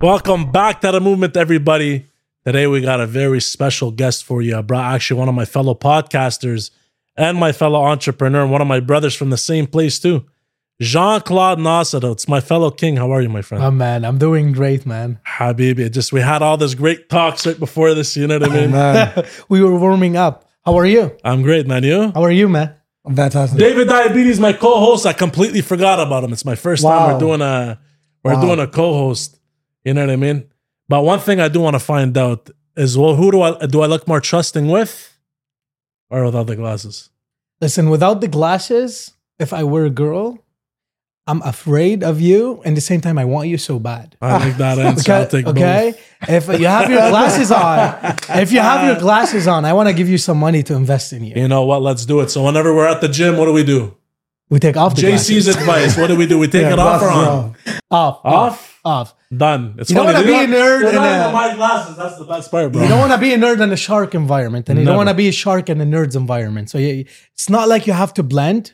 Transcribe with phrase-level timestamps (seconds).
[0.00, 2.06] Welcome back to the movement, everybody.
[2.46, 4.56] Today we got a very special guest for you.
[4.56, 6.70] I brought actually one of my fellow podcasters
[7.16, 10.24] and my fellow entrepreneur, and one of my brothers from the same place too.
[10.80, 11.98] Jean-Claude Nasr.
[12.12, 12.96] It's my fellow king.
[12.96, 13.64] How are you, my friend?
[13.64, 15.18] Oh man, I'm doing great, man.
[15.26, 15.80] Habibi.
[15.80, 18.16] it Just we had all this great talks right before this.
[18.16, 18.70] You know what I oh, mean?
[18.70, 20.48] Man, we were warming up.
[20.64, 21.16] How are you?
[21.24, 21.82] I'm great, man.
[21.82, 22.12] You?
[22.14, 22.72] How are you, man?
[23.04, 23.58] I'm fantastic.
[23.58, 25.06] David Diabetes, my co-host.
[25.06, 26.32] I completely forgot about him.
[26.32, 27.80] It's my first time we're doing a
[28.22, 28.42] we're Wow.
[28.42, 29.37] doing a co-host.
[29.88, 30.38] You know what I mean?
[30.88, 33.80] But one thing I do want to find out is well, who do I do
[33.80, 34.92] I look more trusting with,
[36.10, 37.08] or without the glasses?
[37.62, 40.38] Listen, without the glasses, if I were a girl,
[41.26, 44.16] I'm afraid of you, and at the same time, I want you so bad.
[44.20, 45.12] I like that answer.
[45.12, 45.94] Okay, okay.
[46.28, 47.98] If you have your glasses on,
[48.44, 51.12] if you have your glasses on, I want to give you some money to invest
[51.14, 51.32] in you.
[51.34, 51.80] You know what?
[51.82, 52.30] Let's do it.
[52.30, 53.94] So whenever we're at the gym, what do we do?
[54.50, 55.56] We take off the JC's glasses.
[55.56, 55.96] advice.
[55.98, 56.38] What do we do?
[56.38, 57.28] We take Yeah, it off or on?
[57.28, 57.56] on.
[57.90, 58.77] Off, Off?
[58.96, 59.14] Off.
[59.46, 59.62] Done.
[59.78, 60.26] It's You don't funny.
[60.32, 61.96] wanna be a nerd in not a- my glasses.
[62.00, 62.82] That's the best part, bro.
[62.82, 64.92] You don't want to be a nerd in a shark environment, and you Never.
[64.94, 66.66] don't want to be a shark in a nerd's environment.
[66.72, 68.72] So you, it's not like you have to blend.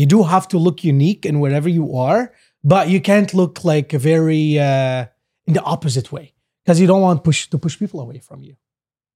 [0.00, 3.88] You do have to look unique in wherever you are, but you can't look like
[3.92, 5.06] a very uh,
[5.48, 6.26] in the opposite way
[6.64, 8.54] because you don't want push to push people away from you.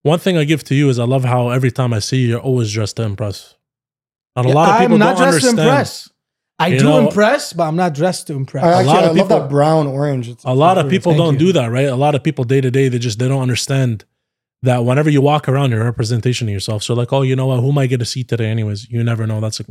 [0.03, 2.29] One thing I give to you is I love how every time I see you,
[2.31, 3.39] you're always dressed to impress.
[4.37, 5.57] And a lot of people I'm not don't dressed understand.
[5.59, 6.09] to impress.
[6.61, 8.65] I You do know- impress, but I'm not dressed to impress.
[8.65, 10.29] I actually lot I of love that brown orange.
[10.29, 11.47] It's A lot of people Thank don't you.
[11.47, 11.87] do that, right?
[11.87, 14.05] A lot of people day to day, they just they don't understand
[14.63, 16.83] that whenever you walk around, you're a representation of yourself.
[16.83, 17.61] So like, oh, you know what?
[17.61, 18.47] Who might get a seat today?
[18.47, 19.41] Anyways, you never know.
[19.41, 19.65] That's a,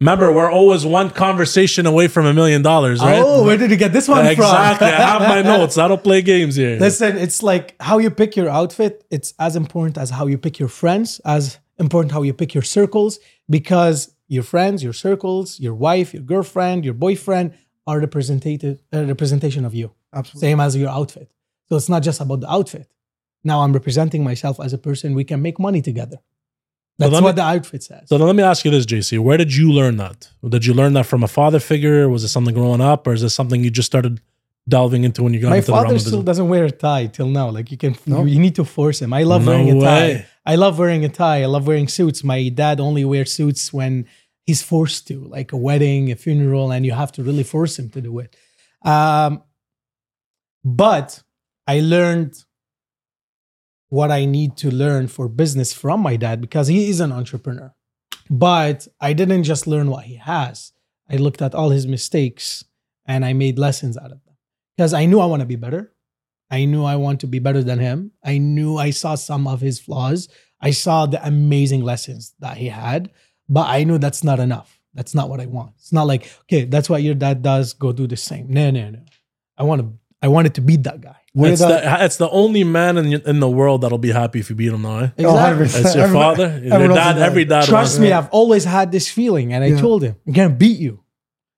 [0.00, 3.20] remember, we're always one conversation away from a million dollars, right?
[3.20, 4.44] Oh, where did you get this one exactly.
[4.46, 4.54] from?
[4.54, 4.86] Exactly.
[4.86, 5.78] I have my notes.
[5.78, 6.78] I don't play games here.
[6.78, 9.04] Listen, it's like how you pick your outfit.
[9.10, 12.62] It's as important as how you pick your friends, as important how you pick your
[12.62, 17.46] circles, because your friends, your circles, your wife, your girlfriend, your boyfriend
[17.88, 19.88] are representative a representation of you.
[20.18, 20.40] Absolutely.
[20.48, 21.28] Same as your outfit.
[21.68, 22.88] So it's not just about the outfit.
[23.50, 25.14] Now I'm representing myself as a person.
[25.14, 26.18] We can make money together.
[26.98, 28.04] That's let me- what the outfit says.
[28.08, 29.18] So then let me ask you this, JC.
[29.18, 30.18] Where did you learn that?
[30.54, 32.08] Did you learn that from a father figure?
[32.08, 34.20] Was it something growing up, or is it something you just started
[34.68, 37.06] delving into when you got My into the realm father still doesn't wear a tie
[37.06, 37.48] till now.
[37.48, 38.24] Like you can, No?
[38.24, 39.12] you need to force him.
[39.12, 40.00] I love No wearing a tie.
[40.00, 40.26] way.
[40.52, 41.42] I love wearing a tie.
[41.42, 42.22] I love wearing suits.
[42.22, 44.06] My dad only wears suits when
[44.46, 47.90] he's forced to, like a wedding, a funeral, and you have to really force him
[47.90, 48.36] to do it.
[48.84, 49.42] Um,
[50.64, 51.22] but
[51.66, 52.44] I learned
[53.88, 57.74] what I need to learn for business from my dad because he is an entrepreneur.
[58.30, 60.72] But I didn't just learn what he has.
[61.10, 62.64] I looked at all his mistakes
[63.04, 64.36] and I made lessons out of them
[64.76, 65.92] because I knew I want to be better.
[66.50, 68.12] I knew I want to be better than him.
[68.24, 70.28] I knew I saw some of his flaws.
[70.60, 73.10] I saw the amazing lessons that he had,
[73.50, 74.78] but I know that's not enough.
[74.94, 75.72] That's not what I want.
[75.78, 78.46] It's not like, okay, that's what your dad does, go do the same.
[78.48, 79.00] No, no, no.
[79.58, 81.16] I want to I wanted to beat that guy.
[81.34, 84.40] It's did that, the, it's the only man in, in the world that'll be happy
[84.40, 84.98] if you beat him now.
[84.98, 85.08] Eh?
[85.20, 85.64] Oh, Exactly.
[85.80, 87.64] It's your Everyone- father, your everyone dad, every dad.
[87.64, 89.80] Trust wants- me, I've always had this feeling, and I Yeah.
[89.80, 91.00] told him, I'm gonna beat you.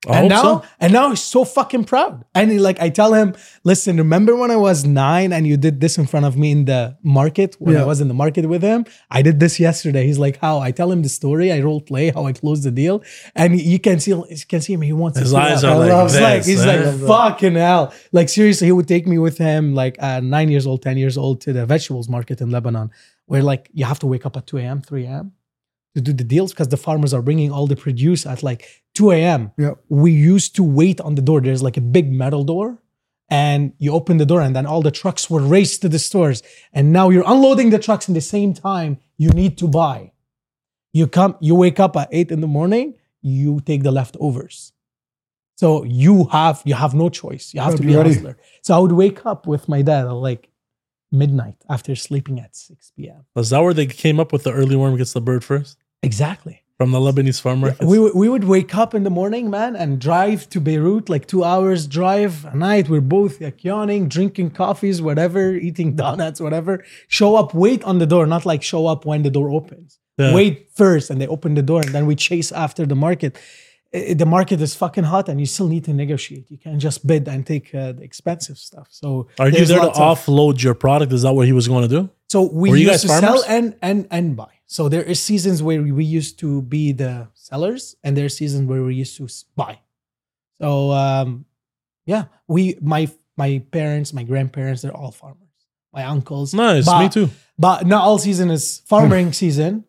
[0.08, 0.64] I and now, so.
[0.80, 2.24] and now he's so fucking proud.
[2.34, 5.80] And he, like I tell him, listen, remember when I was nine and you did
[5.80, 8.62] this in front of me in the market when I was in the market with
[8.62, 8.84] him?
[9.10, 10.04] I did this yesterday.
[10.04, 10.58] He's like, how?
[10.58, 11.52] I tell him the story.
[11.52, 13.04] I role play how I closed the deal,
[13.36, 14.82] and you can see, you can see him.
[14.82, 16.12] He wants His eyes are like this.
[16.12, 16.82] He's like, he's eh?
[16.82, 17.94] like, fucking hell.
[18.10, 21.16] Like, seriously, he would take me with him, like, uh, nine years old, 10 years
[21.16, 22.90] old, to the vegetables market in Lebanon,
[23.26, 25.32] where, like, you have to wake up at 2 a.m., 3 a.m.
[25.94, 29.10] to do the deals because the farmers are bringing all the produce at like 2
[29.12, 29.52] a.m.
[29.56, 29.72] Yeah.
[29.88, 31.40] We used to wait on the door.
[31.40, 32.78] There's like a big metal door,
[33.30, 36.42] and you open the door, and then all the trucks were race to the stores.
[36.72, 40.12] And now you're unloading the trucks in the same time you need to buy.
[40.92, 44.72] You come, you wake up at 8 in the morning, you take the leftovers.
[45.56, 47.54] So you have you have no choice.
[47.54, 48.12] You have Gotta to be be a ready.
[48.14, 48.36] hustler.
[48.62, 50.50] So I would wake up with my dad at like
[51.12, 53.24] midnight after sleeping at 6 p.m.
[53.34, 55.78] Was that where they came up with the early worm gets the bird first?
[56.02, 56.61] Exactly.
[56.78, 57.84] From the Lebanese farm markets?
[57.84, 61.26] We, would- we would wake up in the morning, man, and drive to Beirut, like
[61.26, 62.88] two hours drive a night.
[62.88, 66.84] We're both like yawning, drinking coffees, whatever, eating donuts, whatever.
[67.08, 69.98] Show up, wait on the door, not like show up when the door opens.
[70.18, 70.34] Yeah.
[70.34, 73.38] Wait first, and they open the door, and then we chase after the market.
[73.92, 76.50] The market is fucking hot, and you still need to negotiate.
[76.50, 78.88] You can't just bid and take uh, the expensive stuff.
[78.90, 81.12] So Are you there to lots of- offload your product?
[81.12, 82.10] Is that what he was going to do?
[82.32, 83.30] So we Were used to farmers?
[83.30, 84.52] sell and and and buy.
[84.76, 88.64] So there is seasons where we used to be the sellers, and there are seasons
[88.70, 89.26] where we used to
[89.60, 89.74] buy.
[90.60, 91.44] So um,
[92.12, 93.02] yeah, we my
[93.36, 95.38] my parents, my grandparents, they're all farmers.
[95.92, 96.86] My uncles, Nice.
[96.86, 97.28] but, Me too.
[97.58, 99.84] But not all season is farming season.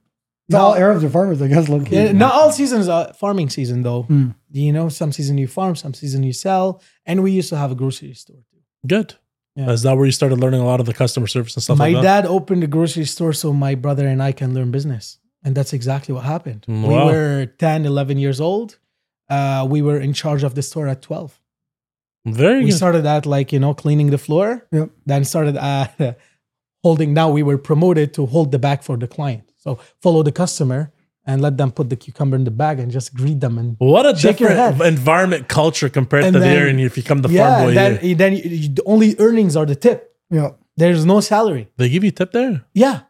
[0.50, 1.70] Not all Arabs are farmers, I guess.
[1.70, 4.04] Look, Yeah, not all seasons are farming season though.
[4.04, 4.28] Hmm.
[4.52, 7.72] You know, some season you farm, some season you sell, and we used to have
[7.72, 8.60] a grocery store too.
[8.86, 9.16] Good.
[9.56, 9.70] Yeah.
[9.72, 11.90] Is that where you started learning a lot of the customer service and stuff my
[11.90, 12.22] like that?
[12.22, 15.20] dad opened a grocery store so my brother and I can learn business.
[15.44, 16.66] And that's exactly what happened.
[16.68, 18.80] We were 10, 11 years old.
[19.30, 21.40] Uh, we were in charge of the store at 12.
[22.26, 22.78] Very We good.
[22.78, 24.66] started at like, you know, cleaning the floor.
[24.72, 24.90] Yep.
[25.06, 26.18] Then started at
[26.84, 27.14] holding.
[27.14, 29.52] Now we were promoted to hold the bag for the client.
[29.58, 30.92] So follow the customer
[31.26, 33.58] and let them put the cucumber in the bag and just greet them.
[33.58, 34.88] And What a Shake your different head.
[34.94, 37.98] environment culture compared And to then- there, and if you become the farm boy then,
[38.00, 38.16] here.
[38.16, 40.16] then you, you- the only earnings are the tip.
[40.30, 40.52] Yeah.
[40.76, 41.68] There's no salary.
[41.78, 42.64] They give you tip there.
[42.74, 43.02] Yeah,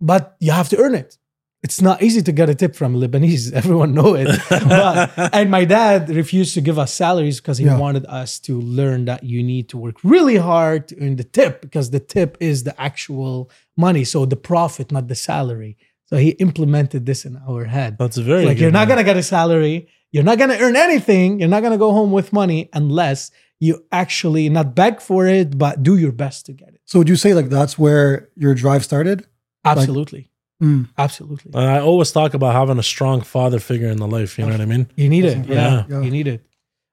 [0.00, 1.16] but you have to earn it.
[1.62, 3.52] It's not easy to get a tip from Lebanese.
[3.60, 4.28] Everyone know it.
[4.50, 7.76] But, and my dad refused to give us salaries because he Yeah.
[7.78, 11.60] wanted us to learn that you need to work really hard to earn the tip
[11.60, 14.04] because the tip is the actual money.
[14.04, 15.76] So the profit, not the salary.
[16.10, 17.96] So he implemented this in our head.
[17.98, 18.96] That's very like good, you're not man.
[18.96, 22.32] gonna get a salary, you're not gonna earn anything, you're not gonna go home with
[22.32, 23.30] money unless
[23.60, 26.80] you actually not beg for it, but do your best to get it.
[26.84, 29.24] So would you say like that's where your drive started?
[29.64, 30.30] Absolutely.
[30.62, 30.88] Mm.
[30.98, 31.52] Absolutely.
[31.54, 34.38] And I always talk about having a strong father figure in the life.
[34.38, 34.88] You know what I mean?
[34.96, 35.46] You need it.
[35.46, 36.00] Yeah, Yeah.
[36.02, 36.44] you need it.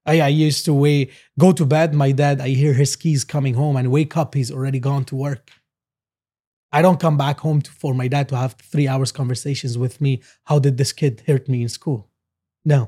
[0.06, 1.94] I, I used to wait, go to bed.
[1.94, 4.36] My dad, I hear his keys coming home and wake up.
[4.36, 5.52] He's already gone to work.
[6.78, 10.00] I don't come back home to, for my dad to have three hours conversations with
[10.00, 10.12] me.
[10.50, 12.00] How did this kid hurt me in school?
[12.76, 12.80] No,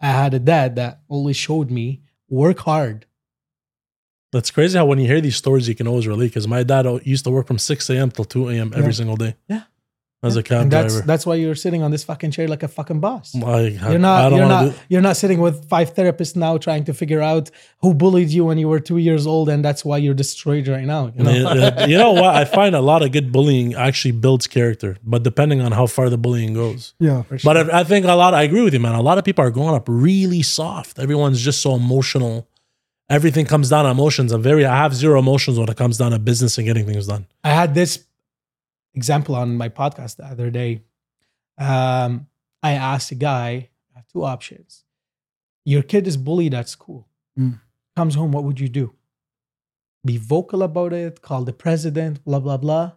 [0.00, 1.86] I had a dad that always showed me
[2.28, 3.04] work hard.
[4.32, 6.28] That's crazy how when you hear these stories, you can always relate.
[6.28, 8.10] Because my dad used to work from 6 a.m.
[8.12, 8.72] till 2 a.m.
[8.74, 9.00] every Yeah.
[9.00, 9.34] single day.
[9.48, 9.62] Yeah.
[10.20, 11.06] As a cab and that's driver.
[11.06, 13.36] that's why you're sitting on this fucking chair like a fucking boss.
[13.36, 13.40] I,
[13.80, 14.32] I- You're not.
[14.32, 14.74] You're not.
[14.88, 18.58] You're not sitting with five therapists now trying to figure out who bullied you when
[18.58, 21.12] you were two years old, and that's why you're destroyed right now.
[21.16, 21.30] You know?
[21.30, 22.34] Yeah, you know what?
[22.34, 26.10] I find a lot of good bullying actually builds character, but depending on how far
[26.10, 26.94] the bullying goes.
[26.98, 27.22] Yeah.
[27.44, 28.34] But I, I think a lot.
[28.34, 28.96] I agree with you, man.
[28.96, 30.98] A lot of people are growing up really soft.
[30.98, 32.48] Everyone's just so emotional.
[33.08, 34.32] Everything comes down to emotions.
[34.32, 34.66] I'm very.
[34.66, 37.26] I have zero emotions when it comes down to business and getting things done.
[37.44, 38.04] I had this
[38.94, 40.82] example on my podcast the other day.
[41.58, 42.26] Um,
[42.62, 44.84] I asked a guy, I have two options.
[45.64, 47.08] Your kid is bullied at school.
[47.38, 47.60] Mm.
[47.96, 48.94] Comes home, what would you do?
[50.04, 52.92] Be vocal about it, call the president, blah, blah, blah.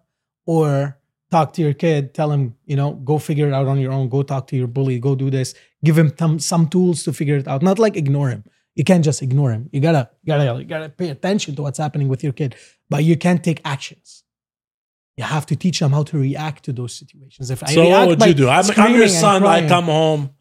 [0.46, 0.98] Or
[1.32, 4.10] talk to your kid, tell him, you know, go figure it out on your own,
[4.10, 5.54] go talk to your bully, go do this.
[5.84, 7.62] Give him some, some tools to figure it out.
[7.62, 8.44] Not like ignore him.
[8.76, 9.70] You can't just ignore him.
[9.72, 12.56] You gotta, you gotta, you gotta pay attention to what's happening with your kid,
[12.90, 14.21] but you can't take actions.
[15.18, 17.52] You have to teach them how to react to those situations.
[17.52, 18.50] If I So what would you do?
[18.50, 19.46] I'm, I'm your son.
[19.46, 20.32] I come home.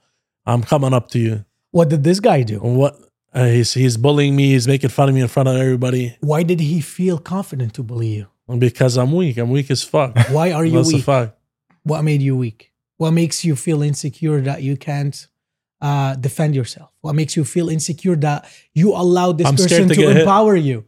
[0.47, 1.45] I'm coming up to you.
[1.71, 2.59] What did this guy do?
[2.61, 2.99] What?
[3.33, 4.53] Uh, he's he's bullying me.
[4.53, 7.83] He's making fun of me in front of everybody Why did he feel confident to
[7.85, 8.27] bully you?
[8.59, 9.37] because I'm weak.
[9.39, 10.19] I'm weak as fuck.
[10.31, 11.07] Why are you weak?
[11.85, 12.73] What made you weak?
[12.97, 15.27] What makes you feel insecure that you can't
[15.81, 16.91] uh, defend yourself?
[17.01, 20.17] What makes you feel insecure that you allow this I'm person to to, get hit.
[20.23, 20.85] empower you?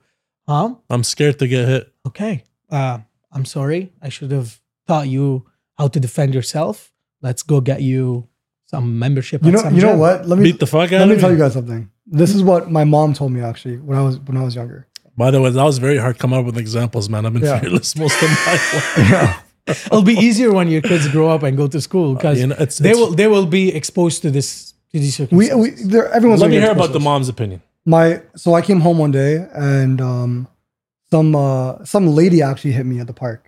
[0.49, 0.75] Huh?
[0.91, 1.93] I'm scared to get hit.
[2.07, 2.43] Okay.
[2.69, 2.99] Uh,
[3.33, 3.93] I'm sorry.
[4.03, 5.47] I should have taught you
[5.79, 6.93] how to defend yourself.
[7.23, 8.29] Let's go get you
[8.67, 9.43] some membership.
[9.43, 9.61] You at know.
[9.63, 9.99] some You know gym.
[9.99, 10.29] what?
[10.29, 11.91] Let me Beat the fuck out let me of tell you guys something.
[12.07, 14.87] This is what my mom told me actually when I was when I was younger.
[15.17, 17.27] By the way, that was very hard coming up with examples, man.
[17.27, 17.61] I've been Yeah.
[17.61, 18.95] fearless most of my life.
[18.99, 19.41] Yeah.
[19.67, 22.55] It'll be easier when your kids grow up and go to school because You know,
[22.55, 25.85] it's- they it's- will they will be exposed to this to these We circumstances.
[25.85, 27.63] we there everyone's Let me hear get about the mom's opinion.
[27.87, 30.49] my so I came home one day and um
[31.13, 33.43] some uh some lady actually hit me at the park.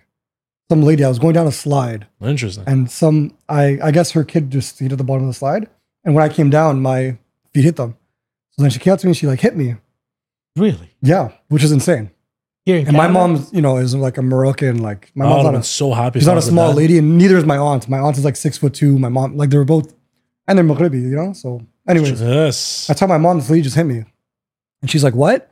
[0.69, 2.63] Some lady I was going down a slide Interesting.
[2.71, 3.17] and some
[3.49, 5.63] I I guess her kid just hit at the bottom of the slide
[6.03, 7.17] and when I came down my
[7.53, 7.91] feet hit them.
[8.51, 9.75] So then she came up to me and she like hit me.
[10.55, 12.05] really Yeah, which is insane.
[12.65, 13.13] here And my Canada?
[13.13, 16.19] mom, you know, is like a Moroccan like my mom's would not a, so happy.
[16.19, 16.77] she's not a small dad.
[16.81, 17.87] lady and neither is my aunt.
[17.95, 18.97] My aunt is like six foot two.
[19.05, 19.87] My mom like they were both
[20.47, 21.33] and they're Maghribi, you know?
[21.33, 21.47] So
[21.87, 22.89] anyways, Yes.
[22.89, 23.99] I tell my mom this lady just hit me.
[24.81, 25.51] And she's like, what?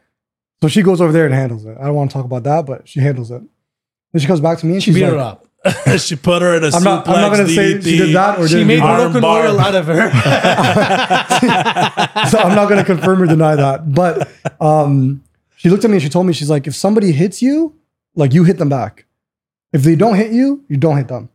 [0.63, 1.77] So she goes over there and handles it.
[1.77, 3.41] I don't want to talk about that, but she handles it.
[4.13, 5.45] Then she comes back to me and she she's beat like, her up.
[5.99, 8.39] she put her in a I'm not, I'm not going to say she did that
[8.39, 8.89] or She didn't made do that.
[8.89, 9.45] Arm broken bar.
[9.45, 10.09] oil out of her.
[12.29, 13.93] so I'm not going to confirm or deny that.
[13.93, 15.21] But um,
[15.57, 17.75] she looked at me and she told me, she's like, if somebody hits you,
[18.15, 19.05] like you hit them back.
[19.73, 21.27] If they don't hit you, you don't hit them.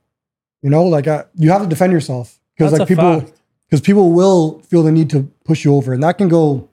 [0.63, 3.39] You know, like uh, you have to defend yourself because That's like a people, fact.
[3.69, 6.68] because people will feel the need to push you over, and that can go.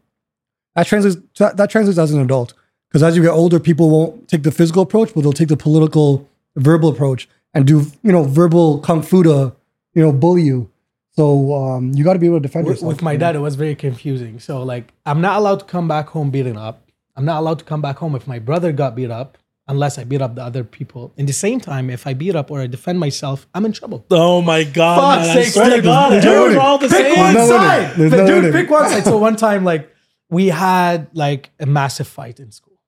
[0.75, 1.17] That translates.
[1.39, 2.53] That, that translates as an adult
[2.89, 5.57] because as you get older, people won't take the physical approach, but they'll take the
[5.57, 9.55] political, verbal approach and do you know verbal kung fu to
[9.95, 10.69] you know bully you.
[11.13, 12.89] So um, you got to be able to defend yourself.
[12.89, 14.37] with my dad, it was very confusing.
[14.39, 16.81] So like, I'm not allowed to come back home beaten up.
[17.15, 19.37] I'm not allowed to come back home if my brother got beat up,
[19.69, 21.13] unless I beat up the other people.
[21.15, 24.05] In the same time, if I beat up or I defend myself, I'm in trouble.
[24.11, 24.99] Oh my god!
[24.99, 25.83] Fuck's man, I sake, swear to dude.
[25.85, 27.17] God, Dude, they were all the pick same.
[27.17, 27.97] one side.
[27.97, 29.05] no Dude, pick one side.
[29.05, 29.89] So one time, like
[30.35, 32.79] we had like a massive fight in school,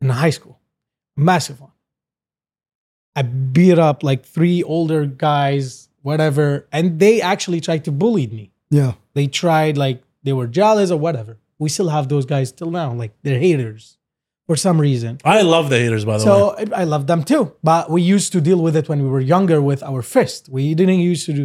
[0.00, 0.56] in high school.
[1.14, 1.76] massive one.
[3.14, 3.22] I
[3.56, 8.44] beat up like three older guys, whatever, and they actually tried to bully me.
[8.70, 8.92] Yeah.
[9.16, 11.32] They tried like they were jealous or whatever.
[11.58, 13.98] We still have those guys till now, like they're haters
[14.46, 15.12] for some reason.
[15.24, 16.30] I love the haters, by the way.
[16.30, 19.10] So I I love them too, but we used to deal with it when we
[19.14, 20.48] were younger with our fist.
[20.56, 21.44] We didn't used to do,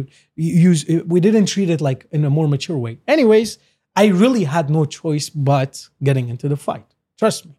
[0.70, 0.80] use.
[1.14, 2.94] We didn't treat it like in a more mature way.
[3.14, 3.58] Anyways,
[3.96, 6.86] I really had no choice but getting into the fight.
[7.18, 7.52] Trust me.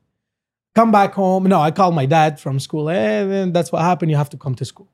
[0.76, 1.46] Come back home.
[1.46, 2.88] No, I called my dad from school.
[2.88, 4.12] Hey, that's what happened.
[4.12, 4.88] You have to come to school.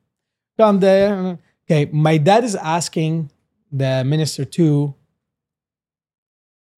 [0.56, 1.38] Come there.
[1.66, 3.30] Okay, my dad is asking
[3.70, 4.94] the minister to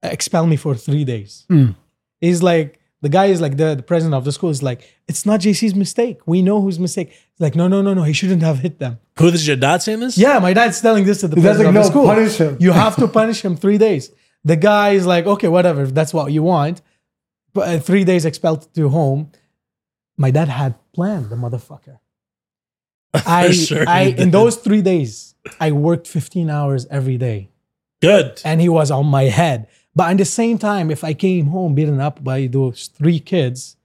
[0.03, 1.45] expel me for three days.
[1.49, 1.75] Mm.
[2.19, 5.25] He's like, the guy is like the, the president of the school is like, it's
[5.25, 6.19] not JC's mistake.
[6.25, 7.09] We know whose mistake.
[7.09, 8.03] He's like, no, no, no, no.
[8.03, 8.99] He shouldn't have hit them.
[9.19, 10.17] Who is your dad saying this?
[10.17, 12.05] Yeah, my dad's telling this to the president like, of the school.
[12.05, 14.11] punish him." You have to punish him three days.
[14.47, 15.83] The guy is like, okay, whatever.
[15.83, 16.81] If that's what you want.
[17.53, 19.31] But uh, three days expelled to home.
[20.15, 21.99] My dad had planned the motherfucker.
[23.13, 27.49] I, sure I in those three days, I worked 15 hours every day
[28.01, 28.41] Good.
[28.45, 29.67] and he was on my head.
[29.95, 33.75] But at the same time, if I came home beaten up by those three kids,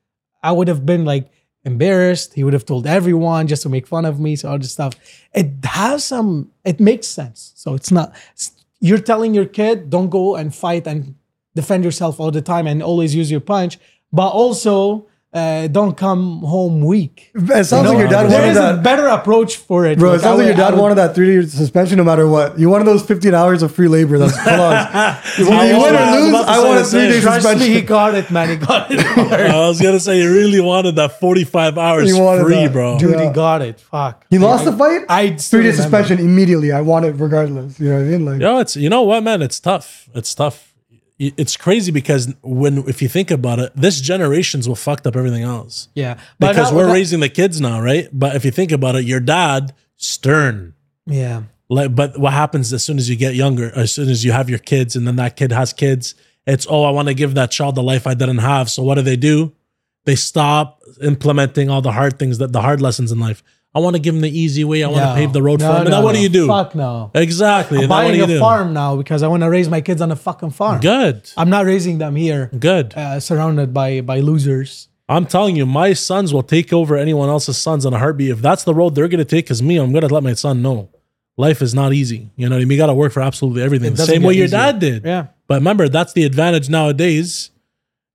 [0.43, 1.29] I would have been like
[1.65, 2.35] embarrassed.
[2.35, 4.95] He would have told everyone just to make fun of me, so all this stuff.
[5.33, 6.51] It has some.
[6.65, 7.53] It makes sense.
[7.57, 8.11] So it's not.
[8.11, 11.15] it's- you're telling your kid don't go and fight and
[11.55, 13.79] defend yourself all the time and always use your punch,
[14.13, 15.07] but also.
[15.35, 17.31] Uh, don't come home weak.
[17.35, 18.83] It sounds You like your dad there wanted is a that.
[18.83, 19.99] better approach for it.
[19.99, 22.05] Bro, it Like, I sounds like your dad would- wanted that three year suspension no
[22.05, 22.59] matter what.
[22.59, 24.19] You wanted those 15 hours of free labor.
[24.19, 25.39] That's clause.
[25.39, 27.11] you I win was or lose, to I want a three same.
[27.13, 28.51] day Trust me, he got it, man.
[28.51, 29.01] He got it.
[29.19, 32.73] I was gonna say he really wanted that 45 hours You wanted free, that.
[32.75, 32.99] bro.
[32.99, 33.29] Dude, Yeah.
[33.29, 33.81] he got it.
[33.81, 34.27] Fuck.
[34.29, 35.07] He lost the fight?
[35.09, 36.73] I Three day suspension immediately.
[36.73, 37.81] I want it regardless.
[37.81, 38.25] You know what I mean?
[38.27, 39.41] Like, Yo, it's you know what, man?
[39.41, 40.11] It's tough.
[40.15, 40.72] It's tough.
[41.37, 45.43] It's crazy because when if you think about it, this generation's what fucked up everything
[45.45, 45.89] else.
[45.95, 48.09] Yeah, but Because now- we're raising the kids now, right?
[48.13, 50.75] But if you think about it, your dad stern.
[51.07, 54.33] Yeah, Like, but what happens as soon as you get younger, as soon as you
[54.33, 56.15] have your kids, and then that kid has kids,
[56.47, 58.69] it's oh, I want to give that child the life I didn't have.
[58.71, 59.53] So what do they do?
[60.05, 63.43] They stop implementing all the hard things that the hard lessons in life.
[63.75, 64.83] I want to give them the easy way.
[64.85, 65.15] I want to No.
[65.15, 65.81] pave the road No, for them.
[65.83, 66.23] And no, then what do no.
[66.23, 66.47] you do?
[66.47, 67.11] Fuck no.
[67.15, 67.79] Exactly.
[67.79, 68.39] I'm And what do buying you a do?
[68.39, 70.81] farm now because I want to raise my kids on a fucking farm.
[70.81, 71.31] Good.
[71.39, 72.93] I'm not raising them here, Good.
[72.95, 74.89] uh, surrounded by by losers.
[75.09, 78.31] I'm telling you, my sons will take over anyone else's sons in a heartbeat.
[78.31, 80.35] If that's the road they're going to take, as me, I'm going to let my
[80.35, 80.89] son know.
[81.39, 82.31] Life is not easy.
[82.37, 82.73] You know what I mean?
[82.73, 83.93] You got to work for absolutely everything.
[83.93, 84.59] The doesn't same way get your easier.
[84.59, 85.05] dad did.
[85.05, 87.51] Yeah, But remember, that's the advantage nowadays,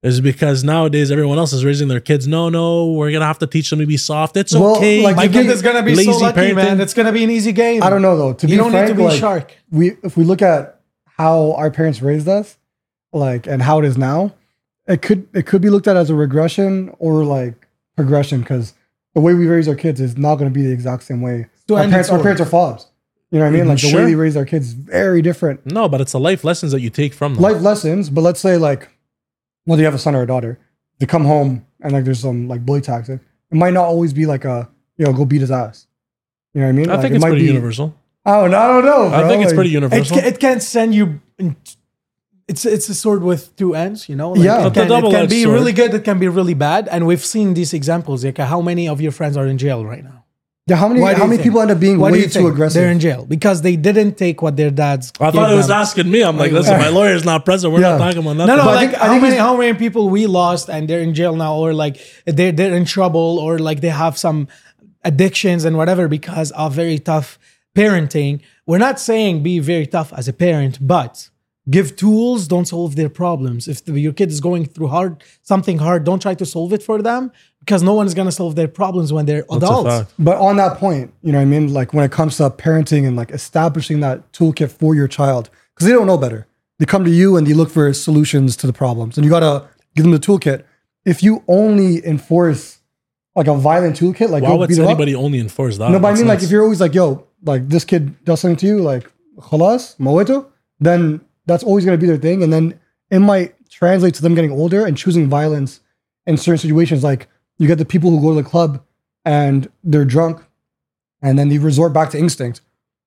[0.04, 2.28] is because nowadays everyone else is raising their kids.
[2.28, 4.38] No, no, we're going to have to teach them to be soft.
[4.38, 5.02] It's Well, okay.
[5.04, 6.56] like, my kid is gonna be lazy so lucky, parenting.
[6.56, 6.82] man.
[6.82, 7.82] It's gonna be an easy game.
[7.84, 8.34] I don't know though.
[8.34, 9.54] To You be don't frank, need to be like, shark.
[9.72, 12.58] we if we look at how our parents raised us,
[13.12, 14.36] like and how it is now,
[14.88, 18.74] it could it could be looked at as a regression or like progression because
[19.16, 21.48] the way we raise our kids is not going to be the exact same way.
[21.72, 22.86] Our parents, our parents are fobs.
[23.32, 23.62] You know what I mean?
[23.62, 23.70] Mm-hmm.
[23.72, 25.66] Like the way they raise our kids is very different.
[25.66, 27.42] no, but it's the life lessons that you take from them.
[27.42, 28.90] Life lessons, but let's say like
[29.68, 30.58] whether you have a son or a daughter,
[31.00, 33.20] they come home and like there's some like bully tactic.
[33.52, 35.86] It might not always be like a you know go beat his ass.
[36.54, 36.90] You know what I mean?
[36.90, 37.94] I Like, think it it's might pretty be, universal.
[38.26, 38.58] I don't know.
[38.60, 39.04] I don't know.
[39.16, 40.18] I think it's Like, pretty universal.
[40.18, 41.22] ca- it can send you.
[42.48, 44.36] It's it's a sword with two ends, you know.
[44.36, 44.68] Yeah.
[44.68, 45.54] it can, it can be sword.
[45.54, 45.94] really good.
[45.94, 48.24] It can be really bad, and we've seen these examples.
[48.24, 50.24] Like, how many of your friends are in jail right now?
[50.70, 51.46] Yeah, how many Why do how you many think?
[51.48, 52.82] people end up being Why do way you too think aggressive?
[52.82, 55.14] They're in jail because they didn't take what their dads.
[55.20, 55.78] I thought gave it was them.
[55.78, 56.22] asking me.
[56.24, 57.72] I'm like, listen, my lawyer's not present.
[57.74, 57.92] We're Yeah.
[57.96, 58.58] not talking about No, nothing.
[58.58, 60.70] no, But I like think- I how think many it's- how many people we lost
[60.70, 64.18] and they're in jail now, or like they're they're in trouble, or like they have
[64.18, 64.48] some
[65.06, 67.40] addictions and whatever because of very tough
[67.76, 68.42] parenting.
[68.66, 71.30] We're not saying be very tough as a parent, but
[71.70, 72.48] give tools.
[72.48, 73.68] Don't solve their problems.
[73.68, 76.84] If the, your kid is going through hard something hard, don't try to solve it
[76.84, 80.14] for them because no one is gonna solve their problems when they're That's adults.
[80.18, 81.74] But on that point, you know what I mean?
[81.74, 85.88] Like when it comes to parenting and like establishing that toolkit for your child, because
[85.88, 86.48] they don't know better.
[86.80, 89.18] They come to you and they look for solutions to the problems.
[89.18, 90.64] And you gotta give them the toolkit.
[91.06, 92.80] If you only enforce
[93.36, 95.92] like a violent toolkit, like Why would beat them up- anybody only enforce that?
[95.92, 98.42] No, but I That's mean like if you're always like, yo, like this kid does
[98.42, 102.44] something to you, like khalas, moeto, then that's always gonna be their thing.
[102.44, 105.80] And then it might translate to them getting older and choosing violence
[106.26, 107.04] in certain situations.
[107.04, 107.28] Like
[107.58, 108.84] you get the people who go to the club
[109.26, 110.44] and they're drunk
[111.22, 112.62] and then they resort back to instinct.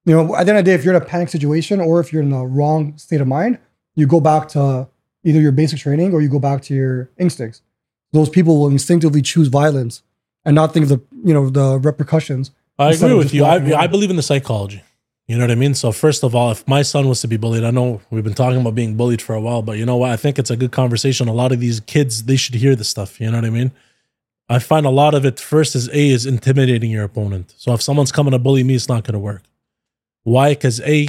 [0.07, 2.01] You know, at the end of the day, if you're in a panic situation or
[2.01, 3.59] if you're in the wrong state of mind,
[3.95, 4.89] you go back to
[5.25, 7.63] either your basic training or you go back to your instincts.
[8.13, 10.03] Those people will instinctively choose violence
[10.45, 12.51] and not think of the you know the repercussions.
[12.79, 13.45] I agree with you.
[13.45, 13.57] I.
[13.79, 14.83] I believe in the psychology.
[15.31, 15.75] You know what I mean?
[15.75, 18.35] So first of all, if my son was to be bullied, I know we've been
[18.35, 20.11] talking about being bullied for a while, but you know what?
[20.11, 21.29] I think it's a good conversation.
[21.29, 23.21] A lot of these kids, they should hear this stuff.
[23.21, 23.71] You know what I mean?
[24.49, 27.55] I find a lot of it first is A is intimidating your opponent.
[27.59, 29.45] So if someone's coming to bully me, it's not going to work.
[30.25, 30.49] Why?
[30.49, 31.07] Because A,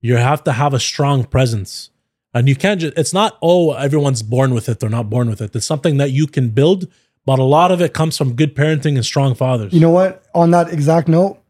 [0.00, 1.90] you have to have a strong presence.
[2.34, 4.80] And you can't just, it's not, oh, everyone's born with it.
[4.80, 5.54] They're not born with it.
[5.54, 6.88] It's something that you can build,
[7.24, 9.72] but a lot of it comes from good parenting and strong fathers.
[9.72, 10.24] You know what?
[10.34, 11.40] On that exact note,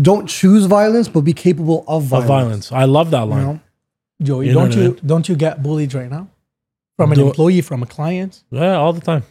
[0.00, 2.24] don't choose violence, but be capable of violence.
[2.24, 2.72] of violence.
[2.72, 3.42] I love that You line.
[3.44, 3.60] know?
[4.22, 6.28] Joey, You don't you don't you get bullied right now
[6.96, 8.42] from an Do- employee, from a client?
[8.50, 9.22] Yeah, all the time.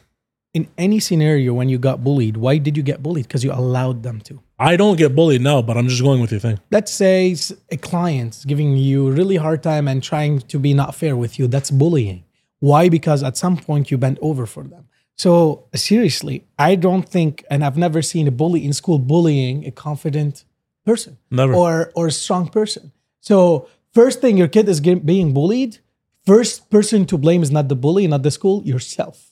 [0.54, 3.28] In any scenario, when you got bullied, why did you get bullied?
[3.28, 4.40] Because you allowed them to.
[4.60, 6.60] I don't get bullied now, but I'm just going with your thing.
[6.70, 7.36] Let's say
[7.72, 11.40] a client's giving you a really hard time and trying to be not fair with
[11.40, 11.48] you.
[11.48, 12.24] That's bullying.
[12.60, 12.88] Why?
[12.88, 14.86] Because at some point you bent over for them.
[15.18, 19.72] So seriously, I don't think, and I've never seen a bully in school bullying a
[19.72, 20.46] confident
[20.86, 21.54] person Never.
[21.54, 22.92] or or a strong person.
[23.20, 25.80] So first thing, your kid is get, being bullied.
[26.26, 29.32] First person to blame is not the bully, not the school, yourself.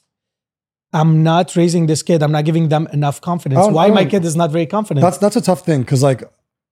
[0.94, 2.22] I'm not raising this kid.
[2.22, 3.66] I'm not giving them enough confidence.
[3.66, 5.02] I Why my kid is not very confident?
[5.02, 6.24] That's that's a tough thing because like,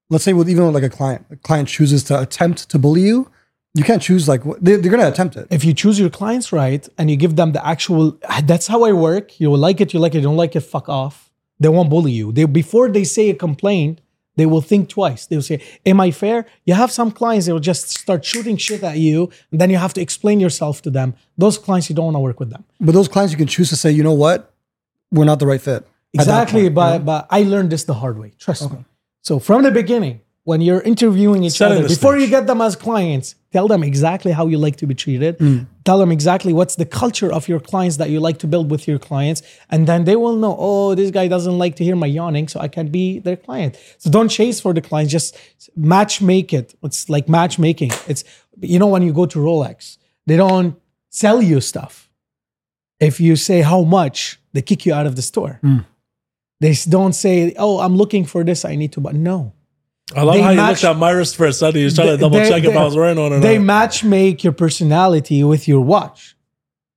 [0.10, 3.32] let's say with even like a client, a client chooses to attempt to bully you.
[3.76, 5.48] You can't choose like they, they're gonna attempt it.
[5.52, 8.92] if you choose your clients right and you give them the actual that's how i
[8.92, 11.70] work you will like it you like it you don't like it fuck off they
[11.70, 14.02] won't bully you they before they say a complaint
[14.40, 15.26] they will think twice.
[15.26, 16.46] They'll say am i fair?
[16.66, 19.78] You have some clients that will just start shooting shit at you and then you
[19.78, 21.16] have to explain yourself to them.
[21.38, 22.64] Those clients you don't want to work with them.
[22.80, 24.54] But those clients you can choose to say, you know what,
[25.12, 25.86] we're not the right fit.
[26.14, 28.86] Exactly point, but but i learned this the hard way trust me.
[29.22, 32.60] So from the beginning when you're interviewing each Setting other the before you get them
[32.68, 35.38] as clients tell them exactly how you like to be treated.
[35.38, 35.68] Mm.
[35.88, 38.84] tell them exactly what's the culture of your clients that you like to build with
[38.88, 39.40] your clients.
[39.72, 42.58] And then they will know oh this guy doesn't like to hear my yawning so
[42.66, 43.72] i can't be their client.
[44.02, 45.28] So don't chase for the clients just
[45.76, 46.68] match make it.
[46.88, 47.92] It's like matchmaking.
[48.12, 48.24] It's
[48.74, 50.72] you know when you go to rolex they don't
[51.22, 51.94] sell you stuff.
[53.10, 54.18] If you say how much
[54.54, 55.54] they kick you out of the store.
[56.64, 57.36] They don't say
[57.66, 59.14] oh i'm looking for this i need to buy.
[59.14, 59.54] No
[60.16, 61.80] I love They how you match- looked at my wrist for a second.
[61.80, 63.42] He was trying to double they- check if I was wearing one or not.
[63.42, 66.36] they match make your personality with your watch.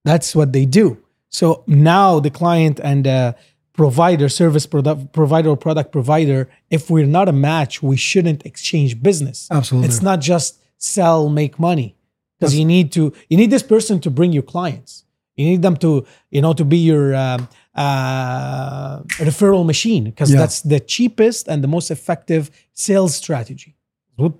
[0.05, 0.99] That's what they do.
[1.29, 3.37] So now the client and the
[3.75, 9.03] provider, service product provider or product provider, if we're not a match, we shouldn't exchange
[9.03, 9.49] business.
[9.51, 9.89] Absolutely.
[9.89, 11.97] It's not just sell, make money.
[12.39, 15.05] Because you need to, you need this person to bring you clients.
[15.37, 20.39] You need them to, you know, to be your um, uh, referral machine because Yeah.
[20.41, 22.51] that's the cheapest and the most effective
[22.87, 23.75] sales strategy.
[24.17, 24.33] What-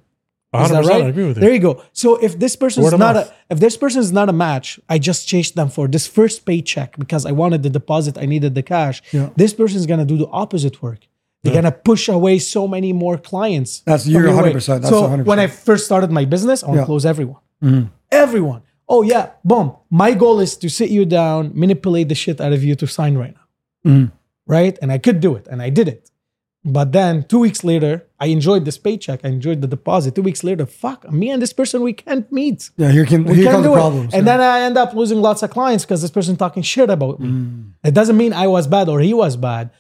[0.55, 1.03] is 100%, that right?
[1.05, 1.41] I agree with you.
[1.45, 1.83] There you go.
[2.03, 3.33] So if this person Word is not mouth.
[3.51, 6.45] a if this person is not a match, I just chased them for this first
[6.45, 8.97] paycheck because I wanted the deposit, I needed the cash.
[9.13, 9.31] Yeah.
[9.43, 11.01] This person is gonna do the opposite work.
[11.43, 13.81] They're gonna push away so many more clients.
[13.81, 15.25] That's- you're 100%, that's so 100%.
[15.31, 16.87] when I first started my business, I want to Yeah.
[16.93, 17.41] close everyone.
[18.11, 18.63] Everyone.
[18.89, 19.77] Oh yeah, boom.
[19.91, 23.17] My goal is to sit you down, manipulate the shit out of you to sign
[23.17, 23.35] right
[23.85, 24.13] now.
[24.47, 24.79] Right?
[24.83, 26.11] And I could do it, and I did it.
[26.65, 29.25] But then two weeks later, I enjoyed this paycheck.
[29.25, 30.15] I enjoyed the deposit.
[30.15, 32.71] Two weeks later, fuck, me and this person, we can't meet.
[32.77, 34.15] Yeah, here, can, We here can't comes the do it.
[34.15, 34.37] And yeah.
[34.37, 37.29] then I end up losing lots of clients because this person talking shit about me.
[37.29, 37.73] Mm.
[37.83, 39.71] It doesn't mean I was bad or he was bad.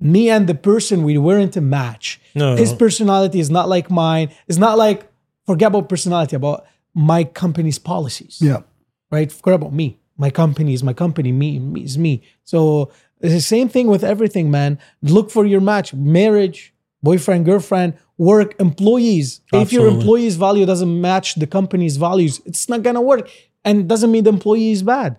[0.00, 2.20] Me and the person, we weren't a match.
[2.34, 2.56] No.
[2.56, 4.30] His personality is not like mine.
[4.48, 5.08] It's not like,
[5.46, 8.62] forget about personality, about my company's policies yeah.
[9.10, 9.30] right?
[9.30, 9.98] Forget about me.
[10.16, 11.32] My company is my company.
[11.32, 12.22] Me, me is me.
[12.44, 14.78] So it's the same thing with everything, man.
[15.02, 15.92] Look for your match.
[15.92, 19.40] Marriage, boyfriend, girlfriend, work, employees.
[19.52, 23.28] If your employee's value doesn't match the company's values, it's not gonna work.
[23.64, 25.18] And it doesn't mean the employee is bad.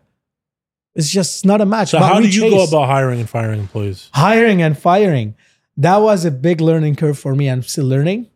[0.94, 1.90] It's just not a match.
[1.90, 4.10] so But how do you go about hiring and firing employees?
[4.14, 5.36] hiring and firing?
[5.76, 7.50] That was a big learning curve for me.
[7.50, 8.28] I'm still learning.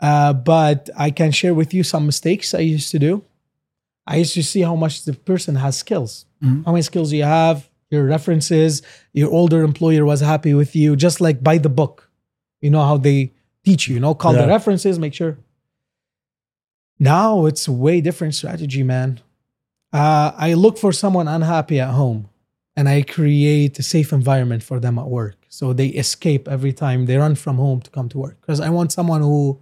[0.00, 3.24] Uh, but I can share with you some mistakes I used to do.
[4.06, 6.26] I used to see how much the person has skills.
[6.64, 8.82] How many skills you have, your references,
[9.12, 12.10] your older employer was happy with you, just like by the book.
[12.60, 13.32] You know how they
[13.64, 15.38] teach you, you know, call the references, make sure.
[16.98, 19.20] Now it's a way different strategy, man.
[19.92, 22.28] Uh, I look for someone unhappy at home
[22.76, 25.36] and I create a safe environment for them at work.
[25.48, 28.40] So they escape every time they run from home to come to work.
[28.40, 29.60] Because I want someone who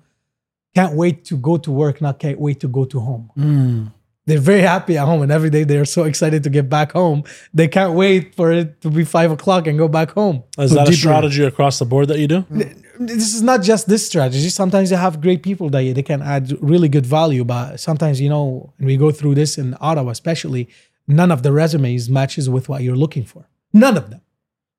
[0.74, 3.30] can't wait to go to work, not can't wait to go to home.
[3.36, 3.92] Mm.
[4.26, 7.24] They're very happy at home, and every day they're so excited to get back home.
[7.52, 10.42] They can't wait for it to be five o'clock and go back home.
[10.56, 12.44] Is that a strategy across the board that you do?
[12.98, 14.48] This is not just this strategy.
[14.48, 18.30] Sometimes you have great people that they can add really good value, but sometimes you
[18.30, 20.70] know, and we go through this in Ottawa, especially,
[21.06, 23.46] none of the resumes matches with what you're looking for.
[23.74, 24.22] None of them.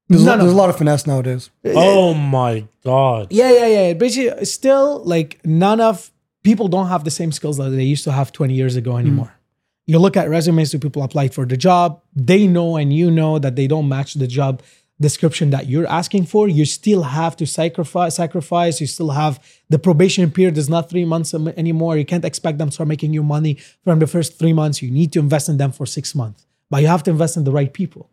[0.08, 1.50] There's, a, None there's a lot of finesse nowadays.
[1.66, 3.28] Oh my god!
[3.32, 3.94] Yeah, yeah, yeah.
[3.94, 6.12] Basically, still like none of
[6.44, 9.26] people don't have the same skills that they used to have 20 years ago anymore.
[9.26, 9.42] Mm.
[9.88, 13.40] You look at resumes that people applied for the job, they know and you know
[13.40, 14.62] that they don't match the job
[15.00, 18.16] description that you're asking for, you still have to sacrifice.
[18.16, 18.80] Sacrifice.
[18.80, 19.40] You still have
[19.70, 21.98] the probation period is not three months anymore.
[21.98, 24.82] You can't expect them to start making you money from the first three months.
[24.82, 27.44] You need to invest in them for six months, but you have to invest in
[27.44, 28.10] the right people.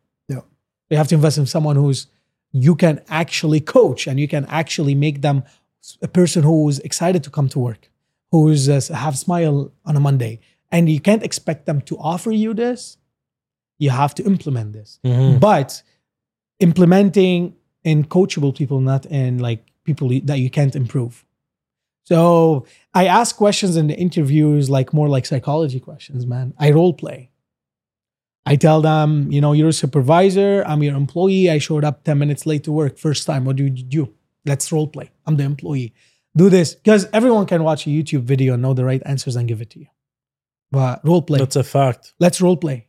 [0.93, 2.07] You have to invest in someone who's
[2.53, 5.43] you can actually coach and you can actually make them
[6.03, 7.91] a person who's excited to come to work,
[8.31, 10.39] who's uh, have smile on a Monday,
[10.71, 12.99] and you can't expect them to offer you this.
[13.79, 15.41] You have to implement this, Mhm.
[15.41, 15.83] but
[16.61, 21.25] implementing in coachable people, not in like people that you can't improve.
[22.05, 26.53] So I ask questions in the interviews, like more like psychology questions, man.
[26.59, 27.31] I role play.
[28.45, 31.49] I tell them, you know, you're a supervisor, I'm your employee.
[31.49, 32.99] I showed up 10 minutes late to work.
[32.99, 34.13] First time, what do you do?
[34.45, 35.11] Let's role play.
[35.27, 35.95] I'm the employee.
[36.37, 36.75] Do this.
[36.75, 39.71] Because everyone can watch a YouTube video and know the right answers and give it
[39.71, 39.87] to you.
[40.73, 41.39] But role play.
[41.39, 42.15] That's a fact.
[42.19, 42.89] Let's role play.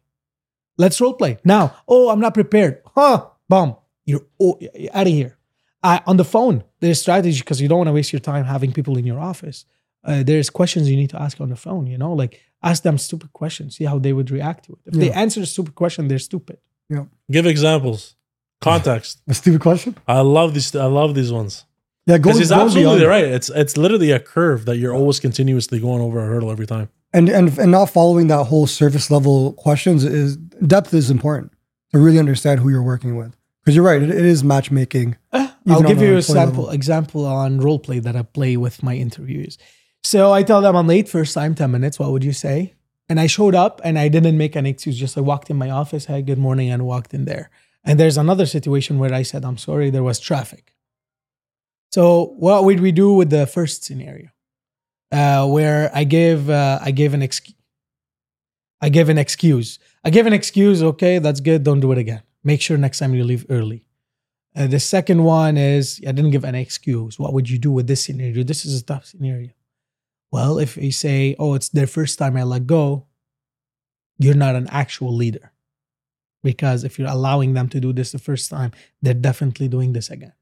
[0.77, 1.37] Let's role play.
[1.43, 2.81] Now, oh, I'm not prepared.
[2.95, 3.75] Huh, bomb.
[4.05, 5.37] You're, oh, you're out of here.
[5.83, 8.71] Uh, on the phone, there's strategy because you don't want to waste your time having
[8.71, 9.65] people in your office.
[10.03, 12.97] Uh, there's questions you need to ask on the phone, you know, like ask them
[12.97, 14.79] stupid questions, see how they would react to it.
[14.85, 16.57] If they answer a stupid question, they're stupid.
[16.89, 17.05] Yeah.
[17.31, 18.15] Give examples.
[18.61, 19.21] Context.
[19.27, 19.95] A stupid question.
[20.07, 20.73] I love these.
[20.75, 21.65] I love these ones
[22.05, 23.09] Yeah, go because he's absolutely beyond.
[23.09, 23.25] right.
[23.25, 26.87] It's it's literally a curve that you're always continuously going over a hurdle every time.
[27.13, 30.37] and and and not following that whole surface level questions is
[30.73, 31.51] depth is important
[31.91, 35.47] to really understand who you're working with because you're right it, it is matchmaking eh,
[35.67, 36.69] I'll give you a a sample level.
[36.79, 39.57] example on role play that I play with my interviews.
[40.03, 41.97] So I tell them I'm late first time, 10 minutes.
[41.97, 42.73] What would you say?
[43.09, 44.97] And I showed up and I didn't make an excuse.
[44.97, 47.49] Just I walked in my office, hey, good morning, and walked in there.
[47.83, 50.73] And there's another situation where I said, I'm sorry, there was traffic.
[51.91, 54.29] So what would we do with the first scenario?
[55.11, 57.55] Uh, where I give uh, I gave an excuse.
[58.81, 59.77] I give an excuse.
[60.03, 60.81] I give an excuse.
[60.81, 61.63] Okay, that's good.
[61.63, 62.23] Don't do it again.
[62.43, 63.85] Make sure next time you leave early.
[64.55, 67.19] Uh, the second one is I didn't give an excuse.
[67.19, 68.43] What would you do with this scenario?
[68.43, 69.51] This is a tough scenario.
[70.32, 73.06] Well, if you say, oh, it's their first time I let go,
[74.18, 75.52] you're not an actual leader.
[76.42, 80.08] Because if you're allowing them to do this the first time, they're definitely doing this
[80.10, 80.32] again.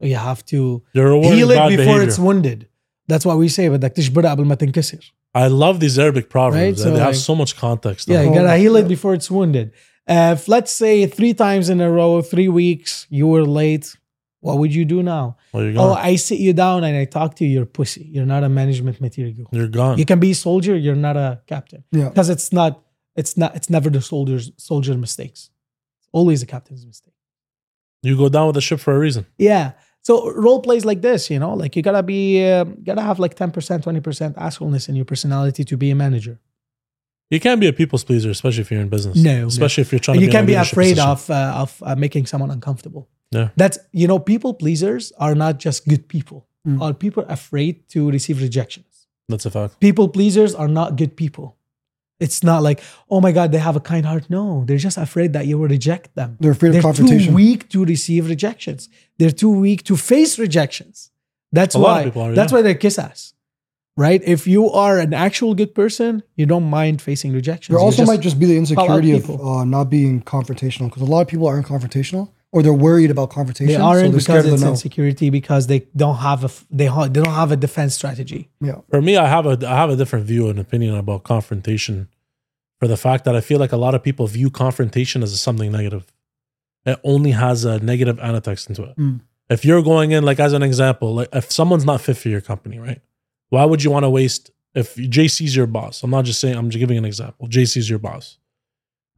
[0.00, 2.02] So you have to You're rewarding heal it bad before behavior.
[2.08, 2.68] it's wounded.
[3.08, 5.00] That's what we say, بدك تجبرها قبل ما تنكسر.
[5.34, 6.56] I love these Arabic proverbs.
[6.62, 6.76] Right?
[6.76, 8.08] They So, have like- so much context.
[8.08, 8.88] Yeah, you Oh, gotta heal it yeah.
[8.88, 9.72] before it's wounded.
[10.06, 13.96] Uh, if let's say three times in a row, three weeks, you were late,
[14.41, 15.37] what would you do now?
[15.53, 15.93] Well, you're Oh.
[15.93, 18.07] I sit you down and I talk to you, you're pussy.
[18.11, 19.47] You're not a management material.
[19.51, 19.97] you're gone.
[19.97, 21.83] You can be a soldier, you're not a captain.
[21.91, 22.09] Yeah.
[22.09, 22.81] Because it's not,
[23.15, 25.49] it's not, it's never the soldier's soldier mistakes.
[25.99, 27.13] It's always the captain's mistake.
[28.01, 29.25] You go down with the ship for a reason.
[29.37, 29.73] Yeah.
[30.01, 33.35] So role plays like this, you know, like you gotta be, um, gotta have like
[33.35, 36.39] 10%, 20% assholeness in your personality to be a manager.
[37.29, 39.17] You can't be a people's pleaser, especially if you're in business.
[39.17, 39.47] No, no.
[39.47, 40.15] especially if you're trying.
[40.17, 41.09] And to you be in a can't be afraid position.
[41.09, 43.07] of uh, of uh, making someone uncomfortable.
[43.31, 43.49] Yeah.
[43.55, 46.47] That's you know, people pleasers are not just good people.
[46.67, 46.81] Mm.
[46.81, 49.07] Are people afraid to receive rejections?
[49.29, 49.79] That's a fact.
[49.79, 51.55] People pleasers are not good people.
[52.19, 54.29] It's not like, oh my God, they have a kind heart.
[54.29, 56.35] No, they're just afraid that you will reject them.
[56.39, 58.89] they're afraid They're of confrontation too weak to receive rejections.
[59.17, 61.11] They're too weak to face rejections.
[61.53, 62.03] That's A lot of why.
[62.05, 62.57] people are, that's yeah.
[62.57, 63.33] why they're kiss ass.
[63.95, 64.21] Right?
[64.25, 67.73] If you are an actual good person, you don't mind facing rejections.
[67.75, 71.05] there also just- might just be the insecurity of uh, not being confrontational because a
[71.05, 74.59] lot of people aren't confrontational or they're worried about confrontation they aren't they're because it's
[74.61, 77.55] the no insecurity because they don't have a f- they ha- they don't have a
[77.57, 78.49] defense strategy.
[78.61, 82.07] yeah For me, I have a I have a different view and opinion about confrontation.
[82.79, 85.71] For the fact that I feel like a lot of people view confrontation as something
[85.71, 86.05] negative.
[86.85, 88.95] It only has a negative annotext into it.
[88.97, 89.19] Mm.
[89.49, 92.39] If you're going in, like as an example, like if someone's not fit for your
[92.39, 93.01] company, right?
[93.49, 94.51] Why would you want to waste?
[94.73, 96.55] If JC's your boss, I'm not just saying.
[96.55, 97.47] I'm just giving an example.
[97.47, 98.37] JC's your boss,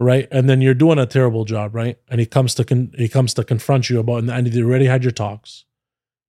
[0.02, 0.28] right?
[0.32, 1.98] And then you're doing a terrible job, right?
[2.10, 5.04] And he comes to con- he comes to confront you about, and you already had
[5.04, 5.66] your talks,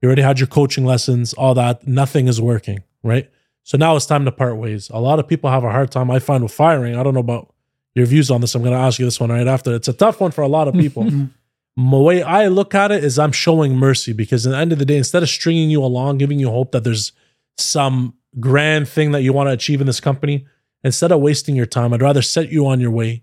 [0.00, 1.87] you already had your coaching lessons, all that.
[1.87, 3.30] Nothing is working, right?
[3.62, 4.90] So now it's time to part ways.
[4.90, 6.96] A lot of people have a hard time, I find, with firing.
[6.96, 7.54] I don't know about
[7.94, 8.54] your views on this.
[8.54, 9.74] I'm going to ask you this one right after.
[9.74, 11.04] It's a tough one for a lot of people.
[11.04, 11.90] Mm-hmm.
[11.90, 14.78] the way I look at it is I'm showing mercy because at the end of
[14.78, 17.12] the day, instead of stringing you along, giving you hope that there's
[17.56, 20.46] some grand thing that you want to achieve in this company,
[20.82, 23.22] instead of wasting your time, I'd rather set you on your way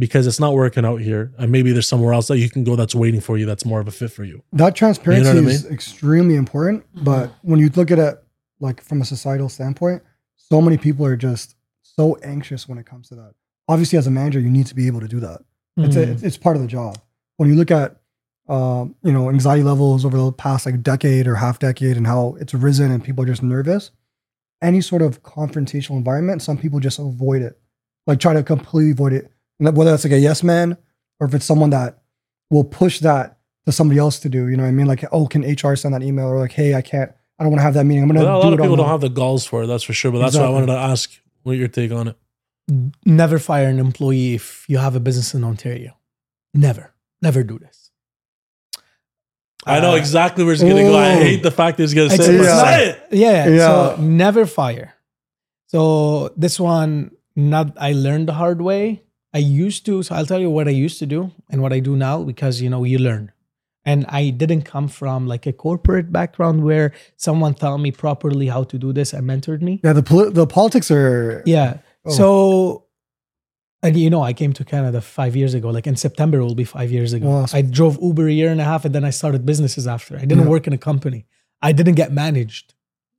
[0.00, 1.32] because it's not working out here.
[1.38, 3.78] And maybe there's somewhere else that you can go that's waiting for you that's more
[3.80, 4.42] of a fit for you.
[4.52, 8.20] that transparency You know what I is extremely important but when you look at it
[8.58, 10.02] like from a societal standpoint
[10.36, 13.32] so many people are just so anxious when it comes to that
[13.68, 15.40] obviously as a manager you need to be able to do that
[15.76, 16.08] it's, a, Mhm.
[16.12, 16.98] it's, it's part of the job
[17.36, 17.96] when you look at
[18.48, 22.36] um, you know anxiety levels over the past like decade or half decade and how
[22.40, 23.90] it's risen and people are just nervous
[24.62, 27.58] any sort of confrontational environment some people just avoid it
[28.06, 30.76] like try to completely avoid it and that- whether that's like a yes man
[31.20, 32.02] or if it's someone that
[32.50, 34.48] will push that to somebody else to do.
[34.48, 34.86] You know what I mean?
[34.86, 36.26] Like, oh, can HR send that email?
[36.28, 37.12] Or like, hey, I can't.
[37.38, 38.02] I don't want to have that meeting.
[38.02, 39.66] I'm gonna Well, a do lot it of people don't have the gulls for it,
[39.66, 40.10] that's for sure.
[40.12, 41.10] But that's why I wanted to ask
[41.42, 42.16] what your take on it.
[43.04, 45.96] Never fire an employee if you have a business in Ontario.
[46.54, 46.92] Never,
[47.22, 47.90] never do this.
[49.66, 50.96] I know Uh, exactly where he's gonna go.
[50.96, 53.02] I hate the fact that he's gonna say, it, but it's say not- it.
[53.12, 53.66] Yeah, Yeah.
[53.94, 54.94] So never fire.
[55.66, 59.02] So this one, not I learned the hard way.
[59.32, 60.02] I used to.
[60.02, 62.60] So I'll tell you what I used to do and what I do now because
[62.60, 63.32] you know you learn.
[63.84, 68.64] And I didn't come from like a corporate background where someone taught me properly how
[68.64, 69.80] to do this and mentored me.
[69.82, 71.42] Yeah, the the politics are.
[71.46, 71.78] Yeah.
[72.04, 72.10] Oh.
[72.12, 72.84] So,
[73.82, 75.70] and you know, I came to Canada five years ago.
[75.70, 77.26] Like in September, it will be five years ago.
[77.28, 77.46] Wow.
[77.52, 80.16] I drove Uber a year and a half, and then I started businesses after.
[80.16, 80.50] I didn't Yeah.
[80.50, 81.24] work in a company.
[81.62, 82.74] I didn't get managed.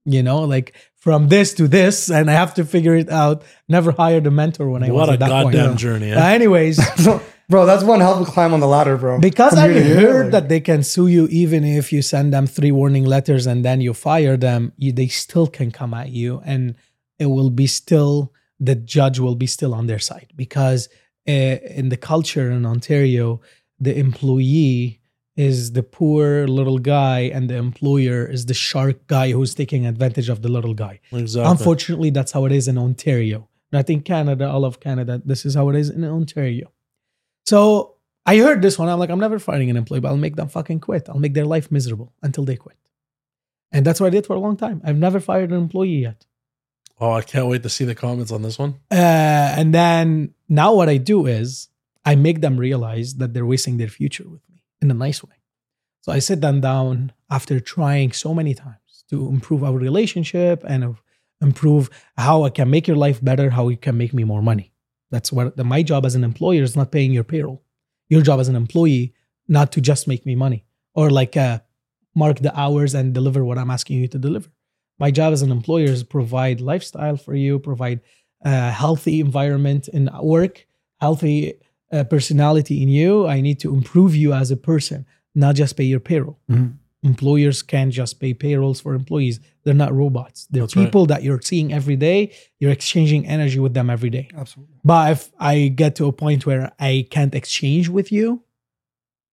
[0.05, 0.73] You know, like
[1.05, 3.37] from this to this, and I have to figure it out.
[3.67, 5.55] Never hired a mentor when I What was a at that point.
[5.55, 5.85] goddamn Yeah.
[5.85, 6.11] journey.
[6.13, 6.77] Uh, anyways,
[7.49, 9.19] bro, that's one hell of a climb on the ladder, bro.
[9.19, 12.27] because I here here, heard like- that they can sue you even if you send
[12.35, 16.09] them three warning letters and then you fire them, you, they still can come at
[16.11, 16.75] you, and
[17.19, 20.87] it will be still the judge will be still on their side because
[21.27, 23.41] uh, in the culture in Ontario,
[23.79, 25.00] the employee
[25.35, 30.29] is the poor little guy and the employer is the shark guy who's taking advantage
[30.29, 30.99] of the little guy.
[31.11, 31.49] Exactly.
[31.51, 33.47] Unfortunately, that's how it is in Ontario.
[33.71, 35.21] Not in Canada, all of Canada.
[35.23, 36.71] This is how it is in Ontario.
[37.45, 38.89] So I heard this one.
[38.89, 41.07] I'm like, I'm never firing an employee, but I'll make them fucking quit.
[41.07, 42.77] I'll make their life miserable until they quit.
[43.71, 44.81] And that's what I did for a long time.
[44.83, 46.25] I've never fired an employee yet.
[46.99, 48.75] oh, I can't wait to see the comments on this one.
[48.91, 51.69] Uh, and then now what I do is
[52.05, 54.50] I make them realize that they're wasting their future with me
[54.81, 55.35] in a nice way.
[56.01, 60.83] So I sit them down after trying so many times to improve our relationship and
[60.83, 60.93] uh,
[61.41, 64.73] improve how I can make your life better, how you can make me more money.
[65.11, 67.63] That's what the, my job as an employer is not paying your payroll.
[68.09, 69.13] Your job as an employee,
[69.47, 71.59] not to just make me money or like uh,
[72.15, 74.49] mark the hours and deliver what I'm asking you to deliver.
[74.99, 78.01] My job as an employer is provide lifestyle for you, provide
[78.43, 80.65] a healthy environment in work,
[80.99, 81.55] healthy
[81.91, 83.27] uh, personality in you.
[83.27, 86.39] I need to improve you as a person, not just pay your payroll.
[86.49, 86.77] Mhm.
[87.03, 89.39] Employers can't just pay payrolls for employees.
[89.63, 90.45] They're not robots.
[90.51, 90.85] They're That's right.
[90.85, 92.31] people that you're seeing every day.
[92.59, 94.29] You're exchanging energy with them every day.
[94.35, 94.75] Absolutely.
[94.83, 98.43] But if I get to a point where I can't exchange with you,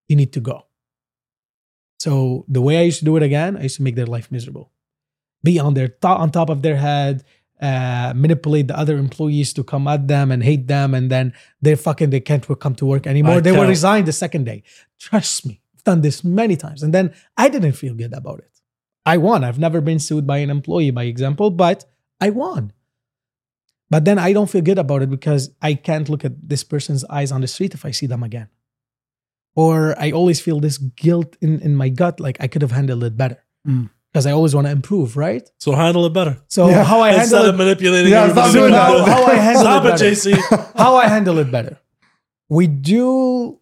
[0.08, 0.64] you need to go.
[2.00, 4.30] So the way I used to do it again, I used to make their life
[4.30, 4.72] miserable.
[5.42, 7.24] Be on their top, on top of their head,
[7.60, 11.74] uh, manipulate the other employees to come at them and hate them, and then they
[11.74, 13.36] fucking they can't come to work anymore.
[13.36, 14.62] I they will can't- resign the second day.
[14.98, 18.50] Trust me, I've done this many times, and then I didn't feel good about it.
[19.06, 19.42] I won.
[19.42, 21.84] I've never been sued by an employee, by example, but
[22.20, 22.72] I won.
[23.90, 27.04] But then I don't feel good about it because I can't look at this person's
[27.06, 28.48] eyes on the street if I see them again.
[29.56, 33.02] Or I always feel this guilt in, in my gut, like I could have handled
[33.02, 33.42] it better.
[33.66, 33.88] Mm.
[34.12, 35.48] Because I always want to improve, right?
[35.58, 36.38] So handle it better.
[36.48, 36.82] So Yeah.
[36.84, 38.50] how I Instead handle of it, manipulating Yeah, everybody.
[38.50, 39.08] stop doing how, that.
[39.08, 40.04] how I handle Stop it it, better.
[40.04, 40.72] JC.
[40.76, 41.78] how I handle it better.
[42.48, 43.60] We do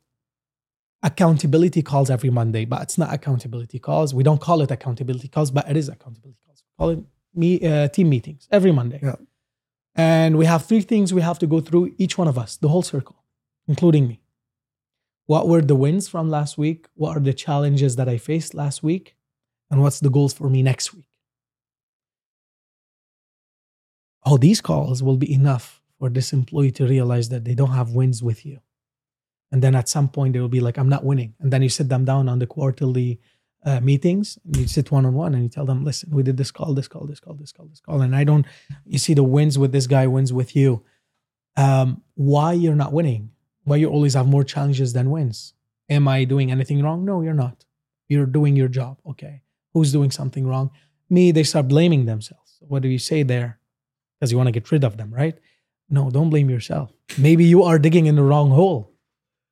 [1.02, 4.14] accountability calls every Monday, but it's not accountability calls.
[4.14, 6.62] We don't call it accountability calls, but it is accountability calls.
[6.64, 7.00] We call it
[7.34, 9.00] me uh, team meetings every Monday.
[9.02, 9.16] Yeah.
[9.94, 12.68] And we have three things we have to go through each one of us, the
[12.68, 13.16] whole circle,
[13.66, 14.20] including me.
[15.26, 16.86] What were the wins from last week?
[16.94, 19.15] What are the challenges that I faced last week?
[19.70, 21.08] And what's the goals for me next week?
[24.22, 27.92] All these calls will be enough for this employee to realize that they don't have
[27.92, 28.60] wins with you.
[29.52, 31.34] And then at some point, they will be like, I'm not winning.
[31.40, 33.20] And then you sit them down on the quarterly
[33.64, 36.36] uh, meetings and you sit one on one and you tell them, listen, we did
[36.36, 38.00] this call, this call, this call, this call, this call.
[38.00, 38.46] And I don't,
[38.84, 40.84] you see the wins with this guy, wins with you.
[41.56, 43.30] Um, why you're not winning?
[43.64, 45.54] Why you always have more challenges than wins?
[45.88, 47.04] Am I doing anything wrong?
[47.04, 47.64] No, you're not.
[48.08, 48.98] You're doing your job.
[49.08, 49.42] Okay.
[49.76, 50.70] Who's doing something wrong?
[51.10, 52.56] Me, they start blaming themselves.
[52.60, 53.58] What do you say there?
[54.18, 55.36] Because you want to get rid of them, right?
[55.90, 56.90] No, don't blame yourself.
[57.18, 58.94] Maybe you are digging in the wrong hole.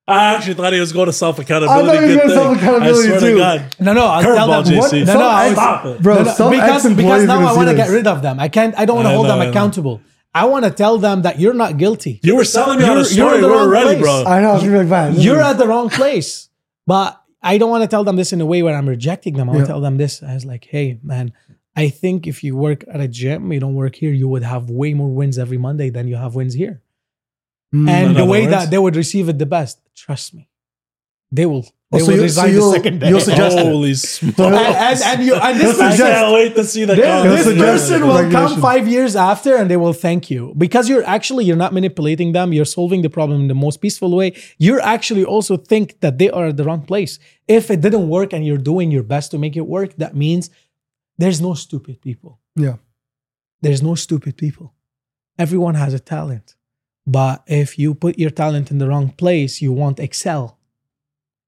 [0.08, 1.86] I actually thought he was going to self I accountability.
[1.86, 3.34] thought he was going to self-accountability I swear too.
[3.34, 3.76] to God.
[3.80, 4.74] No, no, I'll tell Curveball, them.
[4.74, 4.78] JC.
[4.80, 5.06] What?
[5.08, 6.02] No, no, I ex- was- Stop it.
[6.02, 8.40] Bro, no, no, because, because now I want to get rid of them.
[8.40, 8.74] I can't.
[8.78, 10.00] I don't want to hold know, them I accountable.
[10.34, 12.20] I want to tell them that you're not guilty.
[12.22, 13.36] You were selling me on a You're- you're story.
[13.36, 14.02] in We the wrong ready, place.
[14.02, 14.24] bro.
[14.26, 14.50] I know.
[14.50, 16.48] I was gonna be like, man, You're at the wrong place.
[16.86, 19.48] But I don't want to tell them this in a way where I'm rejecting them.
[19.48, 19.66] I want Yeah.
[19.66, 21.32] to tell them this as like, hey, man,
[21.76, 24.70] I think if you work at a gym, you don't work here, you would have
[24.70, 26.80] way more wins every Monday than you have wins here.
[27.74, 27.88] Mm.
[27.88, 28.52] and the way words?
[28.52, 30.48] that they would receive it the best, trust me,
[31.32, 33.08] they will Oh, they so will you- so resign the second day.
[33.10, 33.72] you'll suggest- Suggested.
[33.72, 34.38] Holy smokes!
[34.40, 38.06] and, and, and you and this I can't wait to see the this, this person
[38.08, 40.42] will come five years after and they will thank you.
[40.64, 44.10] Because you're actually you're not manipulating them you're solving the problem in the most peaceful
[44.20, 44.28] way
[44.58, 47.12] you're actually also think that they are at the wrong place.
[47.58, 50.50] If it didn't work and you're doing your best to make it work that means
[51.22, 52.32] there's no stupid people.
[52.56, 52.76] Yeah.
[53.64, 54.66] there's no stupid people.
[55.44, 56.54] Everyone has a talent.
[57.06, 60.44] But if you put your talent in the wrong place you won't excel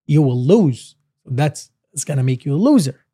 [0.07, 0.97] you will lose.
[1.25, 3.05] That's it's gonna make you a loser.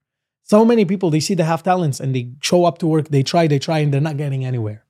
[0.42, 3.22] So many people they see they have talents and they show up to work they
[3.22, 4.84] try they try and they're not getting anywhere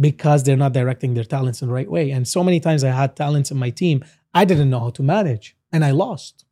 [0.00, 2.10] because they're not directing their talents in the right way.
[2.10, 5.02] And so many times i had talents in my team i didn't know how to
[5.02, 6.44] manage and i lost.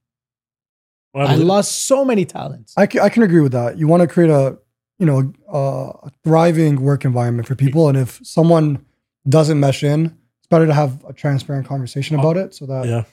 [1.14, 2.74] I lost so many talents.
[2.76, 3.78] I can, I can agree with that.
[3.78, 4.58] You want to create a,
[4.98, 8.84] you know, uh, a thriving work environment for people, and if someone
[9.28, 10.06] doesn't mesh in,
[10.38, 13.04] it's better to have a transparent conversation about it, so that Yeah.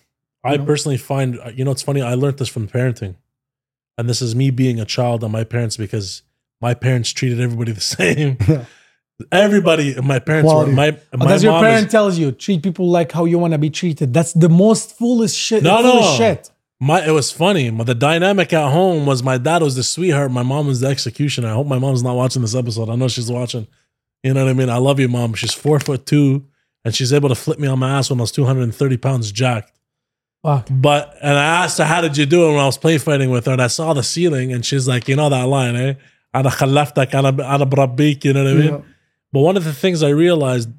[0.43, 0.65] I You know?
[0.65, 2.02] personally find, uh, you know, it's funny.
[2.02, 3.15] I learned this from parenting.
[3.97, 6.21] And this is me being a child on my parents because
[6.62, 8.38] my parents treated everybody the same.
[9.32, 10.71] Everybody, my parents Quality.
[10.71, 13.39] were, my, But my that's your parent is, tells you treat people like how you
[13.39, 16.15] want to be treated that's the most foolish shit No, foolish no.
[16.17, 17.71] shit my, it was funny.
[17.71, 20.30] But the dynamic at home was my dad was the sweetheart.
[20.32, 21.47] My mom was the executioner.
[21.47, 22.88] I hope my mom's not watching this episode.
[22.91, 23.65] I know she's watching.
[24.21, 24.69] You know what I mean?
[24.69, 25.34] I love you, mom.
[25.34, 26.45] She's four foot two
[26.86, 29.71] and she's able to flip me on my ass when I was 230 pounds jacked.
[30.46, 30.68] Fuck.
[30.70, 33.31] But and I asked her, how did you do it when I was play fighting
[33.31, 33.53] with her?
[33.53, 35.94] And I saw the ceiling and she's like, you know that line, eh?
[36.35, 38.72] أنا خلفتك أنا أنا بربيك, you know what I mean?
[38.72, 38.81] Yeah.
[39.33, 40.70] But one of the things I realized,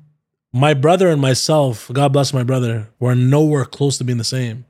[0.51, 4.65] my brother and myself, God bless my brother, were nowhere close to being the same.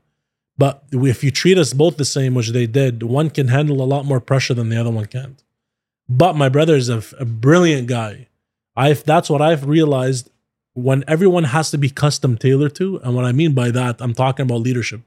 [0.56, 3.84] But if you treat us both the same, which they did, one can handle a
[3.84, 5.42] lot more pressure than the other one can't.
[6.08, 8.28] But my brother is a, a brilliant guy.
[8.76, 10.30] I that's what I've realized
[10.73, 14.13] when everyone has to be custom tailored to, and what I mean by that, I'm
[14.13, 15.01] talking about leadership.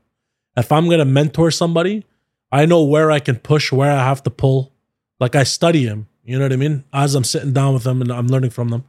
[0.56, 2.04] If I'm gonna mentor somebody,
[2.50, 4.72] I know where I can push, where I have to pull.
[5.18, 6.84] Like I study him, you know what I mean?
[6.92, 8.84] As I'm sitting down with them and I'm learning from them,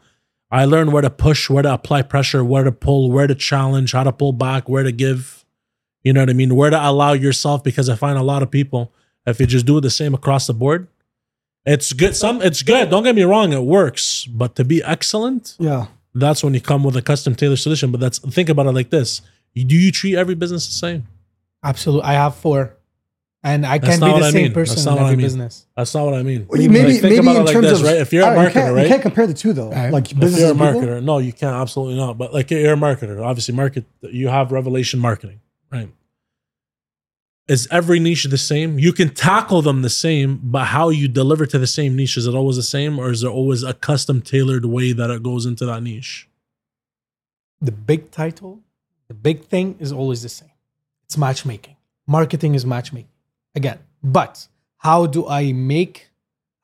[0.52, 3.94] I learn where to push, where to apply pressure, where to pull, where to challenge,
[3.94, 5.46] how to pull back, where to give.
[6.04, 6.56] You know what I mean?
[6.56, 8.94] Where to allow yourself because I find a lot of people,
[9.26, 10.88] if you just do the same across the board,
[11.66, 12.16] it's good.
[12.16, 12.90] Some it's good.
[12.90, 14.26] Don't get me wrong, it works.
[14.26, 17.92] But to be excellent, yeah, that's when you come with a custom tailored solution.
[17.92, 19.22] But that's think about it like this:
[19.56, 21.08] Do you treat every business the same?
[21.64, 22.04] Absolutely.
[22.04, 22.76] I have four.
[23.46, 24.54] And I That's can't be what the I same mean.
[24.54, 25.20] person in every I mean.
[25.26, 25.66] business.
[25.76, 26.48] That's not what I mean.
[26.50, 27.98] maybe Like, think maybe about it in like terms this, of right?
[27.98, 28.84] If you're a don't know, you marketer, can't, right?
[28.84, 29.70] you can't compare the two though.
[29.70, 29.92] Right.
[29.92, 30.82] Like If business you're a and people.
[30.82, 31.54] marketer, no, you can't.
[31.56, 32.18] Absolutely not.
[32.18, 33.84] But like you're a marketer, obviously, market.
[34.02, 35.42] You have revelation marketing,
[35.74, 35.90] right?
[37.48, 38.80] Is every niche the same?
[38.80, 42.26] You can tackle them the same, but how you deliver to the same niche is
[42.26, 45.46] it always the same, or is there always a custom tailored way that it goes
[45.46, 46.30] into that niche?
[47.60, 48.62] The big title,
[49.10, 50.52] the big thing is always the same.
[51.06, 51.76] It's matchmaking.
[52.08, 53.10] Marketing is matchmaking.
[53.56, 56.10] Again, but how do I make,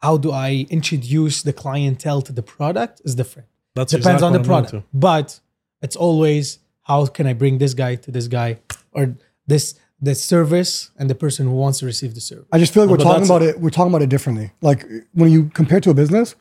[0.02, 3.50] how do I introduce the clientele to the product is different.
[3.76, 4.88] That's Depends exactly on the what I'm going product.
[4.94, 5.40] But
[5.82, 8.60] it's always how can I bring this guy to this guy
[8.92, 9.16] or
[9.46, 12.46] this the service and the person who wants to receive the service.
[12.52, 13.60] I just feel like we're but talking about it.
[13.60, 14.52] We're talking about it differently.
[14.62, 16.36] Like when you compare to a business,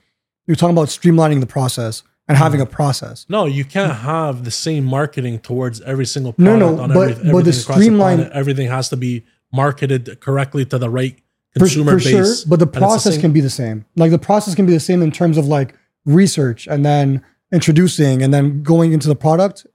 [0.47, 2.43] you're talking about streamlining the process and Mm-hmm.
[2.45, 3.25] having a process.
[3.31, 7.33] No, you can't have the same marketing towards every single product no, on but- every,
[7.33, 8.33] but the streamline- planet.
[8.35, 11.17] Everything has to be marketed correctly to the right
[11.55, 12.11] For, consumer for base.
[12.11, 13.87] sure, but the process same- can be the same.
[13.97, 18.23] Like the process can be the same in terms of like research and then introducing
[18.23, 19.67] and then going into the product.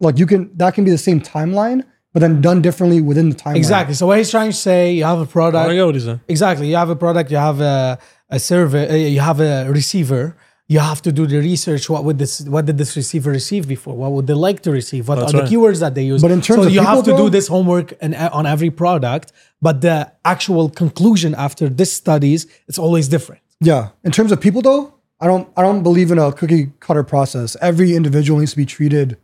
[0.00, 1.84] Like you can that can be the same timeline,
[2.18, 3.56] but then done differently within the time.
[3.56, 3.94] Exactly.
[3.94, 6.20] So what he's trying to say, you have a product, get what.
[6.26, 6.68] Exactly.
[6.68, 10.36] You have a product, you have a, a server, uh, you have a receiver.
[10.70, 11.88] You have to do the research.
[11.88, 12.42] What would this?
[12.42, 13.94] What did this receiver receive before?
[13.96, 15.08] What would they like to receive?
[15.08, 15.48] What That's are right.
[15.48, 16.20] the keywords that they use?
[16.20, 18.68] But in terms so of you have to people, do this homework and on every
[18.68, 19.32] product.
[19.62, 23.40] But the actual conclusion after this studies, it's always different.
[23.60, 23.82] Yeah.
[24.04, 27.56] In terms of people though, I don't I don't believe in a cookie cutter process.
[27.62, 29.16] Every individual needs to be treated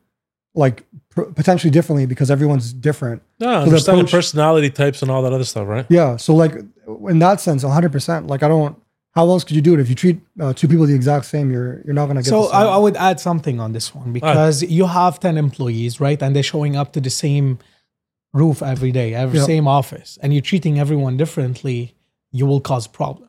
[0.55, 3.23] like pr- potentially differently because everyone's different.
[3.39, 5.87] Yeah, the understanding approach- personality types and all that other stuff, right?
[5.89, 6.17] Yeah.
[6.17, 6.55] So like
[7.09, 8.29] in that sense, 100%.
[8.29, 8.77] Like I don't
[9.15, 11.51] how else could you do it if you treat uh, two people the exact same?
[11.51, 12.31] You're you're not gonna get.
[12.31, 12.57] So the same.
[12.61, 16.21] I, I would add something on this one because you have 10 employees, right?
[16.21, 17.59] And they're showing up to the same
[18.33, 19.45] roof every day, every Yeah.
[19.47, 21.95] same office, and you're treating everyone differently,
[22.33, 23.29] you will cause problem.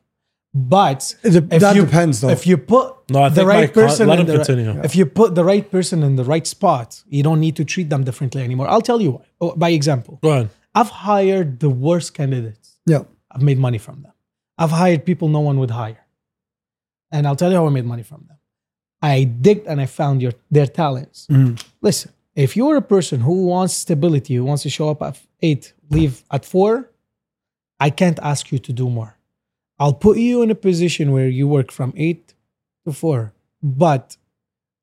[0.57, 2.29] But It de- if that you, depends, though.
[2.29, 4.37] If you put No, I the think my right con- person let in him the
[4.45, 4.71] continue.
[4.71, 7.65] right, if you put the right person in the right spot, you don't need to
[7.65, 8.67] treat them differently anymore.
[8.69, 9.25] I'll tell you why.
[9.41, 10.49] Oh, by example, Go ahead.
[10.73, 12.77] I've hired the worst candidates.
[12.85, 13.03] yeah.
[13.31, 14.13] I've made money from them.
[14.57, 16.05] I've hired people no one would hire.
[17.11, 18.37] And I'll tell you how I made money from them.
[19.01, 21.27] I digged and I found your their talents.
[21.29, 21.55] Mm-hmm.
[21.81, 25.73] Listen, if you're a person who wants stability, who wants to show up at eight,
[25.89, 26.89] leave at four,
[27.77, 29.14] I can't ask you to do more.
[29.79, 32.33] I'll put you in a position where you work from eight
[32.85, 34.17] to four, but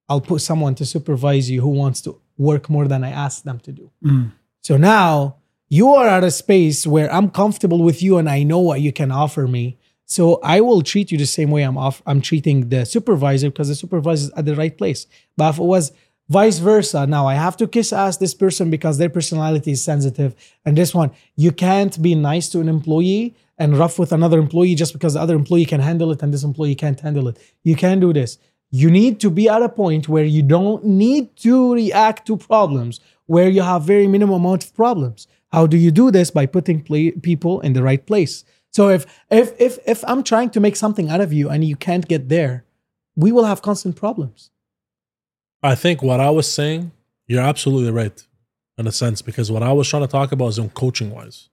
[0.08, 3.58] I'll put someone to supervise you who wants to work more than I asked them
[3.60, 3.90] to do.
[4.04, 4.32] Mm.
[4.60, 5.36] So now
[5.68, 8.92] you are at a space where I'm comfortable with you and I know what you
[8.92, 9.78] can offer me.
[10.04, 13.68] So I will treat you the same way I'm off I'm treating the supervisor because
[13.68, 15.06] the supervisor is at the right place.
[15.36, 15.92] But if it was
[16.28, 20.34] vice versa, now I have to kiss ass this person because their personality is sensitive.
[20.66, 24.74] And this one, you can't be nice to an employee and rough with another employee
[24.74, 27.38] just because the other employee can handle it and this employee can't handle it.
[27.62, 28.38] You can't do this.
[28.70, 33.00] You need to be at a point where you don't need to react to problems,
[33.26, 35.28] where you have very minimum amount of problems.
[35.52, 36.30] How do you do this?
[36.30, 38.44] By putting pla- people in the right place.
[38.76, 41.76] So if if if if I'm trying to make something out of you and you
[41.76, 42.64] can't get there,
[43.14, 44.50] we will have constant problems.
[45.62, 46.90] I think what I was saying,
[47.28, 48.18] you're absolutely right
[48.78, 51.50] in a sense, because what I was trying to talk about is in coaching wise.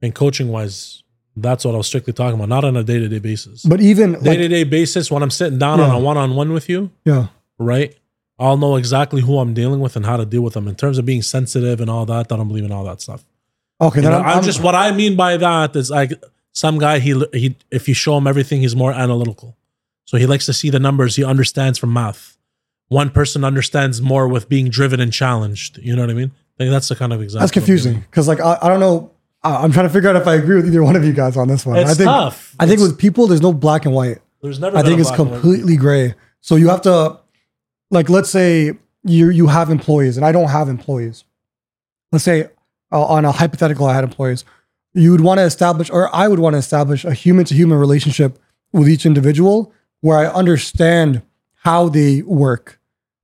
[0.00, 1.02] In coaching wise,
[1.36, 3.64] that's what I was strictly talking about, not on a day to day basis.
[3.64, 6.52] But even day to day basis, when I'm sitting down on a one on one
[6.52, 7.28] with you, yeah,
[7.58, 7.94] right?
[8.38, 10.98] I'll know exactly who I'm dealing with and how to deal with them in terms
[10.98, 12.32] of being sensitive and all that.
[12.32, 13.24] I don't believe in all that stuff.
[13.80, 13.98] okay.
[13.98, 16.12] You Then know, I'm, I'm, I'm- just what I mean by that is like
[16.52, 19.56] some guy he he if you show him everything he's more analytical.
[20.04, 21.16] So he likes to see the numbers.
[21.16, 22.36] He understands from math.
[22.88, 25.78] One person understands more with being driven and challenged.
[25.78, 26.32] You know what I mean?
[26.58, 27.40] I think that's the kind of example.
[27.40, 29.11] that's confusing because like I, I don't know.
[29.44, 31.48] I'm trying to figure out if I agree with either one of you guys on
[31.48, 31.76] this one.
[31.78, 32.54] It's I think tough.
[32.60, 34.18] I think It's- with people, there's no black and white.
[34.42, 34.76] There's never.
[34.76, 36.14] I think it's completely gray.
[36.40, 37.18] So you have to,
[37.90, 38.72] like, let's say
[39.04, 41.24] you you have employees and I don't have employees.
[42.10, 42.50] Let's say
[42.90, 44.44] uh, on a hypothetical, I had employees.
[44.94, 47.78] You would want to establish, or I would want to establish, a human to human
[47.78, 48.38] relationship
[48.72, 51.22] with each individual where I understand
[51.64, 52.80] how they work,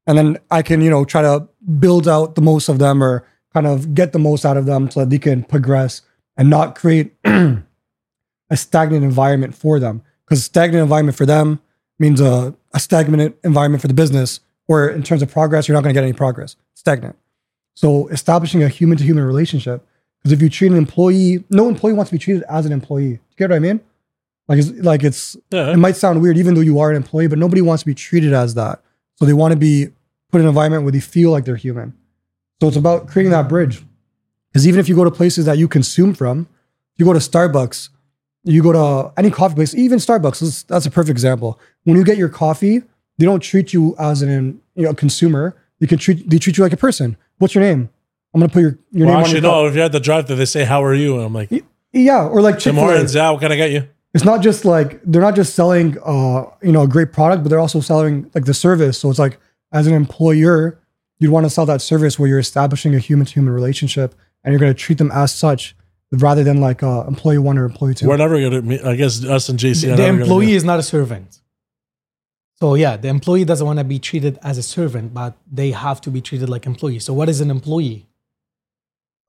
[0.06, 1.48] and then I can you know try to
[1.80, 4.88] build out the most of them or kind of get the most out of them
[4.90, 6.02] so that they can progress
[6.38, 10.02] and not create a stagnant environment for them.
[10.24, 11.60] Because stagnant environment for them
[11.98, 15.82] means a, a stagnant environment for the business, or in terms of progress, you're not
[15.82, 16.56] going to get any progress.
[16.74, 17.16] Stagnant.
[17.74, 19.86] So establishing a human to human relationship.
[20.18, 23.04] Because if you treat an employee, no employee wants to be treated as an employee.
[23.04, 23.80] Do you get what I mean?
[24.48, 25.72] Like it's like it's Yeah.
[25.72, 27.94] it might sound weird, even though you are an employee, but nobody wants to be
[27.94, 28.82] treated as that.
[29.16, 29.88] So they want to be
[30.32, 31.94] put in an environment where they feel like they're human.
[32.60, 33.82] So it's about creating that bridge.
[34.52, 36.48] Because even if you go to places that you consume from,
[36.96, 37.90] you go to Starbucks,
[38.44, 41.60] you go to any coffee place, even Starbucks, that's, a perfect example.
[41.84, 42.82] When you get your coffee,
[43.18, 45.56] they don't treat you as an you know consumer.
[45.80, 47.16] They can treat they treat you like a person.
[47.38, 47.90] What's your name?
[48.34, 49.66] I'm gonna put your your Well, name actually, on your no.
[49.66, 51.50] If you're at the drive-thru, they say, "How are you?" And I'm like.
[51.92, 53.32] Yeah, or like Chick-fil-A.
[53.32, 53.88] What can I get you?
[54.14, 57.50] it's not just like they're not just selling uh you know a great product but
[57.50, 59.38] they're also selling like the service so it's like
[59.72, 60.80] as an employer
[61.18, 64.14] you'd want to sell that service where you're establishing a human to human relationship
[64.44, 65.74] and you're going to treat them as such
[66.12, 68.62] rather than like uh, employee one or employee 2 We're never gonna.
[68.62, 69.94] meet- I guess us and JC.
[69.96, 71.40] the are employee is not a servant.
[72.60, 76.00] So yeah, the employee doesn't want to be treated as a servant, but they have
[76.02, 77.04] to be treated like employees.
[77.04, 78.06] So what is an employee?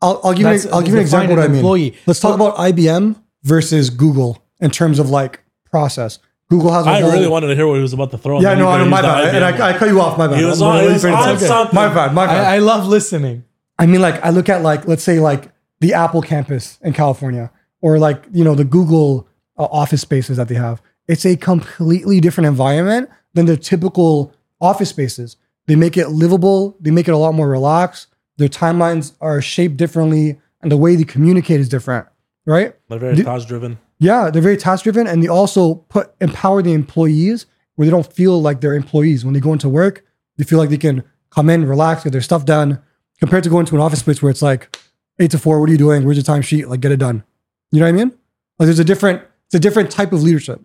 [0.02, 1.58] I'll, I'll give you That's- an, I'll give you an example of what I mean
[1.58, 1.96] employee.
[2.08, 7.02] let's talk about IBM versus Google in terms of like process Google has a I
[7.02, 8.36] whole, really wanted to hear what he was about to throw.
[8.38, 10.28] and yeah then no I know my bad and I, I cut you off my
[10.28, 11.48] bad He was I'm on- really he was on attention.
[11.48, 11.76] something.
[11.76, 13.44] my bad my bad I, I love listening.
[13.80, 17.50] I mean, like I look at like let's say like the Apple campus in California,
[17.82, 19.28] or like you know the Google
[19.58, 20.82] uh, office spaces that they have.
[21.08, 25.38] It's a completely different environment than the typical office spaces.
[25.66, 26.78] They make it livable.
[26.80, 28.08] They make it a lot more relaxed.
[28.38, 32.06] Their timelines are shaped differently, and the way they communicate is different.
[32.46, 32.76] Right?
[32.90, 33.80] They're very task driven.
[34.00, 38.12] Yeah, they're very task driven, and they also put empower the employees where they don't
[38.12, 40.06] feel like they're employees when they go into work.
[40.38, 42.82] They feel like they can come in, relax, get their stuff done,
[43.20, 44.78] compared to going to an office space where it's like
[45.20, 45.60] eight to four.
[45.60, 46.04] What are you doing?
[46.06, 46.68] Where's your time sheet?
[46.68, 47.24] Like, get it done.
[47.72, 48.10] You know what I mean?
[48.58, 50.62] Like, there's a different, it's a different type of leadership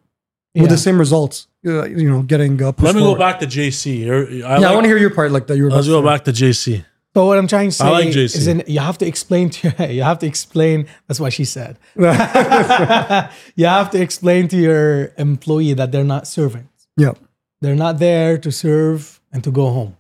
[0.55, 1.49] with the same results.
[1.67, 4.07] uh, You know, getting uh, Let me go back to JC.
[4.45, 5.33] I yeah, I want to hear your part.
[5.33, 5.57] Like that.
[5.57, 5.71] You were.
[5.71, 6.85] Let's go back to JC.
[7.15, 8.35] So what I'm trying to say I like JC.
[8.37, 10.87] is, in, you have to explain to you have to explain.
[11.07, 11.79] That's what she said.
[11.97, 16.89] you have to explain to your employee that they're not servants.
[16.97, 17.13] Yeah.
[17.61, 19.97] They're not there to serve and to go home.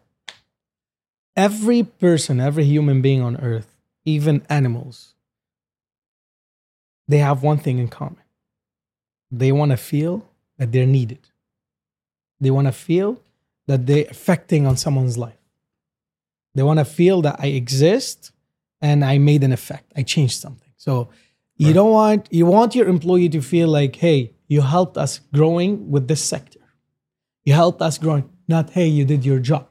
[1.37, 3.75] Every person, every human being on earth,
[4.05, 5.15] even animals,
[7.09, 8.23] they have one thing in common.
[9.31, 10.29] They want to feel
[10.59, 11.29] that they're needed.
[12.41, 13.21] They want to feel
[13.67, 15.39] that they're affecting on someone's life.
[16.55, 18.31] They want to feel that I exist
[18.81, 19.93] and I made an effect.
[19.97, 20.73] I changed something.
[20.77, 21.09] So
[21.57, 25.91] you don't want you want your employee to feel like, hey, you helped us growing
[25.91, 26.61] with this sector.
[27.45, 29.69] You helped us growing, not hey, you did your job.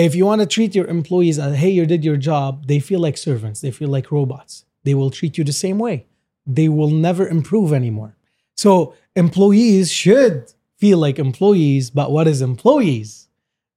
[0.00, 3.00] If you want to treat your employees as hey, you did your job, they feel
[3.00, 3.60] like servants.
[3.60, 4.64] They feel like robots.
[4.84, 6.06] They will treat you the same way.
[6.46, 8.16] they will never improve anymore.
[8.56, 13.28] So employees should feel like employees, but what is employees?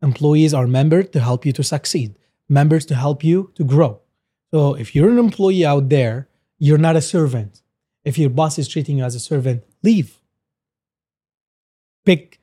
[0.02, 2.16] Employees are members to help you to succeed,
[2.50, 4.00] members to help you to grow.
[4.52, 7.62] So if you're an employee out there, you're not a servant.
[8.04, 10.20] If your boss is treating you as a servant, leave.
[12.06, 12.40] Pick,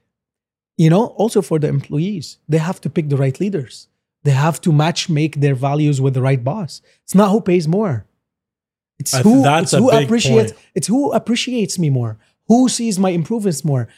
[0.80, 3.88] you know, also for the employees, they have to pick the right leaders.
[4.22, 6.80] They have to match make their values with the right boss.
[7.04, 8.06] It's not who pays more.
[8.98, 10.66] It's who, it's who appreciates point.
[10.74, 12.18] it's who appreciates me more,
[12.48, 13.88] who sees my improvements more.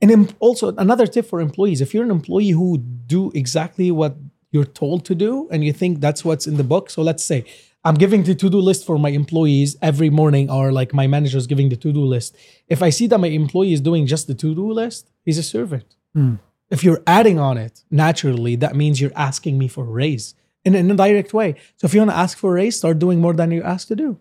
[0.00, 4.16] And also another tip for employees: if you're an employee who do exactly what
[4.52, 7.44] you're told to do, and you think that's what's in the book, so let's say
[7.84, 11.48] I'm giving the to-do list for my employees every morning, or like my manager is
[11.48, 12.36] giving the to-do list.
[12.68, 15.96] If I see that my employee is doing just the to-do list, he's a servant.
[16.14, 16.34] Hmm.
[16.70, 20.34] If you're adding on it naturally, that means you're asking me for a raise
[20.64, 21.56] in an indirect way.
[21.76, 23.88] So if you want to ask for a raise, start doing more than you asked
[23.88, 24.18] to do.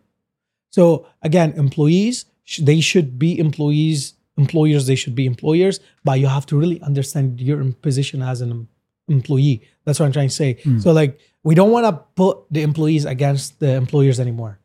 [0.69, 2.25] So again, employees
[2.59, 4.15] they should be employees.
[4.35, 8.67] Employers they should be employers, but you have to really understand your position as an
[9.07, 9.61] employee.
[9.85, 10.57] That's what I'm trying to say.
[10.63, 10.79] Hmm.
[10.79, 14.59] So like we don't want to put the employees against the employers anymore.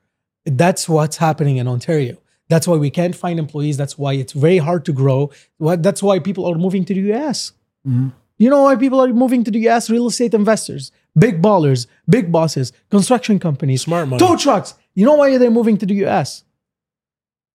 [0.46, 2.16] That's what's happening in Ontario.
[2.48, 3.76] That's why we can't find employees.
[3.76, 5.30] That's why it's very hard to grow.
[5.58, 7.52] What that's why people are moving to the US.
[7.86, 8.08] Mm-hmm.
[8.38, 9.90] You know why people are moving to the US?
[9.90, 14.18] Real estate investors, big ballers, big bosses, construction companies, Smart money.
[14.20, 14.74] tow trucks.
[14.94, 16.44] You know why they're moving to the US?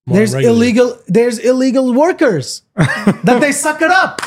[0.06, 0.56] More there's regular.
[0.56, 4.22] illegal there's illegal workers that they suck it up.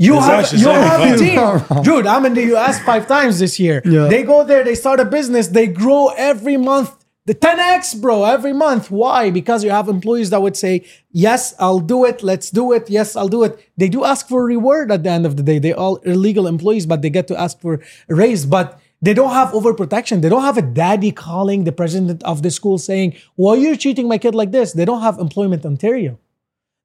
[0.00, 2.06] You It's have you have a team, dude.
[2.06, 3.82] I'm in the US five times this year.
[3.84, 4.06] Yeah.
[4.08, 6.92] They go there, they start a business, they grow every month.
[7.28, 8.90] The 10x, bro, every month.
[8.90, 9.30] Why?
[9.30, 10.74] Because you have employees that would say,
[11.12, 12.22] "Yes, I'll do it.
[12.22, 12.88] Let's do it.
[12.88, 15.42] Yes, I'll do it." They do ask for a reward at the end of the
[15.42, 15.58] day.
[15.58, 17.74] They all illegal employees, but they get to ask for
[18.08, 18.46] a raise.
[18.46, 20.22] But they don't have overprotection.
[20.22, 23.76] They don't have a daddy calling the president of the school saying, "Why are you
[23.76, 26.16] treating my kid like this?" They don't have Employment Ontario.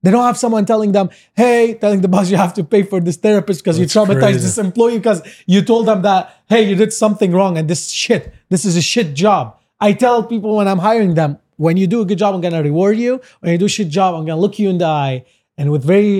[0.02, 1.10] They don't have someone telling them,
[1.42, 4.40] hey, telling the boss you have to pay for this therapist because you traumatized crazy.
[4.48, 8.34] this employee because you told them that, hey, you did something wrong and this shit,
[8.50, 9.56] this is a shit job.
[9.88, 11.32] I tell people when I'm hiring them,
[11.66, 13.14] when you do a good job, I'm gonna reward you.
[13.42, 15.18] When you do a shit job, I'm gonna look you in the eye
[15.58, 16.16] and with very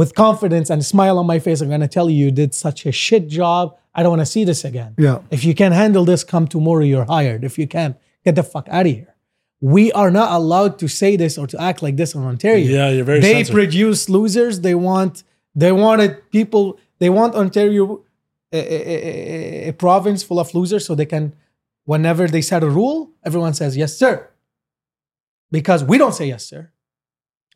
[0.00, 2.78] with confidence and a smile on my face, I'm gonna tell you you did such
[2.86, 3.64] a shit job.
[3.96, 4.92] I don't wanna see this again.
[5.06, 5.18] Yeah.
[5.36, 7.40] If you can handle this, come tomorrow, you're hired.
[7.50, 7.94] If you can't,
[8.24, 9.10] get the fuck out of here.
[9.60, 12.66] We are not allowed to say this or to act like this in Ontario.
[12.78, 13.54] Yeah, you're very They censored.
[13.54, 14.54] produce losers.
[14.66, 15.14] They want
[15.62, 16.64] they wanted people.
[17.02, 17.84] They want Ontario
[18.52, 21.24] a, a- a- a province full of losers, so they can,
[21.84, 24.28] whenever they set a rule, everyone says yes, sir.
[25.50, 26.70] Because we don't say yes, sir.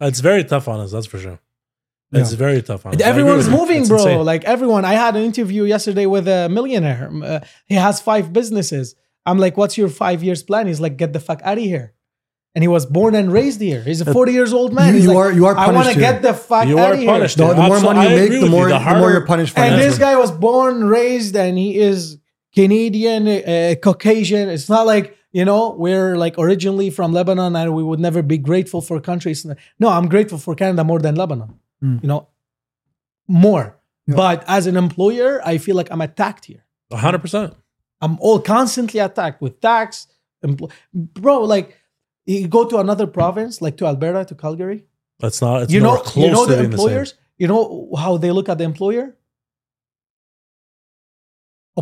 [0.00, 1.40] It's very tough on us, that's for sure.
[2.12, 2.38] It's Yeah.
[2.38, 3.00] very tough on us.
[3.02, 3.98] Everyone's moving, bro.
[3.98, 4.24] insane.
[4.24, 4.84] Like everyone.
[4.84, 7.10] I had an interview yesterday with a millionaire.
[7.22, 8.94] Uh, he has five businesses.
[9.26, 11.92] I'm like, "What's your five years plan?" He's like, "Get the fuck out of here."
[12.54, 13.82] And he was born and raised here.
[13.82, 14.94] He's a 40 years old man.
[14.94, 16.92] You- you like, are- you are I want punished to get the fuck You out
[16.94, 17.08] of here.
[17.08, 18.50] punished The, the more money you make, the with you.
[18.50, 21.78] more The the, more you're punished For And this guy was born, raised, and he
[21.78, 22.16] is
[22.58, 24.48] Canadian, uh, Caucasian.
[24.48, 28.38] It's not like you know we're like originally from Lebanon, and we would never be
[28.50, 29.46] grateful for countries.
[29.78, 31.50] No, I'm grateful for Canada more than Lebanon.
[31.80, 31.98] Hmm.
[32.02, 32.28] You know,
[33.28, 33.76] more.
[34.08, 36.64] But as an employer, I feel like I'm attacked here.
[36.90, 37.54] 100%.
[38.00, 40.06] I'm all constantly attacked with tax,
[40.42, 41.40] empl- bro.
[41.44, 41.76] Like
[42.24, 44.86] you go to another province, like to Alberta, to Calgary.
[45.20, 46.86] That's not, it's you know, close you know to the being the same.
[46.86, 47.14] employers.
[47.36, 49.14] You know how they look at the employer.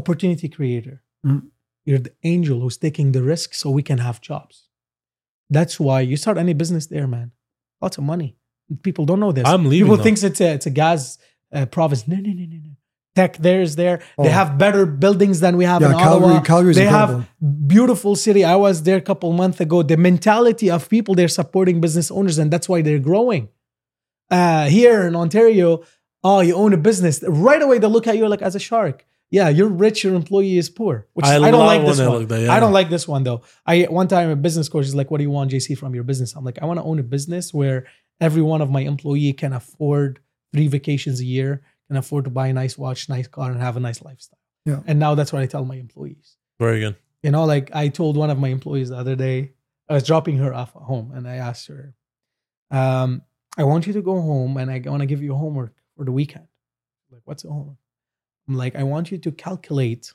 [0.01, 0.97] Opportunity creator.
[1.27, 1.43] Mm.
[1.87, 4.57] You're the angel who's taking the risk so we can have jobs.
[5.57, 7.29] That's why you start any business there, man.
[7.85, 8.31] Lots of money.
[8.83, 9.47] People don't know this.
[9.47, 10.03] I'm leaving, People though.
[10.07, 11.19] thinks it's a it's a gas
[11.57, 12.03] uh, province.
[12.13, 12.73] No, no, no, no, no.
[13.19, 13.97] Tech there is there.
[14.25, 14.39] They Oh.
[14.41, 16.43] have better buildings than we have Yeah, in Calgary- Ottawa.
[16.51, 17.21] Calgary's they incredible.
[17.21, 18.43] have beautiful city.
[18.45, 19.77] I was there a couple months ago.
[19.93, 23.45] The mentality of people they're supporting business owners, and that's why they're growing.
[24.39, 25.69] Uh, here in Ontario,
[26.29, 27.23] oh, you own a business.
[27.27, 28.97] Right away, they look at you like as a shark.
[29.31, 30.05] Yeah, you're rich.
[30.05, 31.07] Your employee is poor.
[31.15, 32.09] Which I I, don't love like this one.
[32.09, 32.53] look that, yeah.
[32.53, 33.43] I don't like this one though.
[33.67, 36.05] I one time a business coach is like, "What do you want, JC, from your
[36.05, 37.87] business?" I'm like, "I want to own a business where
[38.21, 40.21] every one of my employee can afford
[40.53, 43.77] three vacations a year, can afford to buy a nice watch, nice car, and have
[43.77, 44.81] a nice lifestyle." Yeah.
[44.87, 46.37] And now that's what I tell my employees.
[46.59, 46.97] Very good.
[47.23, 49.53] You know, like I told one of my employees the other day,
[49.89, 51.95] I was dropping her off at home and I asked her,
[52.71, 53.23] um,
[53.57, 56.13] I want you to go home and I want to give you homework for the
[56.13, 56.47] weekend.
[57.11, 57.79] Like, what's the homework?
[58.49, 60.13] I'm like, I want you to calculate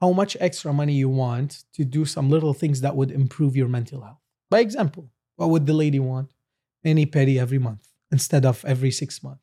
[0.00, 3.68] how much extra money you want to do some little things that would improve your
[3.68, 4.18] mental health.
[4.50, 6.32] By example, what would the lady want?
[6.84, 9.42] Any petty every month instead of every six months.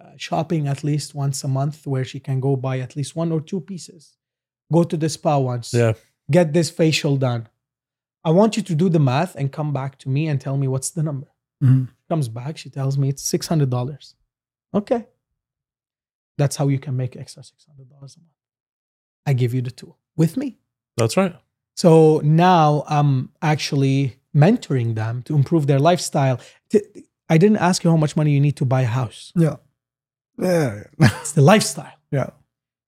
[0.00, 3.32] Uh, shopping at least once a month where she can go buy at least one
[3.32, 4.16] or two pieces.
[4.72, 5.94] Go to the spa once Yeah.
[6.30, 7.48] get this facial done.
[8.24, 10.68] I want you to do the math and come back to me and tell me
[10.68, 11.28] what's the number.
[11.62, 11.88] Mhm.
[12.08, 14.14] Comes back, she tells me it's six hundred dollars.
[14.72, 15.06] Okay,
[16.38, 18.32] that's how you can make extra six hundred dollars a month.
[19.26, 20.58] I give you the tool with me.
[20.96, 21.34] That's right.
[21.76, 26.40] So now I'm actually mentoring them to improve their lifestyle.
[27.28, 29.32] I didn't ask you how much money you need to buy a house.
[29.36, 29.56] Yeah.
[30.38, 30.84] Yeah.
[30.98, 31.92] It's the lifestyle.
[32.10, 32.30] yeah.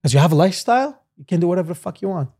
[0.03, 2.30] Because you have a lifestyle, you can do whatever the fuck you want.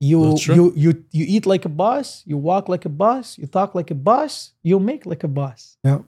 [0.00, 3.76] You you you you eat like a boss, you walk like a boss, you talk
[3.76, 5.76] like a boss, you make like a boss.
[5.84, 6.00] Yeah.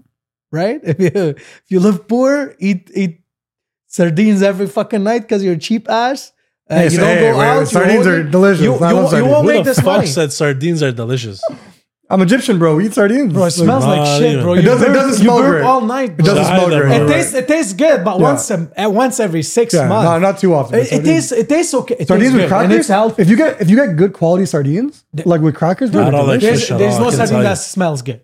[0.50, 0.80] Right?
[0.92, 3.20] If you if you live poor, eat eat
[3.98, 6.32] sardines every fucking night because you're a cheap ass.
[6.68, 7.60] Uh, Hey, you so- don't hey, go wait, out.
[7.60, 8.62] you sardines are delicious.
[8.64, 10.06] You, I you, love you won't Who make the this fuck money.
[10.06, 11.38] said sardines are delicious?
[12.10, 12.76] I'm Egyptian, bro.
[12.76, 13.32] We eat sardines.
[13.32, 14.42] Bro, it smells like Not shit, even.
[14.44, 14.52] bro.
[14.54, 15.64] It You doesn't- it burp- doesn't you smell burp great.
[15.70, 16.10] all night.
[16.18, 17.00] It doesn't smell great.
[17.02, 18.22] It tastes it tastes good, but Yeah.
[18.30, 20.04] once a, once every six Yeah, months.
[20.10, 20.74] no, not too often.
[20.80, 21.96] It, it tastes it tastes okay.
[22.02, 22.70] It Sardines tastes with good, crackers.
[22.70, 23.22] and it's healthy.
[23.22, 26.40] If you get if you get good quality sardines, like with crackers, bro, I like.
[26.40, 28.20] There's, there's no I sardine that smells good.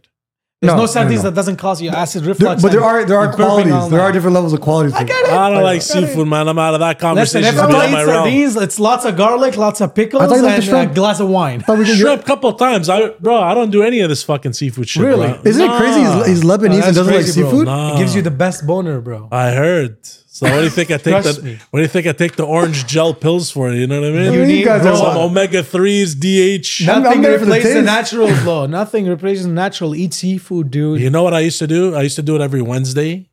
[0.62, 1.30] There's No, no, no, sardines no.
[1.30, 2.60] that doesn't cause you acid There- reflux.
[2.60, 3.90] but there are there are you're burping all qualities.
[3.90, 4.92] There are different levels of qualities.
[4.92, 5.32] I get it.
[5.32, 6.08] I don't like I get it.
[6.08, 6.48] seafood, man.
[6.48, 7.44] I'm out of that Listen, conversation.
[7.48, 10.34] if It's I'm beyond eat sardines, it's lots of garlic, lots of pickles, I thought
[10.36, 11.60] you liked and a uh, glass of wine.
[11.62, 12.90] Thought we could get- Shrimp, couple times.
[12.90, 15.02] I, bro, I don't do any of this fucking seafood shit.
[15.02, 15.28] Really?
[15.28, 15.40] bro.
[15.46, 16.00] Isn't it crazy?
[16.02, 17.64] He's, he's Lebanese that's and doesn't crazy, like seafood.
[17.64, 17.94] Nah.
[17.94, 19.28] It gives you the best boner, bro.
[19.32, 19.96] I heard.
[20.40, 21.58] So what do you think I take Trust the me.
[21.70, 23.70] what do you think I take the orange gel pills for?
[23.80, 24.32] You know what I mean?
[24.32, 25.30] You You need guys bro, are Some wild.
[25.32, 26.88] omega threes, DH.
[26.88, 27.84] I'm- Nothing I'm there for the replaces the taste.
[27.96, 28.64] natural flow.
[28.66, 29.94] Nothing replaces natural.
[29.94, 31.00] Eat seafood, dude.
[31.04, 31.94] You know what I used to do?
[31.94, 33.28] I used to do it every Wednesday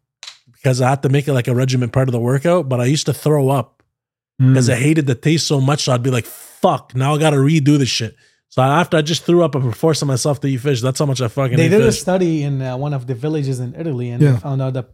[0.51, 2.67] because I had to make it like a regiment part of the workout.
[2.67, 3.81] But I used to throw up
[4.39, 4.49] Hmm.
[4.49, 5.83] because I hated the taste so much.
[5.85, 8.15] So I'd be like, "Fuck!" Now I got to redo this shit.
[8.49, 10.81] So after I just threw up, I'm forcing myself to eat fish.
[10.81, 12.01] That's how much I fucking they eat did a fish.
[12.01, 14.31] study in uh, one of the villages in Italy, and Yeah.
[14.33, 14.89] they found out that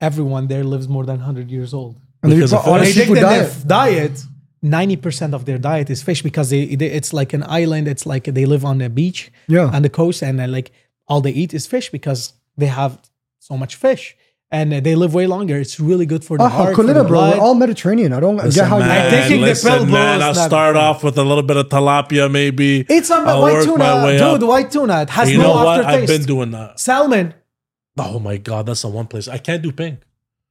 [0.00, 1.96] everyone there lives more than 100 years old.
[2.22, 2.84] And then Because put of on a.
[2.84, 3.52] They think seafood diet.
[3.52, 4.24] their diet,
[4.64, 7.88] 90% of their diet is fish because they, they it's like an island.
[7.88, 9.70] It's like they live on a beach Yeah.
[9.72, 10.72] on the coast, and uh, like
[11.08, 12.98] all they eat is fish because they have
[13.38, 14.16] so much fish,
[14.50, 15.56] and uh, they live way longer.
[15.58, 17.20] It's really good for the Oh, heart, for Kulina, the bro.
[17.30, 18.12] We're all Mediterranean.
[18.12, 19.18] I don't Listen, get how man, you.
[19.18, 20.22] I taking the listen, pill, bro, man.
[20.22, 22.84] I'll start off with a little bit of tilapia, maybe.
[22.88, 24.22] It's some I'll white tuna, my dude.
[24.22, 24.48] up.
[24.48, 25.02] White tuna.
[25.02, 25.80] It has you no know what?
[25.84, 26.10] aftertaste.
[26.10, 26.80] I've been doing that.
[26.80, 27.34] salmon,
[27.98, 30.00] Oh my god, that's the one place I can't do pink.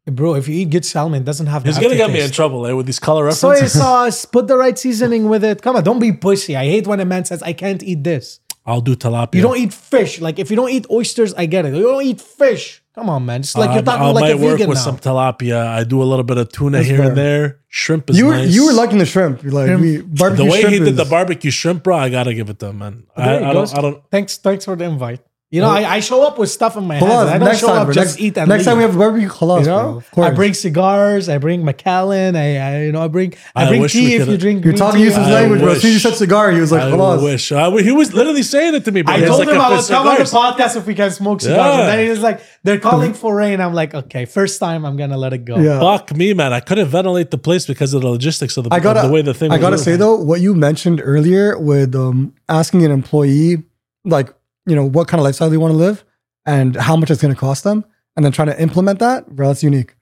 [0.05, 0.35] bro.
[0.35, 1.63] If you eat good salmon, it doesn't have.
[1.63, 3.73] The He's gonna get me in trouble eh, with these color references.
[3.73, 4.25] Soy sauce.
[4.25, 5.61] Put the right seasoning with it.
[5.61, 6.55] Come on, don't be pussy.
[6.55, 8.39] I hate when a man says I can't eat this.
[8.67, 9.35] I'll do tilapia.
[9.35, 10.19] You don't eat fish.
[10.19, 11.75] Like if you don't eat oysters, I get it.
[11.75, 12.81] You don't eat fish.
[12.95, 13.41] Come on, man.
[13.41, 14.83] It's like you're Um, talking I like a might work vegan with now.
[14.85, 15.67] some tilapia.
[15.67, 17.07] I do a little bit of tuna That's here fair.
[17.09, 17.59] and there.
[17.67, 18.49] Shrimp is You were nice.
[18.55, 19.43] you were liking the shrimp.
[19.43, 21.95] You're like we the way shrimp he did is- the barbecue shrimp, bro.
[21.97, 23.03] I gotta give it to him, man.
[23.15, 23.71] I, There he I goes.
[23.71, 23.77] don't.
[23.77, 24.03] I don't.
[24.09, 25.19] Thanks, thanks for the invite.
[25.51, 27.05] You know, I, I show up with stuff in my hands.
[27.09, 27.93] Khalas, I don't next show time, up bro.
[27.93, 28.65] just next, eat and next leave.
[28.65, 29.91] time we have barbecue khalas, you bro.
[29.91, 30.27] know, Of course.
[30.27, 31.29] I bring cigars.
[31.29, 32.35] I bring Macallan.
[32.35, 34.37] I, I you know, I bring I I bring wish we tea if could've- you
[34.39, 34.65] drink.
[34.65, 35.07] You're green talking tea.
[35.07, 35.71] Yussef's I language, bro.
[35.73, 37.23] As soon as you said cigar, he was like, I khalas.
[37.23, 37.51] wish.
[37.51, 39.13] I, he was literally saying it to me, bro.
[39.13, 40.87] I He's told like, him if I would it's come on the cigars- podcast if
[40.87, 41.57] we can smoke cigars.
[41.77, 41.89] Yeah.
[41.91, 43.61] And then he's like, they're calling for rain.
[43.61, 45.57] I'm like, okay, first time I'm gonna let it go.
[45.59, 45.79] Yeah.
[45.79, 46.53] Fuck me, man.
[46.53, 49.13] I couldn't ventilate the place because of the logistics of the, I gotta, of the
[49.13, 49.51] way the thing.
[49.51, 49.83] I was gotta working.
[49.85, 53.63] say though, what you mentioned earlier with um, asking an employee,
[54.03, 54.33] like
[54.66, 56.03] you know, what kind of lifestyle they want to live
[56.45, 57.86] and how much it's going to cost them,
[58.16, 59.95] and then trying to implement that, bro, that's unique.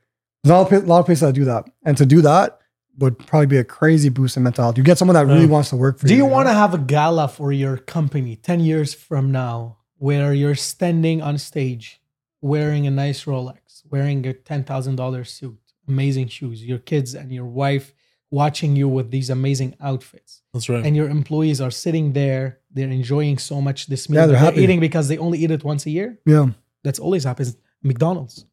[0.44, 2.22] There's a lot, of, pla- a lot of places that do that, and to do
[2.22, 2.60] that
[3.00, 4.78] would probably be a crazy boost in mental health.
[4.78, 5.48] You get someone that really Yeah.
[5.48, 6.20] wants to work for Do you.
[6.22, 10.34] Do you want to have a gala for your company 10 years from now where
[10.34, 12.02] you're standing on stage
[12.42, 15.58] wearing a nice Rolex, wearing a $10,000 suit,
[15.88, 17.94] amazing shoes, your kids and your wife
[18.30, 20.86] watching you with these amazing outfits, That's right.
[20.86, 24.22] and your employees are sitting there, they're enjoying so much this meal.
[24.22, 24.62] Yeah, they're that happy.
[24.62, 26.20] eating because they only eat it once a year?
[26.26, 26.48] Yeah,
[26.84, 27.56] That's always happens.
[27.82, 28.46] McDonald's.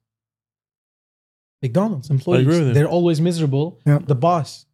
[1.62, 2.72] McDonald's employees, with you.
[2.72, 3.80] they're always miserable.
[3.86, 3.98] Yeah.
[3.98, 4.66] The boss,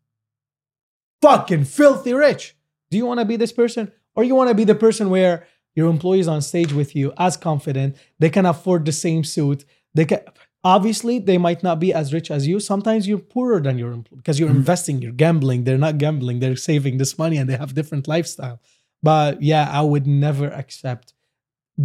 [1.21, 2.57] fucking filthy rich.
[2.91, 5.47] Do you want to be this person, or you want to be the person where
[5.75, 9.65] your employees on stage with you, as confident, they can afford the same suit.
[9.95, 10.21] They can
[10.65, 12.59] obviously they might not be as rich as you.
[12.59, 14.59] Sometimes you're poorer than your employee because you're mm-hmm.
[14.59, 15.65] investing, you're gambling.
[15.65, 18.61] They're not gambling; they're saving this money, and they have different lifestyle.
[19.07, 21.07] But yeah, I would never accept.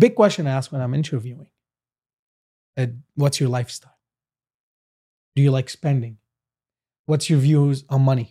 [0.03, 1.49] Big question I ask when I'm interviewing.
[2.79, 2.87] Uh,
[3.21, 3.97] what's your lifestyle?
[5.35, 6.17] Do you like spending?
[7.09, 8.29] What's your views on money?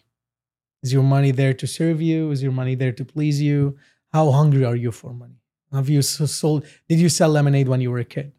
[0.83, 2.31] Is your money there to serve you?
[2.35, 3.77] Is your money there to please you?
[4.13, 5.39] How hungry are you for money?
[5.73, 6.61] Have you sold?
[6.89, 8.33] Did you sell lemonade when you were a kid?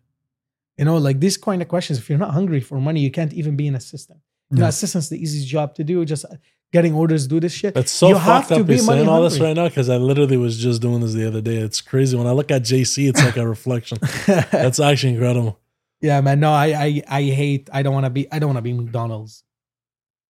[0.77, 1.97] You know, like these kind of questions.
[1.99, 4.19] If you're not hungry for money, you can't even be an assistant.
[4.49, 4.69] You know, Yeah.
[4.75, 6.03] assistant's the easiest job to do.
[6.13, 6.25] Just
[6.71, 7.75] getting orders, do this shit.
[7.77, 9.67] It's so you have fucked to up be you're money saying all this right now
[9.67, 11.57] because I literally was just doing this the other day.
[11.57, 12.15] It's crazy.
[12.17, 13.97] When I look at JC, it's like a reflection.
[14.25, 15.59] That's actually incredible.
[16.01, 16.39] Yeah, man.
[16.39, 17.69] No, I I I hate.
[17.71, 18.31] I don't want to be.
[18.31, 19.43] I don't want to be McDonald's.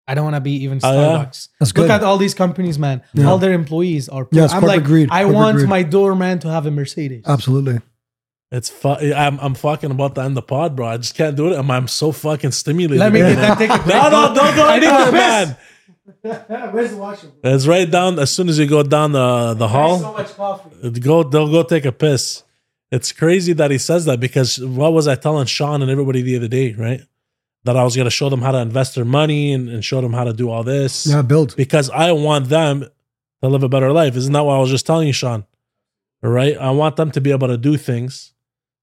[0.07, 1.25] I don't want to be even Oh, yeah?
[1.25, 1.77] Starbucks.
[1.77, 3.01] Look at all these companies, man.
[3.13, 3.27] Yeah.
[3.27, 4.27] All their employees are.
[4.31, 5.07] Yeah, it's I'm like, greed.
[5.11, 5.69] I Corporate want greed.
[5.69, 7.23] my doorman to have a Mercedes.
[7.25, 7.79] Absolutely.
[8.51, 10.87] It's fu- I'm I'm fucking about to end the pod, bro.
[10.87, 11.57] I just can't do it.
[11.57, 12.99] I'm, I'm so fucking stimulated.
[12.99, 13.55] Let me right get now.
[13.55, 13.85] that ticket.
[13.87, 15.57] No, no, don't go I need anywhere, to man.
[16.23, 16.37] Piss.
[16.73, 17.33] Where's the washroom?
[17.43, 18.19] It's right down.
[18.19, 20.89] As soon as you go down uh, the the hall, So much coffee.
[20.99, 22.43] go they'll go take a piss.
[22.91, 26.35] It's crazy that he says that because what was I telling Sean and everybody the
[26.37, 27.01] other day, right?
[27.63, 30.13] That I was gonna show them how to invest their money and, and show them
[30.13, 31.07] how to do all this.
[31.07, 31.55] Yeah, build.
[31.55, 32.85] Because I want them
[33.41, 34.15] to live a better life.
[34.15, 35.45] Isn't that what I was just telling you, Sean?
[36.21, 36.57] Right?
[36.57, 38.33] I want them to be able to do things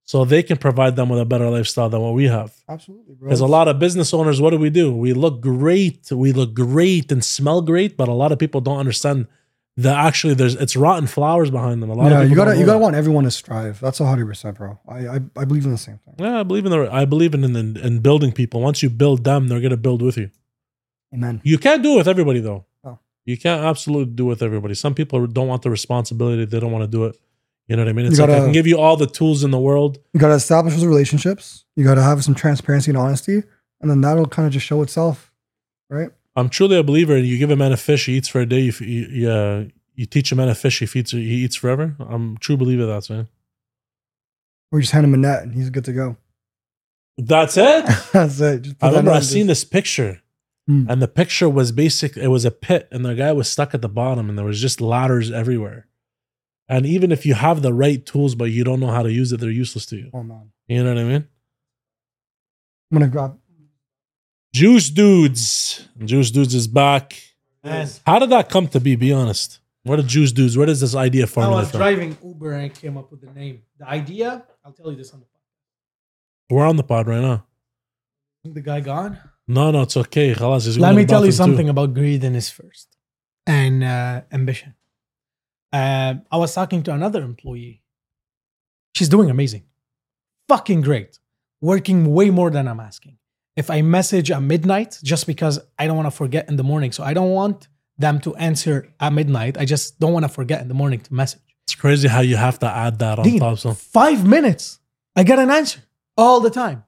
[0.08, 2.50] so they can provide them with a better lifestyle than what we have.
[2.66, 3.28] Absolutely, bro.
[3.28, 4.90] Because a lot of business owners, what do we do?
[4.90, 8.78] We look great, we look great and smell great, but a lot of people don't
[8.78, 9.26] understand
[9.76, 11.90] that actually there's it's rotten flowers behind them.
[11.90, 12.82] A lot yeah, of people you gotta you gotta that.
[12.82, 13.80] want everyone to strive.
[13.80, 14.78] That's a hundred percent, bro.
[14.88, 16.14] I, I I believe in the same thing.
[16.18, 18.62] Yeah, I believe in the I believe in in, in building people.
[18.62, 20.30] Once you build them, they're gonna build with you.
[21.12, 21.42] Amen.
[21.44, 22.64] You can't do it with everybody though.
[22.82, 22.98] Oh.
[23.26, 24.72] You can't absolutely do it with everybody.
[24.72, 26.46] Some people don't want the responsibility.
[26.46, 27.20] They don't want to do it.
[27.68, 28.06] You know what I mean?
[28.06, 29.98] It's You like I gotta- can give you all the tools in the world.
[30.14, 31.64] You gotta establish those relationships.
[31.76, 33.42] You gotta have some transparency and honesty,
[33.80, 35.32] and then that'll kind of just show itself,
[35.90, 36.10] right?
[36.34, 37.18] I'm truly a believer.
[37.18, 38.60] You give a man a fish, he eats for a day.
[38.60, 39.64] You, you, you, uh,
[39.94, 41.96] you teach a man a fish, he feeds, he eats forever.
[42.00, 43.28] I'm a true believer of that, man.
[44.70, 46.16] Or you just hand him a net and he's good to go.
[47.16, 47.84] That's it.
[48.12, 48.68] That's it.
[48.80, 50.22] I remember I seen this picture,
[50.68, 50.84] Hmm.
[50.88, 52.16] and the picture was basic.
[52.16, 54.60] It was a pit, and the guy was stuck at the bottom, and there was
[54.60, 55.87] just ladders everywhere.
[56.68, 59.32] And even if you have the right tools, but you don't know how to use
[59.32, 60.10] it, they're useless to you.
[60.12, 61.28] Oh man, You know what I mean?
[62.90, 63.38] I'm gonna grab.
[64.54, 65.86] JuiceDudez.
[66.04, 67.20] Juice Dudes is back.
[67.62, 68.96] Man, How did that come to be?
[68.96, 69.60] Be honest.
[69.82, 70.56] Where did JuiceDudez?
[70.56, 71.78] Where does this idea I was from?
[71.78, 73.62] driving Uber and I came up with the name.
[73.78, 75.40] The idea, I'll tell you this on the pod.
[76.50, 77.44] We're on the pod right now.
[78.44, 78.54] phone.
[78.54, 79.18] The guy gone.
[79.46, 80.34] No, no, it's okay.
[80.34, 81.32] Let me tell you bathroom too.
[81.32, 82.96] something about greediness first
[83.46, 84.74] and uh, ambition.
[85.72, 87.82] Um, I was talking to another employee.
[88.94, 89.64] She's doing amazing,
[90.48, 91.18] fucking great,
[91.60, 93.18] working way more than I'm asking.
[93.56, 96.92] If I message at midnight, just because I don't want to forget in the morning,
[96.92, 99.58] so I don't want them to answer at midnight.
[99.58, 101.42] I just don't want to forget in the morning to message.
[101.66, 103.58] It's crazy how you have to add that on Dean, top.
[103.58, 104.78] So five minutes,
[105.14, 105.80] I get an answer
[106.16, 106.84] all the time.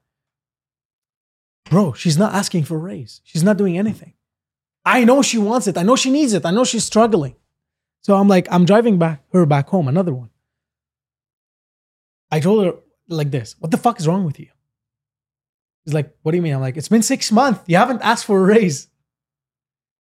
[1.69, 3.21] Bro, she's not asking for a raise.
[3.25, 4.15] She's not doing anything.
[4.85, 5.77] I know she wants it.
[5.77, 6.47] I know she needs it.
[6.47, 7.35] I know she's struggling.
[8.03, 10.31] So I'm like, I'm driving back her back home, another one.
[12.31, 12.75] I told her
[13.09, 14.49] like this, what the fuck is wrong with you?
[15.85, 16.55] She's like, what do you mean?
[16.55, 17.61] I'm like, it's been six months.
[17.67, 18.89] You haven't asked for a raise.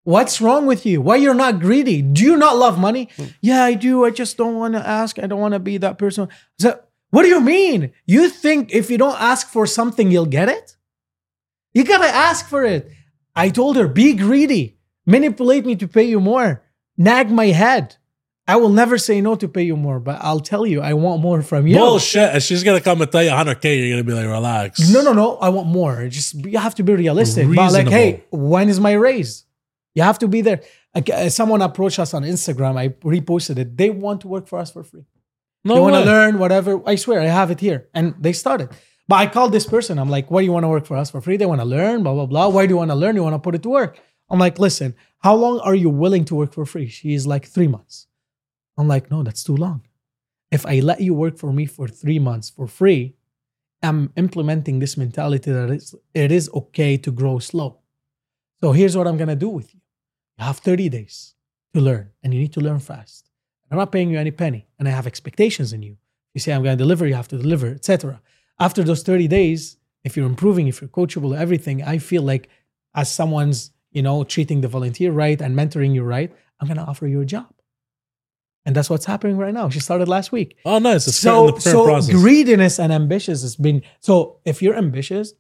[0.05, 1.01] What's wrong with you?
[1.01, 2.01] Why you're not greedy?
[2.01, 3.09] Do you not love money?
[3.16, 3.24] Hmm.
[3.40, 4.05] Yeah, I do.
[4.05, 5.18] I just don't want to ask.
[5.18, 6.28] I don't want to be that person.
[6.59, 6.80] So,
[7.11, 7.92] what do you mean?
[8.07, 10.76] You think if you don't ask for something, you'll get it?
[11.74, 12.90] You gotta ask for it.
[13.34, 14.76] I told her, be greedy,
[15.07, 16.62] manipulate me to pay you more,
[17.01, 17.96] nag my head.
[18.46, 21.22] I will never say no to pay you more, but I'll tell you, I want
[21.22, 21.76] more from you.
[21.76, 22.42] bullshit.
[22.42, 23.64] She's gonna come and tell you 100k.
[23.78, 24.90] You're gonna be like, relax.
[24.90, 25.36] No, no, no.
[25.36, 26.09] I want more.
[26.09, 27.46] Just you have to be realistic.
[27.55, 29.44] But like, hey, when is my raise?
[29.94, 30.62] You have to be there.
[30.94, 32.76] Uh, someone approached us on Instagram.
[32.76, 33.76] I reposted it.
[33.76, 35.05] They want to work for us for free.
[35.64, 36.80] no they want to learn whatever.
[36.86, 37.88] I swear, I have it here.
[37.94, 38.70] And they started.
[39.07, 39.98] But I called this person.
[39.98, 41.36] I'm like, why do you want to work for us for free?
[41.36, 42.48] They want to learn, blah, blah, blah.
[42.48, 43.16] Why do you want to learn?
[43.16, 43.98] You want to put it to work.
[44.30, 46.89] I'm like, listen, how long are you willing to work for free?
[46.89, 48.07] She's like, three months.
[48.77, 49.83] I'm like, no, that's too long.
[50.51, 53.14] If I let you work for me for three months for free,
[53.83, 57.79] I'm implementing this mentality that it's, it is okay to grow slow.
[58.61, 59.81] So here's what I'm going to do with you.
[60.39, 61.35] You have 30 days
[61.75, 63.31] to learn, and you need to learn fast.
[63.71, 65.97] I'm not paying you any penny, and I have expectations in you.
[66.35, 68.21] You say I'm going to deliver, you have to deliver, etc.
[68.59, 72.49] After those 30 days, if you're improving, if you're coachable, everything, I feel like
[72.95, 76.30] as someone's, you know, treating the volunteer right and mentoring you right,
[76.61, 77.53] I'm going to offer you a job.
[78.66, 79.68] And that's what's happening right now.
[79.70, 81.07] She started last week Oh, nice.
[81.09, 82.14] It's so, so process.
[82.14, 85.32] greediness and ambitious has been so if you're ambitious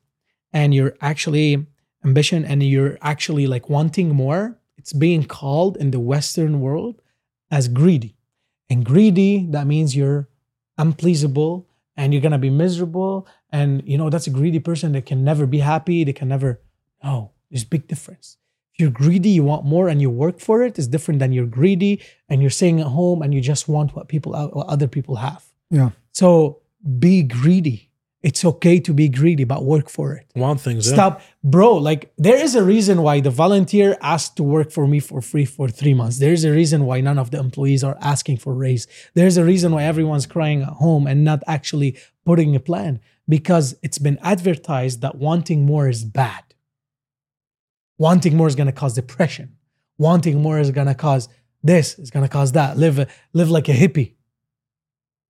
[0.52, 1.66] and you're actually
[2.04, 7.02] ambition and you're actually like wanting more it's being called in the western world
[7.50, 8.16] as greedy
[8.70, 10.26] and greedy that means you're
[10.78, 15.22] unpleasable and you're gonna be miserable and you know that's a greedy person that can
[15.22, 16.60] never be happy they can never
[17.04, 18.39] no there's big difference if
[18.80, 22.00] you're greedy you want more and you work for it is different than you're greedy
[22.28, 25.16] and you're staying at home and you just want what people uh, what other people
[25.16, 25.90] have Yeah.
[26.12, 26.60] so
[26.98, 27.78] be greedy
[28.22, 30.86] it's okay to be greedy but work for it Want things.
[30.86, 30.92] yeah.
[30.94, 31.76] Stop, bro.
[31.76, 35.46] Like, there is a reason why the volunteer asked to work for me for free
[35.46, 36.18] for three months.
[36.18, 38.86] There's a reason why none of the employees are asking for raise.
[39.14, 43.74] There's a reason why everyone's crying at home and not actually putting a plan because
[43.82, 46.42] it's been advertised that wanting more is bad.
[48.00, 49.58] Wanting more is going to cause depression.
[49.98, 51.28] Wanting more is going to cause
[51.62, 51.98] this.
[51.98, 52.78] It's going to cause that.
[52.78, 52.96] Live
[53.34, 54.14] live like a hippie.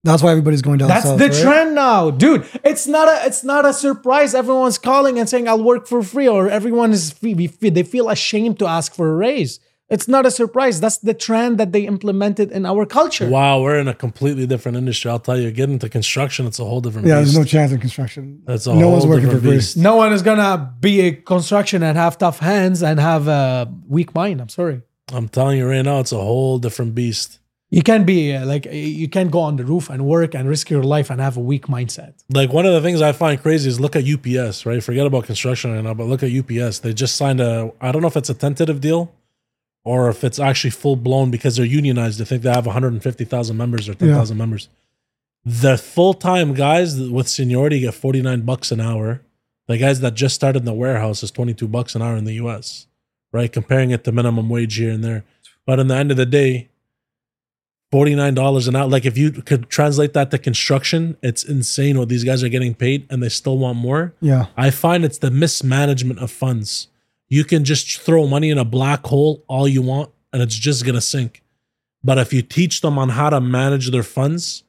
[0.05, 1.19] That's why everybody's going down That's south.
[1.19, 1.41] the right?
[1.41, 2.47] trend now, dude.
[2.63, 4.33] It's not a it's not a surprise.
[4.33, 7.33] Everyone's calling and saying I'll work for free, or everyone is free.
[7.33, 9.59] They feel ashamed to ask for a raise.
[9.91, 10.79] It's not a surprise.
[10.79, 13.27] That's the trend that they implemented in our culture.
[13.27, 15.11] Wow, we're in a completely different industry.
[15.11, 17.13] I'll tell you, get into construction, it's a whole different beast.
[17.13, 17.33] Yeah, beast.
[17.33, 18.41] there's no chance in construction.
[18.45, 19.57] That's a no one's whole working for different free.
[19.57, 19.75] beast.
[19.75, 24.15] No one is gonna be a construction and have tough hands and have a weak
[24.15, 24.39] mind.
[24.39, 24.81] I'm sorry.
[25.11, 27.39] I'm telling you right now, it's a whole different beast.
[27.69, 30.69] You can't be uh, like you can't go on the roof and work and risk
[30.69, 32.13] your life and have a weak mindset.
[32.29, 34.81] Like one of the things I find crazy is look at UPS, right?
[34.81, 36.79] Forget about construction right now, but look at UPS.
[36.79, 39.13] They just signed a I don't know if it's a tentative deal
[39.83, 42.21] or if it's actually full blown because they're unionized.
[42.21, 44.69] I think they have 150,000 members or 10,000 members.
[45.43, 49.21] The full time guys with seniority get 49 bucks an hour.
[49.67, 52.33] The guys that just started in the warehouse is 22 bucks an hour in the
[52.33, 52.87] US,
[53.31, 53.51] right?
[53.51, 55.23] Comparing it to minimum wage here and there.
[55.65, 56.69] But in the end of the day,
[57.91, 58.87] $49 an hour.
[58.87, 62.73] Like if you could translate that to construction, it's insane what these guys are getting
[62.73, 64.13] paid and they still want more.
[64.21, 64.47] Yeah.
[64.55, 66.87] I find it's the mismanagement of funds.
[67.31, 70.83] You can just throw money in a black hole all you want and it's just
[70.83, 71.41] going to sink.
[72.03, 74.63] But if you teach them on how to manage their funds,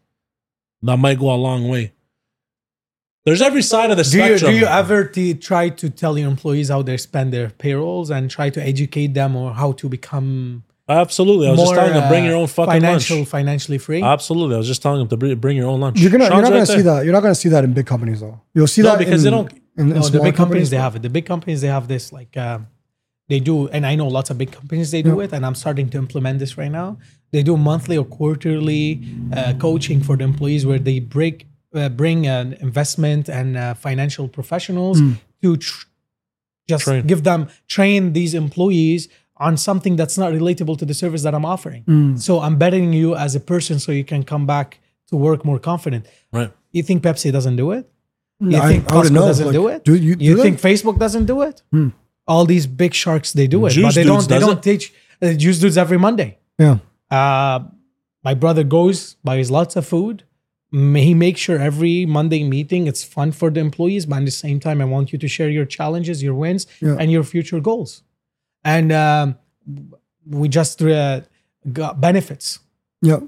[0.81, 1.93] that might go a long way.
[3.25, 4.53] There's every side of the Do you spectrum.
[4.53, 8.31] do you ever t- try to tell your employees how they spend their payrolls and
[8.31, 11.47] try to educate them or how to become Absolutely.
[11.47, 13.29] I was more just telling them bring uh, your own fucking financial lunch.
[13.29, 14.03] financially free?
[14.03, 14.57] Absolutely.
[14.57, 16.01] I was just telling them to bring, bring your own lunch.
[16.01, 17.05] You're gonna you're not right gonna see that.
[17.05, 18.41] You're not gonna see that in big companies though.
[18.55, 20.77] You'll see No, that because in, they don't- in, in no, the big companies they
[20.77, 21.03] have it.
[21.03, 22.67] The big companies they have this like um,
[23.29, 25.25] they do, and I know lots of big companies they do Yeah.
[25.25, 26.99] it, and I'm starting to implement this right now.
[27.31, 29.03] They do monthly or quarterly
[29.33, 34.29] uh, coaching for the employees where they break uh, bring an investment and uh, financial
[34.29, 35.01] professionals
[35.43, 35.87] to tr-
[36.69, 37.07] just Train.
[37.07, 39.09] give them train these employees
[39.39, 42.17] on something that's not relatable to the service that I'm offering.
[42.19, 45.59] So I'm betting you as a person so you can come back to work more
[45.59, 46.07] confident.
[46.33, 46.53] Right.
[46.71, 47.91] You think Pepsi doesn't do it?
[48.51, 49.27] You I- think I wouldn't Costco know.
[49.27, 49.85] doesn't Like, do it?
[49.85, 51.63] do you- do you think Facebook doesn't do it?
[52.27, 54.29] All these big sharks they do it, Juice but they don't.
[54.29, 54.63] They don't it?
[54.71, 54.93] teach.
[55.21, 56.39] Uh, JuiceDudez every Monday.
[56.59, 56.79] Yeah.
[57.11, 57.59] Uh,
[58.25, 60.23] my brother goes buys lots of food.
[60.73, 64.59] He makes sure every Monday meeting it's fun for the employees, but at the same
[64.67, 66.97] time, I want you to share your challenges, your wins, Yeah.
[66.99, 68.03] and your future goals.
[68.65, 69.27] And um,
[70.27, 71.21] we just uh,
[71.81, 72.61] got benefits
[73.03, 73.21] Yeah.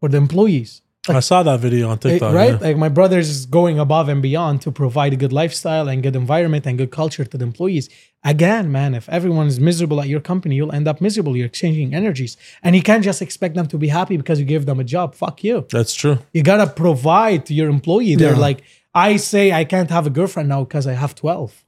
[0.00, 0.82] for the employees.
[1.08, 2.34] I saw that video on TikTok.
[2.34, 2.50] right?
[2.52, 2.58] yeah.
[2.58, 6.14] Like my brother's is going above and beyond to provide a good lifestyle and good
[6.14, 7.88] environment and good culture to the employees.
[8.22, 11.34] Again, man, if everyone is miserable at your company, you'll end up miserable.
[11.38, 12.36] You're exchanging energies.
[12.62, 15.14] And you can't just expect them to be happy because you give them a job.
[15.14, 15.66] Fuck you.
[15.70, 16.18] That's true.
[16.34, 18.16] You gotta provide to your employee.
[18.16, 18.38] They're Yeah.
[18.38, 18.62] like,
[18.94, 21.64] I say I can't have a girlfriend now because I have 12.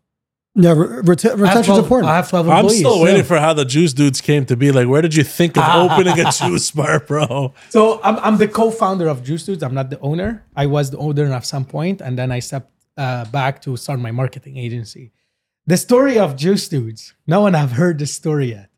[0.55, 0.73] Yeah.
[0.73, 2.11] Re- rete- I have retention's important.
[2.11, 2.79] I have 12 I'm employees.
[2.81, 3.23] still waiting Yeah.
[3.23, 4.71] for how the JuiceDudez came to be.
[4.71, 7.55] Like, where did you think of opening a juice bar, bro?
[7.71, 9.63] So I'm, I'm the co-founder of JuiceDudez.
[9.63, 10.45] I'm not the owner.
[10.55, 13.99] I was the owner at some point, and then I stepped uh, back to start
[14.01, 15.13] my marketing agency.
[15.67, 17.15] The story of JuiceDudez.
[17.27, 18.69] No one have heard this story yet.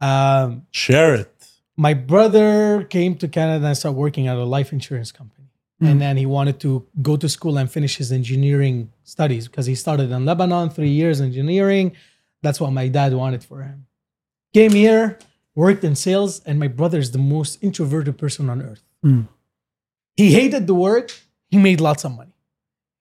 [0.00, 1.30] Um, Share it.
[1.76, 5.43] my brother came to Canada and started working at a life insurance company.
[5.80, 5.86] Hmm.
[5.86, 9.74] And then he wanted to go to school and finish his engineering studies because he
[9.74, 11.92] started in Lebanon, three years engineering.
[12.42, 13.86] That's what my dad wanted for him.
[14.52, 15.18] Came here,
[15.54, 18.82] worked in sales, and my brother is the most introverted person on earth.
[19.02, 19.22] Hmm.
[20.16, 21.10] He hated the work.
[21.48, 22.34] He made lots of money.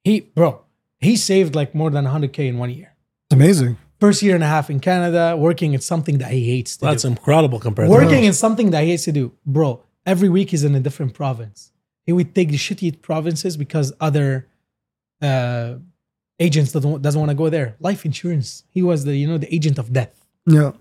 [0.03, 0.61] He, bro,
[0.99, 2.93] he saved like more than 100K in one year.
[3.29, 3.77] It's amazing.
[3.99, 7.03] First year and a half in Canada, working in something that he hates to That's
[7.03, 9.81] do incredible compared to working in something that he hates to do, bro.
[10.05, 11.71] Every week he's in a different province.
[12.05, 14.47] He would take the shitty provinces because other
[15.21, 15.75] uh,
[16.39, 17.75] agents doesn't doesn't want to go there.
[17.79, 18.63] Life insurance.
[18.69, 20.13] He was the you know the agent of death,
[20.45, 20.71] Yeah.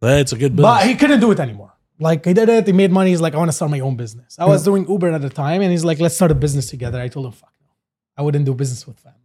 [0.00, 0.70] that's a good business.
[0.72, 1.72] but he couldn't do it anymore.
[1.98, 3.10] Like he did it, he made money.
[3.10, 4.36] He's like, I want to start my own business.
[4.38, 6.98] I was doing Uber at the time, and he's like, let's start a business together.
[7.00, 7.68] I told him, fuck no,
[8.16, 9.18] I wouldn't do business with family.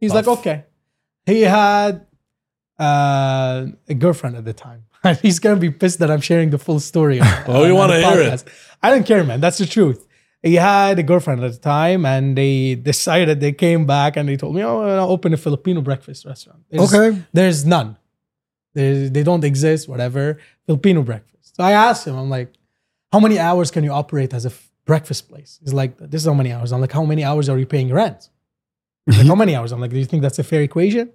[0.00, 0.64] He's like, okay.
[1.26, 2.06] He had
[2.78, 4.84] uh, a girlfriend at the time.
[5.22, 7.20] He's gonna be pissed that I'm sharing the full story.
[7.22, 8.44] Oh, we on wanna hear it.
[8.82, 9.40] I don't care, man.
[9.40, 10.06] That's the truth.
[10.42, 14.36] He had a girlfriend at the time, and they decided they came back and they
[14.36, 17.22] told me, "Oh, I'll open a Filipino breakfast restaurant." There's, Okay.
[17.32, 17.96] there's none.
[18.74, 19.88] They they don't exist.
[19.88, 21.56] Whatever Filipino breakfast.
[21.56, 22.52] So I asked him, I'm like,
[23.12, 26.26] "How many hours can you operate as a f- breakfast place?" He's like, "This is
[26.26, 28.28] how many hours." I'm like, "How many hours are you paying rent?"
[29.06, 31.10] He's like, "How many hours?" I'm like, "Do you think that's a fair equation?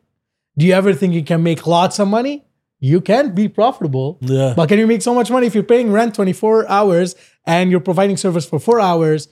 [0.57, 2.45] Do you ever think you can make lots of money?
[2.79, 4.53] You can be profitable." yeah.
[4.55, 7.15] But can you make so much money if you're paying rent 24 hours
[7.45, 9.27] and you're providing service for four hours?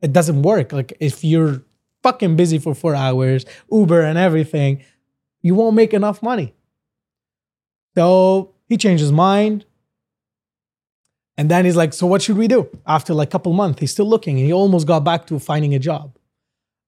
[0.00, 0.72] It doesn't work.
[0.72, 1.62] Like if you're
[2.02, 4.84] fucking busy for four hours, Uber and everything,
[5.42, 6.54] you won't make enough money.
[7.96, 9.64] So he changed his mind.
[11.36, 12.68] And then he's like, so what should we do?
[12.86, 14.36] After like a couple months, he's still looking.
[14.36, 16.16] He almost got back to finding a job.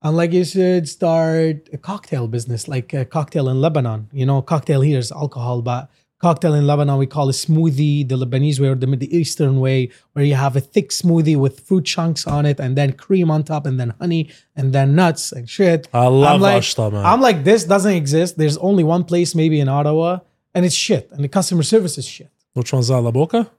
[0.02, 4.08] I'm like, you should start a cocktail business, like a cocktail in Lebanon.
[4.12, 5.90] You know, cocktail here is alcohol, but
[6.20, 9.90] cocktail in Lebanon we call a smoothie, the Lebanese way or the Middle Eastern way,
[10.12, 13.42] where you have a thick smoothie with fruit chunks on it, and then cream on
[13.42, 15.88] top, and then honey, and then nuts and shit.
[15.92, 17.04] I love I'm like, Ashta, man.
[17.04, 18.36] I'm like, this doesn't exist.
[18.38, 20.20] There's only one place, maybe in Ottawa,
[20.54, 22.30] and it's shit, and the customer service is shit.
[22.52, 23.00] Which one's that?
[23.00, 23.50] La Boca?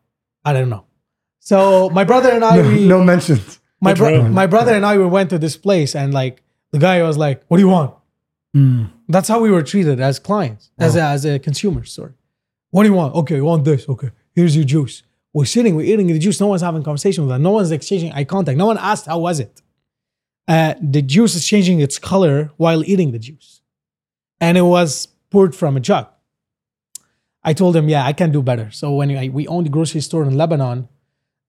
[0.46, 0.86] I don't know.
[1.40, 3.60] So my brother and I, No, we, no mentions.
[3.80, 7.02] my bro- my brother and I, we went to this place, and like the guy
[7.02, 7.96] was like, "What do you want?"
[8.54, 8.86] Hmm.
[9.08, 11.84] That's how we were treated as clients, as a, as a consumer.
[11.86, 12.12] Sorry.
[12.72, 13.16] What do you want?
[13.16, 13.88] Okay, you want this?
[13.88, 15.04] Okay, here's your juice.
[15.34, 16.42] We're sitting, we're eating the juice.
[16.42, 17.40] No one's having conversation with us.
[17.40, 18.58] No one's exchanging eye contact.
[18.58, 19.62] No one asked how was it.
[20.48, 23.62] Uh, the juice is changing its color while eating the juice,
[24.40, 26.08] and it was poured from a jug.
[27.44, 28.70] I told him, yeah, I can do better.
[28.72, 30.90] So when I, we owned the grocery store in Lebanon,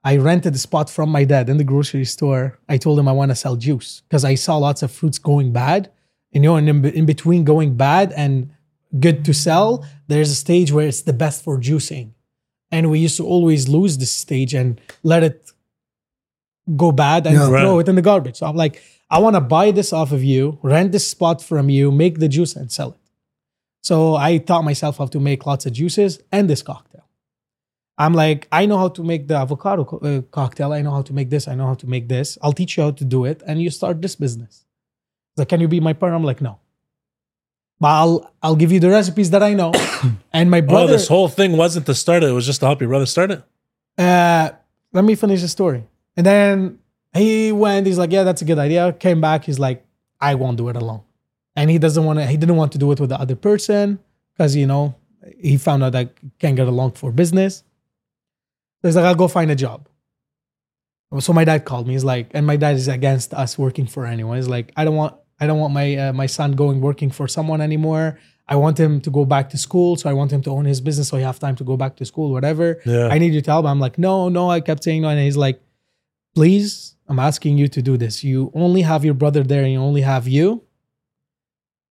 [0.04, 2.58] I rented a spot from my dad in the grocery store.
[2.68, 5.52] I told him I want to sell juice because I saw lots of fruits going
[5.52, 5.90] bad.
[6.32, 8.50] And, you know, in, in between going bad and
[8.98, 12.10] good to sell, there's a stage where it's the best for juicing.
[12.70, 15.50] And we used to always lose this stage and let it
[16.76, 17.46] go bad and Yeah.
[17.48, 17.80] throw Right.
[17.86, 18.36] it in the garbage.
[18.36, 18.80] So I'm like,
[19.10, 22.28] I want to buy this off of you, rent this spot from you, make the
[22.28, 22.96] juice and sell it.
[23.82, 27.04] So I taught myself how to make lots of juices and this cocktail.
[27.98, 30.72] I'm like, I know how to make the avocado co- uh, cocktail.
[30.72, 31.46] I know how to make this.
[31.46, 32.38] I know how to make this.
[32.42, 34.64] I'll teach you how to do it, and you start this business.
[35.34, 36.16] He's like, can you be my partner?
[36.16, 36.58] I'm like, no.
[37.82, 39.72] But I'll I'll give you the recipes that I know.
[40.32, 40.92] and my brother.
[40.92, 42.28] Oh, this whole thing wasn't to start it.
[42.28, 43.42] It was just to help your brother start it.
[43.98, 44.50] uh,
[44.92, 45.82] let me finish the story.
[46.16, 46.78] And then
[47.12, 47.88] he went.
[47.88, 48.92] He's like, yeah, that's a good idea.
[48.92, 49.42] Came back.
[49.42, 49.84] He's like,
[50.20, 51.02] I won't do it alone.
[51.56, 52.26] And he doesn't want to.
[52.26, 53.98] He didn't want to do it with the other person
[54.32, 54.94] because you know
[55.40, 57.64] he found out that can't get along for business.
[58.80, 59.88] So he's like, I'll go find a job.
[61.18, 61.94] So my dad called me.
[61.94, 64.36] He's like, and my dad is against us working for anyone.
[64.36, 67.26] He's like, I don't want, I don't want my uh, my son going working for
[67.36, 68.06] someone anymore.
[68.46, 69.96] I want him to go back to school.
[69.96, 71.96] So I want him to own his business so he have time to go back
[71.96, 72.80] to school, whatever.
[72.84, 73.08] Yeah.
[73.14, 73.66] I need you to help.
[73.66, 74.50] I'm like, no, no.
[74.56, 75.58] I kept saying no, and he's like,
[76.36, 78.22] please, I'm asking you to do this.
[78.22, 80.62] You only have your brother there, and you only have you.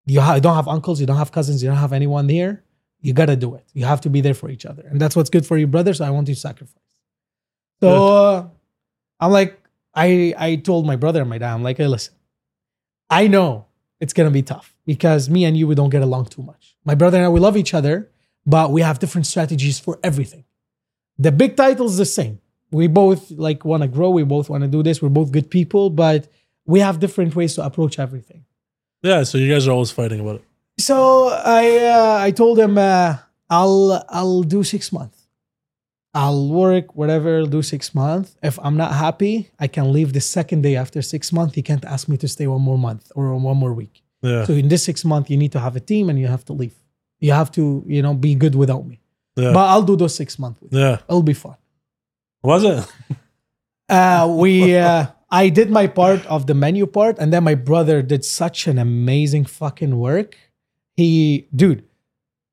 [0.07, 2.63] You ha- don't have uncles, you don't have cousins, you don't have anyone there.
[3.01, 3.65] You gotta do it.
[3.73, 5.93] You have to be there for each other, and that's what's good for your brother.
[5.95, 6.95] So I want you to sacrifice.
[7.81, 8.47] So uh,
[9.19, 9.59] I'm like,
[9.95, 12.15] I I told my brother and my dad, I'm like, hey, listen,
[13.11, 13.67] I know
[14.01, 16.77] it's gonna be tough because me and you we don't get along too much.
[16.85, 18.09] My brother and I we love each other,
[18.47, 20.45] but we have different strategies for everything.
[21.19, 22.41] The big title is the same.
[22.71, 24.11] We both like want to grow.
[24.11, 25.03] We both want to do this.
[25.03, 26.29] We're both good people, but
[26.67, 28.45] we have different ways to approach everything.
[29.03, 30.45] Yeah, so you guys are always fighting about it.
[30.79, 33.17] So I uh, I told him uh,
[33.51, 35.20] I'll I'll do six months.
[36.13, 37.45] I'll work whatever.
[37.47, 38.37] Do six months.
[38.43, 41.55] If I'm not happy, I can leave the second day after six months.
[41.55, 44.03] He can't ask me to stay one more month or one more week.
[44.23, 44.45] Yeah.
[44.45, 46.53] So in this six months, you need to have a team and you have to
[46.53, 46.75] leave.
[47.21, 49.01] You have to you know be good without me.
[49.37, 49.53] yeah.
[49.53, 50.61] But I'll do those six months.
[50.61, 50.81] With you.
[50.81, 50.99] yeah.
[51.09, 51.57] It'll be fun.
[52.43, 52.87] Was it?
[53.89, 58.03] Uh, we uh, I did my part of the menu part, and then my brother
[58.03, 60.37] did such an amazing fucking work.
[60.95, 61.83] He, dude,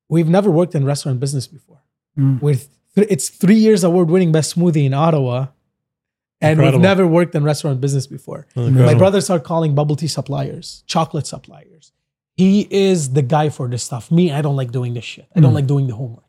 [0.09, 1.81] we've never worked in restaurant business before.
[2.17, 2.41] Mm.
[2.41, 2.76] With th-
[3.09, 5.47] it's three years award winning best smoothie in Ottawa,
[6.41, 6.79] and Incredible.
[6.79, 8.47] we've never worked in restaurant business before.
[8.55, 8.99] My Incredible.
[8.99, 11.91] brother started calling bubble tea suppliers, chocolate suppliers.
[12.35, 14.11] He is the guy for this stuff.
[14.11, 15.27] Me, I don't like doing this shit.
[15.35, 15.55] I don't hmm.
[15.55, 16.23] like doing the homework.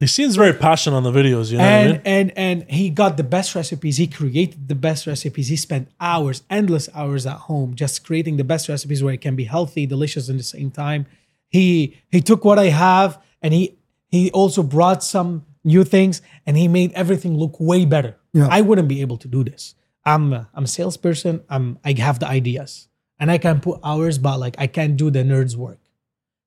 [0.00, 2.00] He seems very passionate on the videos, you know what I and mean?
[2.04, 6.42] and and he got the best recipes he created the best recipes he spent hours
[6.48, 10.28] endless hours at home just creating the best recipes where it can be healthy delicious
[10.28, 11.06] in the same time
[11.48, 15.44] he he took what i have and he he also brought some
[15.74, 18.48] new things and he made everything look way better Yeah.
[18.50, 19.74] i wouldn't be able to do this
[20.12, 22.88] i'm a, i'm a salesperson i'm i have the ideas
[23.20, 25.80] and i can put hours but like i can't do the nerd's work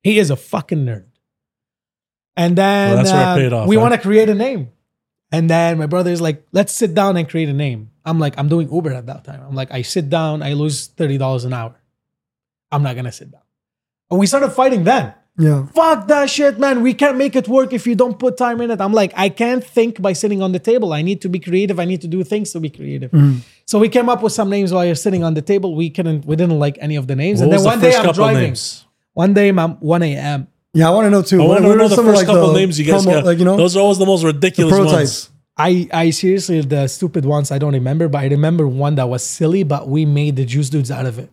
[0.04, 1.06] he is a fucking nerd
[2.36, 3.82] and then Well, that's where it uh, paid off, we huh?
[3.84, 4.70] want to create a name
[5.34, 7.92] and then my brother is like, let's sit down and create a name.
[8.04, 9.40] I'm like, I'm doing Uber at that time.
[9.48, 11.76] I'm like, I sit down, I lose $30 an hour.
[12.70, 13.46] I'm not gonna sit down.
[14.10, 15.14] And we started fighting then.
[15.38, 15.66] Yeah.
[15.68, 16.82] Fuck that shit, man.
[16.82, 18.82] We can't make it work if you don't put time in it.
[18.82, 20.94] I'm like, I can't think by sitting on the table.
[20.94, 21.80] I need to be creative.
[21.80, 23.12] I need to do things to be creative.
[23.12, 23.40] Mm-hmm.
[23.66, 25.76] So we came up with some names while you're sitting on the table.
[25.76, 27.40] We couldn't, we didn't like any of the names.
[27.40, 28.44] What and then was the one day I'm driving.
[28.44, 28.86] names?
[29.14, 30.48] One day I'm 1 a.m.
[30.74, 31.42] Yeah, I want to know too.
[31.42, 33.26] I want to what know the first like, couple the names you guys promo- got.
[33.26, 35.30] Like you know, those are always the most ridiculous prototypes.
[35.30, 35.32] ones.
[35.58, 39.24] I, I seriously the stupid ones I don't remember, but I remember one that was
[39.24, 41.30] silly, but we made the JuiceDudez out of it.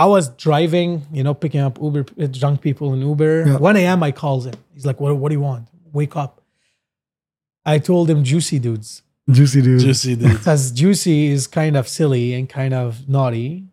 [0.00, 3.34] I was driving, you know, picking up Uber uh, drunk people in Uber.
[3.46, 3.56] Yeah.
[3.58, 4.02] 1 a.m.
[4.02, 4.54] I calls him.
[4.72, 5.68] He's like, what, what do you want?
[5.92, 6.40] Wake up.
[7.66, 9.02] I told him juicy dudes.
[9.30, 9.84] Juicy dudes.
[9.84, 10.32] Juicy dude.
[10.38, 13.66] Because juicy is kind of silly and kind of naughty.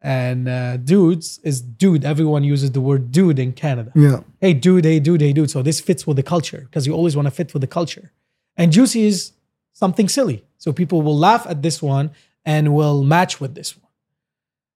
[0.00, 2.04] And uh, dudes is dude.
[2.04, 3.90] Everyone uses the word dude in Canada.
[3.96, 4.20] Yeah.
[4.40, 5.50] Hey, dude, hey, dude, hey, dude.
[5.50, 8.12] So this fits with the culture because you always want to fit with the culture.
[8.56, 9.32] And juicy is
[9.72, 10.44] something silly.
[10.56, 12.12] So people will laugh at this one
[12.44, 13.83] and will match with this one.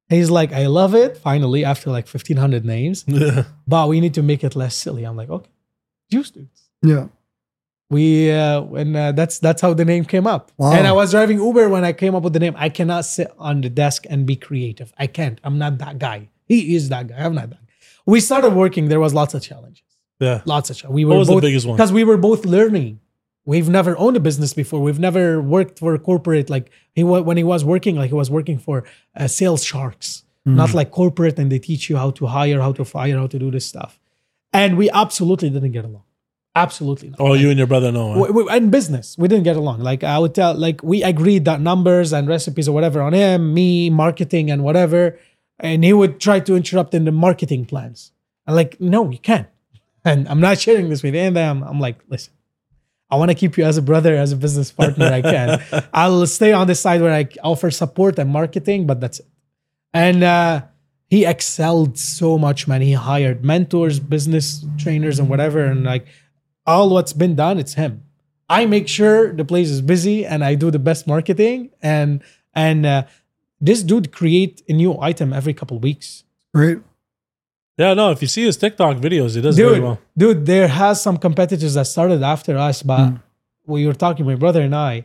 [0.08, 1.16] He's like, I love it.
[1.18, 3.44] Finally, after like 1500 names, Yeah.
[3.66, 5.04] but we need to make it less silly.
[5.04, 5.50] I'm like, okay,
[6.12, 6.48] JuiceDudez.
[6.82, 7.08] Yeah.
[7.90, 10.52] We uh, and uh, that's that's how the name came up.
[10.58, 10.72] Wow.
[10.72, 12.54] And I was driving Uber when I came up with the name.
[12.58, 14.92] I cannot sit on the desk and be creative.
[14.98, 15.40] I can't.
[15.42, 16.28] I'm not that guy.
[16.46, 17.16] He is that guy.
[17.16, 17.60] I'm not that.
[17.60, 17.72] Guy.
[18.04, 18.88] We started working.
[18.88, 19.84] There was lots of challenges.
[20.20, 20.42] Yeah.
[20.44, 20.94] Lots of challenges.
[20.96, 21.76] We were What was the biggest one?
[21.76, 23.00] Because we were both learning.
[23.52, 24.80] We've never owned a business before.
[24.88, 25.24] We've never
[25.56, 28.76] worked for a corporate like he when he was working like he was working for
[29.16, 30.08] uh, sales sharks,
[30.44, 33.38] not like corporate, and they teach you how to hire, how to fire, how to
[33.44, 33.92] do this stuff.
[34.52, 36.04] And we absolutely didn't get along.
[36.54, 38.06] Absolutely not Oh, you and your brother know.
[38.12, 38.32] huh?
[38.32, 39.78] we, we, in business, we didn't get along.
[39.80, 43.54] Like I would tell, like we agreed that numbers and recipes or whatever on him,
[43.54, 45.18] me, marketing and whatever,
[45.58, 48.12] and he would try to interrupt in the marketing plans.
[48.46, 49.48] And like, no, you can't.
[50.04, 51.36] And I'm not sharing this with him.
[51.36, 52.32] I'm, I'm like, listen,
[53.10, 55.06] I want to keep you as a brother, as a business partner.
[55.06, 55.62] I can.
[55.92, 59.26] I'll stay on the side where I offer support and marketing, but that's it.
[59.94, 60.62] And uh,
[61.08, 62.82] he excelled so much, man.
[62.82, 65.64] He hired mentors, business trainers, and whatever.
[65.64, 66.06] And like
[66.66, 68.04] all what's been done, it's him.
[68.50, 71.70] I make sure the place is busy and I do the best marketing.
[71.82, 72.22] And
[72.54, 73.04] and uh,
[73.60, 76.24] this dude create a new item every couple weeks.
[76.52, 76.78] Right.
[77.78, 80.00] Yeah, no, if you see his TikTok videos, he does very Dude, well.
[80.16, 83.12] dude, there has some competitors that started after us, but
[83.66, 85.04] we were talking, my brother and I.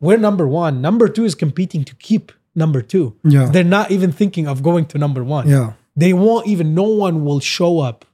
[0.00, 0.82] we're number one.
[0.82, 3.16] Number two is competing to keep number two.
[3.24, 3.46] Yeah.
[3.46, 5.48] They're not even thinking of going to number one.
[5.48, 5.72] Yeah.
[5.96, 8.04] They won't even, no one will show up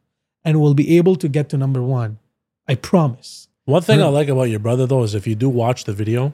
[0.45, 2.19] and will be able to get to number one.
[2.69, 3.49] I promise.
[3.65, 6.33] One thing I like about your brother though is if you do watch the video,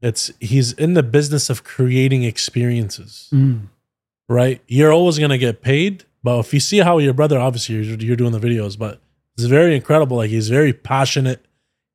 [0.00, 3.28] it's he's in the business of creating experiences.
[3.32, 3.68] Mm.
[4.28, 4.60] Right?
[4.66, 8.16] You're always gonna get paid, but if you see how your brother, obviously you're, you're
[8.16, 9.00] doing the videos, but
[9.36, 10.18] it's very incredible.
[10.18, 11.44] Like he's very passionate.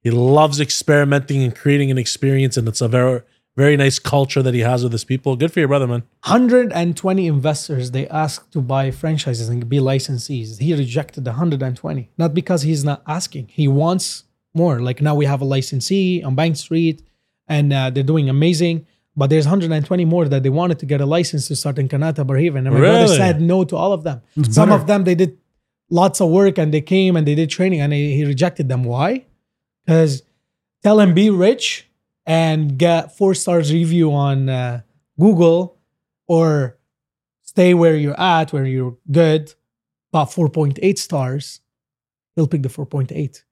[0.01, 3.21] He loves experimenting and creating an experience, and it's a very
[3.57, 5.35] very nice culture that he has with his people.
[5.35, 6.03] Good for your brother, man.
[6.25, 10.59] 120 investors they asked to buy franchises and be licensees.
[10.59, 13.47] He rejected the 120, not because he's not asking.
[13.47, 14.79] He wants more.
[14.79, 17.01] Like now we have a licensee on Bank Street,
[17.47, 18.85] and uh, they're doing amazing.
[19.17, 22.23] But there's 120 more that they wanted to get a license to start in Kanata
[22.23, 22.67] Barrhaven.
[22.67, 24.21] And my brother said no to all of them.
[24.43, 24.79] Some better.
[24.79, 25.39] of them they did
[25.89, 28.83] lots of work and they came and they did training and he, he rejected them.
[28.83, 29.25] Why?
[29.83, 30.21] Because
[30.83, 31.87] tell him be rich
[32.27, 34.81] and get four stars review on uh,
[35.19, 35.79] Google
[36.27, 36.77] or
[37.41, 39.51] stay where you're at, where you're good,
[40.11, 41.61] about 4.8 stars,
[42.35, 43.43] he'll pick the 4.8.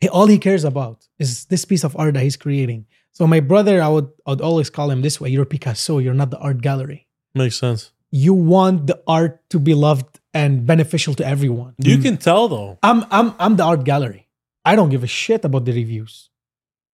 [0.00, 2.86] He, all he cares about is this piece of art that he's creating.
[3.12, 5.98] So my brother, I would, I would always call him this way: "You're Picasso.
[5.98, 7.06] You're not the art gallery.
[7.34, 7.92] Makes sense.
[8.10, 12.78] You want the art to be loved and beneficial to everyone." You can tell though.
[12.82, 14.28] I'm I'm I'm the art gallery.
[14.64, 16.30] I don't give a shit about the reviews.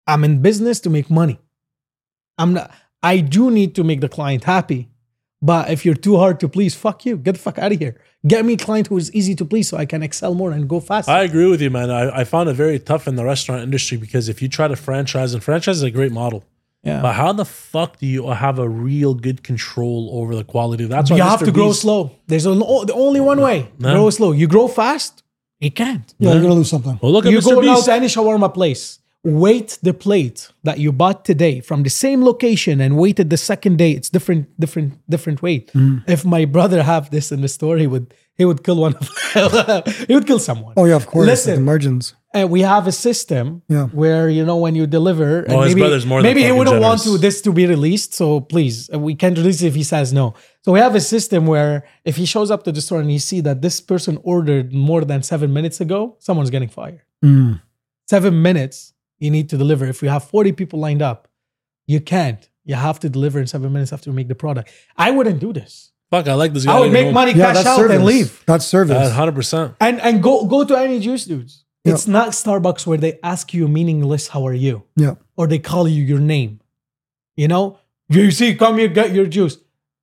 [0.07, 1.39] I'm in business to make money.
[2.37, 4.89] I'm not I do need to make the client happy.
[5.41, 7.17] But if you're too hard to please, fuck you.
[7.17, 8.01] Get the fuck out of here.
[8.27, 10.67] Get me a client who is easy to please so I can excel more and
[10.67, 11.11] go faster.
[11.11, 11.89] I agree with you, man.
[11.89, 14.75] I, I found it very tough in the restaurant industry because if you try to
[14.75, 16.43] franchise, and franchise is a great model,
[16.83, 17.01] yeah.
[17.01, 20.85] but how the fuck do you have a real good control over the quality?
[20.85, 21.45] That's why you have Mr.
[21.45, 22.11] to grow slow.
[22.27, 23.71] There's a, the only one way.
[23.79, 23.93] No.
[23.93, 24.33] Grow slow.
[24.33, 25.23] You grow fast,
[25.59, 26.13] you can't.
[26.19, 26.99] Yeah, you're gonna lose something.
[27.01, 27.55] Well, look at you Mr.
[27.55, 27.85] go now Beast.
[27.85, 28.98] to any shawarma place.
[29.25, 33.77] Weight the plate that you bought today from the same location and waited the second
[33.77, 33.91] day.
[33.91, 35.69] It's different, different, different weight.
[36.07, 39.09] If my brother have this in the store, he would he would kill one of
[40.07, 40.73] he would kill someone.
[40.77, 41.27] Oh yeah, of course.
[41.27, 41.55] Listen.
[41.55, 42.13] the margins.
[42.33, 43.87] And we have a system Yeah.
[43.87, 46.53] where you know when you deliver, and Oh, his maybe, brother's more than maybe he
[46.53, 48.13] wouldn't want to this to be released.
[48.13, 50.33] So please, uh, we can't release it if he says no.
[50.63, 53.19] So we have a system where if he shows up to the store and he
[53.19, 57.01] see that this person ordered more than seven minutes ago, someone's getting fired.
[57.25, 57.61] Mm.
[58.07, 59.85] Seven minutes you need to deliver.
[59.85, 61.27] If you have forty people lined up,
[61.87, 62.47] you can't.
[62.65, 64.71] You have to deliver in seven minutes after you make the product.
[64.97, 65.91] I wouldn't do this.
[66.11, 66.75] Fuck, I like this guy.
[66.75, 67.95] I would make money, Yeah, cash that's out, service.
[67.95, 68.43] and leave.
[68.47, 69.11] That's service.
[69.11, 69.75] Hundred percent.
[69.79, 71.63] And and go go to any JuiceDudez.
[71.85, 71.93] Yeah.
[71.93, 75.15] It's not Starbucks where they ask you meaningless "How are you?" yeah.
[75.37, 76.59] or they call you your name.
[77.37, 77.79] You know,
[78.09, 79.57] you see, come here, get your juice.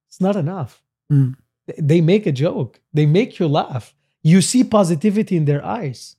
[0.08, 0.82] It's not enough.
[1.12, 1.34] Mm.
[1.66, 2.80] They- They make a joke.
[2.94, 3.94] They make you laugh.
[4.22, 6.16] You see positivity in their eyes.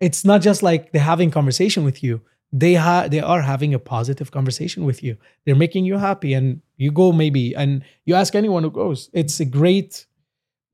[0.00, 2.20] It's not just like they're having conversation with you.
[2.62, 5.14] They ha- they are having a positive conversation with you.
[5.44, 6.46] They're making you happy, and
[6.82, 7.70] you go maybe and
[8.06, 8.98] you ask anyone who goes.
[9.12, 10.06] It's a great.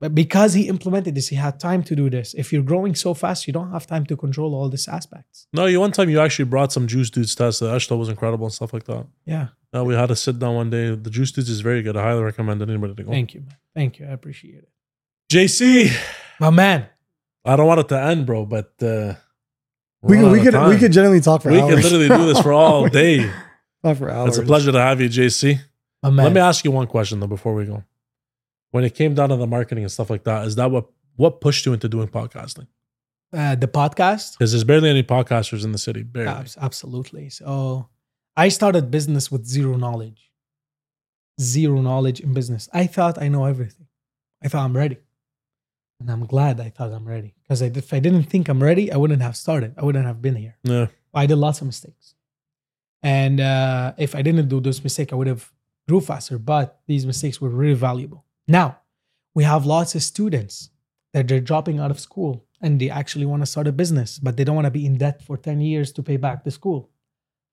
[0.03, 2.35] But because he implemented this, he had time to do this.
[2.43, 5.47] If you're growing so fast, you don't have time to control all these aspects.
[5.53, 7.61] No, you one time you actually brought some JuiceDudez to us.
[7.61, 9.07] that Ashta was incredible and stuff like that.
[9.27, 9.47] Yeah.
[9.73, 10.85] No, we had to sit down one day.
[11.07, 11.97] The JuiceDudez is very good.
[11.97, 13.11] I highly recommend anybody to go.
[13.13, 13.57] Thank you, man.
[13.77, 14.07] Thank you.
[14.07, 14.69] I appreciate it.
[15.33, 15.91] JC,
[16.41, 16.87] My man.
[17.45, 19.15] I don't want it to end, bro, but uh,
[20.03, 20.79] We we're could we of could we time.
[20.79, 21.75] could generally talk for we hours.
[21.75, 23.31] could literally do this for all day.
[23.85, 24.31] Talk for hours.
[24.31, 25.59] It's a pleasure to have you, JC.
[26.03, 26.25] My man.
[26.25, 27.85] Let me ask you one question though before we go.
[28.73, 31.41] When it came down to the marketing and stuff like that, is that what what
[31.41, 32.67] pushed you into doing podcasting?
[33.35, 34.33] uh, the podcast.
[34.39, 36.03] Because there's barely any podcasters in the city.
[36.03, 36.29] Barely.
[36.31, 37.31] Abs- Absolutely.
[37.31, 37.89] So
[38.37, 40.31] I started business with zero knowledge.
[41.41, 42.69] Zero knowledge in business.
[42.75, 43.87] I thought I know everything.
[44.45, 44.99] I thought I'm ready.
[46.03, 47.37] And I'm glad I thought I'm ready.
[47.43, 49.75] Because if I didn't think I'm ready, I wouldn't have started.
[49.79, 50.57] I wouldn't have been here.
[50.65, 50.89] Yeah.
[51.15, 52.17] I did lots of mistakes.
[53.05, 55.49] And uh, if I didn't do those mistakes, I would have
[55.89, 56.39] grew faster.
[56.39, 58.25] But these mistakes were really valuable.
[58.49, 58.79] Now,
[59.33, 60.71] we have lots of students
[61.13, 64.37] that they're dropping out of school and they actually want to start a business, but
[64.37, 66.91] they don't want to be in debt for 10 years to pay back the school.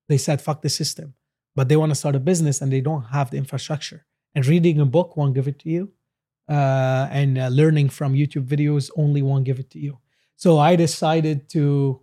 [0.08, 1.14] They said, fuck the system.
[1.56, 4.06] But they want to start a business and they don't have the infrastructure.
[4.34, 5.92] And reading a book won't give it to you.
[6.50, 10.00] Uh, and uh, learning from YouTube videos only won't give it to you.
[10.36, 12.02] So I decided to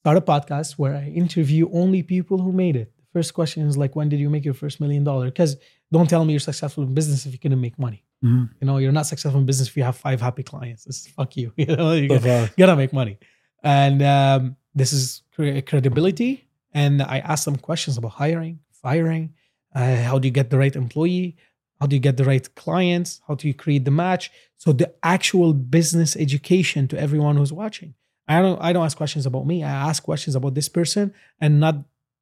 [0.00, 2.92] start a podcast where I interview only people who made it.
[2.98, 5.26] The first question is like, when did you make your first million dollar?
[5.26, 5.56] Because
[5.92, 8.02] don't tell me you're successful in business if you couldn't make money.
[8.24, 8.50] Mhm.
[8.60, 10.84] You know, you're not successful in business if you have five happy clients.
[10.84, 11.52] This is fuck you.
[11.56, 13.18] You know, you gotta, gotta make money.
[13.62, 16.48] And um, this is cre- credibility.
[16.72, 19.34] And I asked them questions about hiring, firing.
[19.74, 21.36] Uh, how do you get the right employee?
[21.84, 23.20] How do you get the right clients?
[23.28, 24.30] How do you create the match?
[24.56, 27.92] So the actual business education to everyone who's watching.
[28.26, 29.62] I don't I don't ask questions about me.
[29.62, 31.12] I ask questions about this person
[31.42, 31.76] and not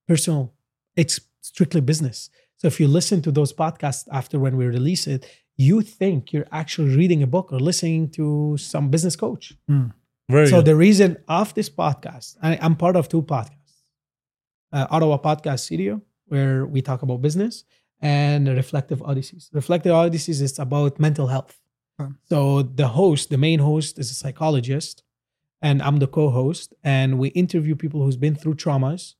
[0.08, 0.52] personal.
[0.96, 2.28] It's strictly business.
[2.56, 5.26] So if you listen to those podcasts after when we release it,
[5.56, 9.44] you think you're actually reading a book or listening to some business coach.
[10.28, 10.64] Very So good.
[10.70, 13.76] the reason of this podcast, I, I'm part of two podcasts,
[14.72, 17.62] uh, Ottawa Podcast Studio, where we talk about business,
[18.02, 19.48] and Reflective Odysseys.
[19.52, 21.58] Reflective Odysseys is about mental health.
[22.00, 22.12] Okay.
[22.28, 25.02] So the host, the main host, is a psychologist,
[25.62, 29.14] and I'm the co-host, and we interview people who's been through traumas.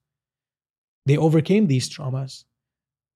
[1.06, 2.44] They overcame these traumas,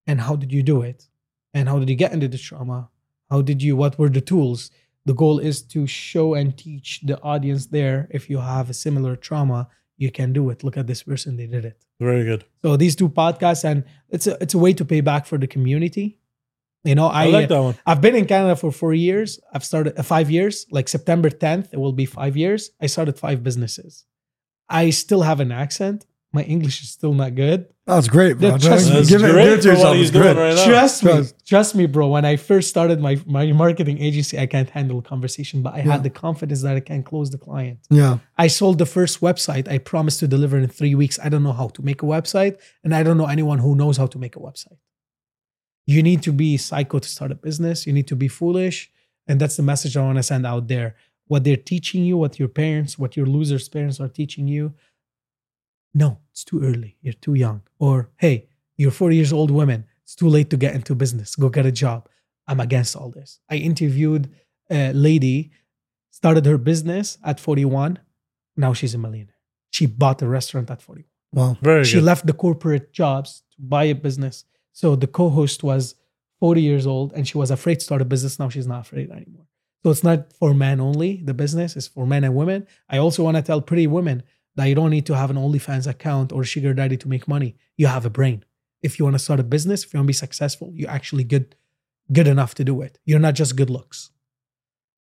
[0.06, 1.08] and how did you do it?
[1.52, 2.90] And how did you get into the trauma?
[3.30, 3.76] How did you?
[3.76, 4.70] What were the tools?
[5.06, 9.14] the goal is to show and teach the audience there if you have a similar
[9.14, 10.62] trauma you can do it.
[10.62, 11.82] Look at this person they did it.
[12.00, 12.44] Very good.
[12.62, 15.46] so these two podcasts and it's a it's a way to pay back for the
[15.46, 16.18] community.
[16.84, 17.76] You know I, i, like that one.
[17.84, 19.40] i've been in canada for four years.
[19.52, 20.66] I've started uh, five years.
[20.70, 22.70] Like september 10th it will be five years.
[22.80, 24.04] I started five businesses.
[24.68, 28.50] I still have an accent my english is still not good That's great, bro.
[28.50, 29.96] That trust- Don't- That's give it, great give it to for what yourself.
[29.96, 30.44] he's It's doing great.
[30.46, 30.64] right now.
[30.72, 31.46] Trust me, Trust.
[31.52, 32.04] trust me, bro.
[32.14, 35.92] When I first started my my marketing agency, I can't handle conversation, but I Yeah.
[35.92, 37.78] had the confidence that I can close the client.
[38.00, 38.14] Yeah.
[38.44, 39.64] I sold the first website.
[39.74, 41.16] I promised to deliver in three weeks.
[41.24, 43.96] I don't know how to make a website, and I don't know anyone who knows
[44.00, 44.78] how to make a website.
[45.94, 47.86] You need to be psycho to start a business.
[47.86, 48.90] You need to be foolish,
[49.28, 50.88] and that's the message I want to send out there.
[51.28, 54.74] What they're teaching you, what your parents, what your losers' parents are teaching you.
[56.02, 56.96] No, it's too early.
[57.00, 57.62] You're too young.
[57.78, 59.86] Or hey, you're 40 years old woman.
[60.04, 61.34] It's too late to get into business.
[61.34, 62.08] Go get a job.
[62.46, 63.40] I'm against all this.
[63.50, 64.24] I interviewed
[64.70, 65.50] a lady,
[66.10, 67.98] started her business at 41.
[68.56, 69.34] Now she's a millionaire.
[69.70, 71.06] She bought a restaurant at 41.
[71.32, 71.56] Wow.
[71.62, 72.04] Very She good.
[72.04, 74.44] left the corporate jobs to buy a business.
[74.72, 75.94] So the co-host was
[76.40, 78.38] 40 years old and she was afraid to start a business.
[78.38, 79.46] Now she's not afraid anymore.
[79.82, 81.22] So it's not for men only.
[81.24, 82.66] The business is for men and women.
[82.88, 84.22] I also want to tell pretty women
[84.56, 87.56] that you don't need to have an OnlyFans account or sugar daddy to make money.
[87.76, 88.44] You have a brain.
[88.82, 91.24] If you want to start a business, if you want to be successful, you're actually
[91.24, 91.54] good,
[92.12, 92.98] good enough to do it.
[93.04, 94.10] You're not just good looks.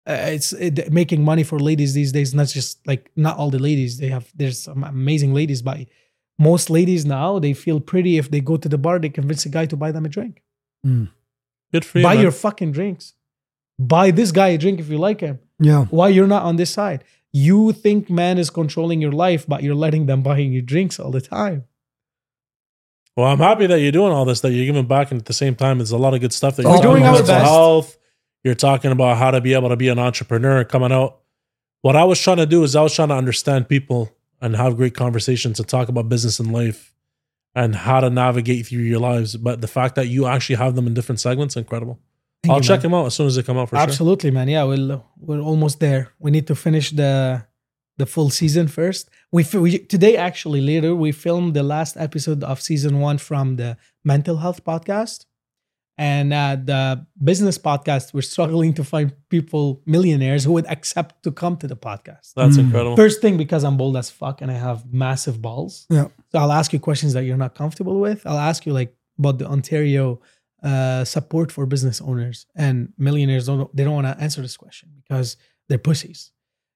[0.08, 2.34] Uh, it's it, making money for ladies these days.
[2.34, 3.98] Not just like not all the ladies.
[3.98, 5.78] They have there's some amazing ladies, but
[6.38, 8.98] most ladies now they feel pretty if they go to the bar.
[8.98, 10.42] They convince a guy to buy them a drink.
[11.72, 12.04] Good for you.
[12.04, 12.22] buy man.
[12.22, 13.14] your fucking drinks.
[13.78, 15.38] Buy this guy a drink if you like him.
[15.60, 15.84] Yeah.
[15.86, 17.04] Why you're not on this side?
[17.32, 21.10] You think man is controlling your life, but you're letting them buying you drinks all
[21.10, 21.64] the time.
[23.16, 25.32] Well, I'm happy that you're doing all this, that you're giving back, and at the
[25.32, 27.26] same time, there's a lot of good stuff that We're you're doing talking our about
[27.26, 27.50] mental best.
[27.50, 27.98] health.
[28.44, 31.20] You're talking about how to be able to be an entrepreneur coming out.
[31.82, 34.10] What I was trying to do is I was trying to understand people
[34.40, 36.94] and have great conversations and talk about business and life
[37.54, 39.36] and how to navigate through your lives.
[39.36, 42.00] But the fact that you actually have them in different segments, incredible.
[42.42, 42.90] Thank I'll you, check man.
[42.90, 43.82] them out as soon as they come out for sure.
[43.82, 44.48] Absolutely, man.
[44.48, 46.12] Yeah, we'll we're almost there.
[46.18, 47.46] We need to finish the
[47.98, 49.08] the full season first.
[49.30, 53.76] We, we today actually later we filmed the last episode of season one from the
[54.04, 55.26] mental health podcast,
[55.98, 61.30] And uh, the business podcast, we're struggling to find people, millionaires, who would accept to
[61.30, 62.32] come to the podcast.
[62.34, 62.64] That's Mm.
[62.64, 62.96] incredible.
[62.96, 65.86] First thing, because I'm bold as fuck and I have massive balls.
[65.90, 66.08] Yeah.
[66.30, 68.20] So I'll ask you questions that you're not comfortable with.
[68.26, 70.20] I'll ask you like about the Ontario
[70.62, 73.46] uh, support for business owners and millionaires.
[73.46, 75.36] Don't they don't want to answer this question because
[75.68, 76.30] they're pussies.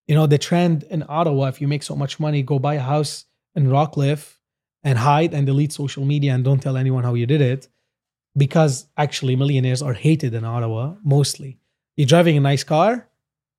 [0.07, 1.47] You know the trend in Ottawa.
[1.47, 4.37] If you make so much money, go buy a house in Rockcliffe
[4.85, 7.69] and hide and delete social media and don't tell anyone how you did it.
[8.37, 11.59] Because actually, millionaires are hated in Ottawa mostly.
[11.97, 13.09] You're driving a nice car,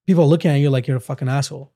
[0.05, 1.73] people are looking at you like you're a fucking asshole,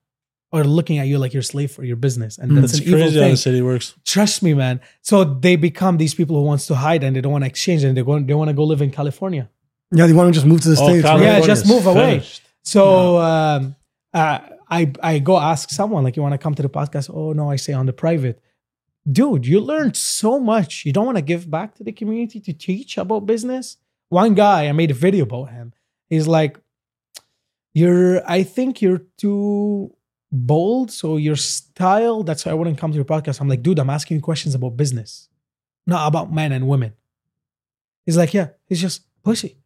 [0.53, 2.87] or looking at you like you're a slave for your business, and that's It's an
[2.87, 3.95] evil crazy how thing the city works.
[4.05, 7.31] trust me man so they become these people who wants to hide and they don't
[7.31, 9.49] want to exchange and they go they want to go live in california
[9.97, 11.03] Yeah, they want to just move to the Oh, states.
[11.05, 11.21] right?
[11.21, 12.11] Yeah, just move away.
[12.19, 12.41] finished.
[12.63, 12.83] so
[13.29, 13.75] um,
[14.13, 17.31] uh, i i go ask someone like you want to come to the podcast oh
[17.39, 18.37] no i say on the private
[19.17, 22.51] dude you learned so much you don't want to give back to the community to
[22.67, 23.77] teach about business
[24.09, 25.67] one guy i made a video about him
[26.11, 26.53] he's like
[27.73, 29.93] you're i think you're too
[30.31, 33.79] bold so your style that's why i wouldn't come to your podcast i'm like dude
[33.79, 35.27] i'm asking you questions about business
[35.85, 36.93] not about men and women
[38.05, 39.57] he's like yeah he's just pussy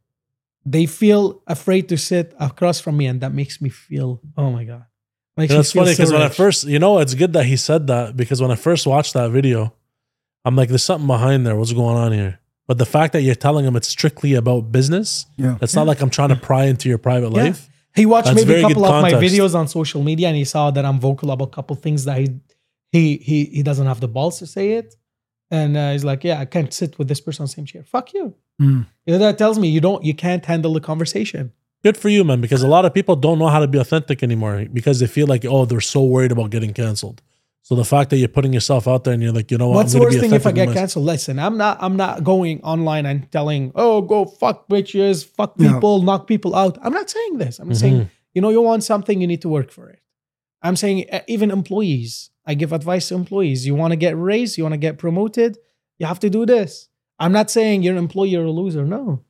[0.65, 4.63] they feel afraid to sit across from me and that makes me feel oh my
[4.63, 4.85] god
[5.37, 7.33] makes And me it's feel funny so because when I first, you know, it's good
[7.33, 9.73] that he said that because when I first watched that video,
[10.45, 11.57] I'm like, there's something behind there.
[11.57, 12.39] What's going on here?
[12.67, 15.57] But the fact that you're telling him it's strictly about business, Yeah.
[15.61, 17.43] it's not like I'm trying to pry into your private Yeah.
[17.43, 17.69] life.
[17.95, 20.69] He watched That's maybe a couple of my videos on social media and he saw
[20.71, 22.27] that I'm vocal about a couple things that he
[22.91, 24.95] he he he doesn't have the balls to say it.
[25.51, 27.83] And uh, he's like, Yeah, I can't sit with this person on the same chair.
[27.83, 28.35] Fuck you.
[28.61, 28.85] Mm.
[29.05, 31.53] You know, that tells me you don't you can't handle the conversation.
[31.83, 34.23] Good for you, man, because a lot of people don't know how to be authentic
[34.23, 37.21] anymore because they feel like, oh, they're so worried about getting canceled.
[37.65, 39.77] So the fact that you're putting yourself out there and you're like, you know what,
[39.77, 41.03] What's I'm the worst be thing if I get canceled?
[41.05, 45.73] Listen, I'm not I'm not going online and telling, oh, go fuck bitches, fuck Yeah.
[45.73, 46.77] people, knock people out.
[46.83, 47.57] I'm not saying this.
[47.57, 47.75] I'm Mhm.
[47.75, 49.97] saying, you know, you want something, you need to work for it.
[50.61, 52.29] I'm saying uh, even employees.
[52.45, 53.65] I give advice to employees.
[53.65, 55.57] You want to get raised, you want to get promoted,
[55.97, 56.89] you have to do this.
[57.17, 58.85] I'm not saying you're an employee or a loser.
[58.85, 59.23] No.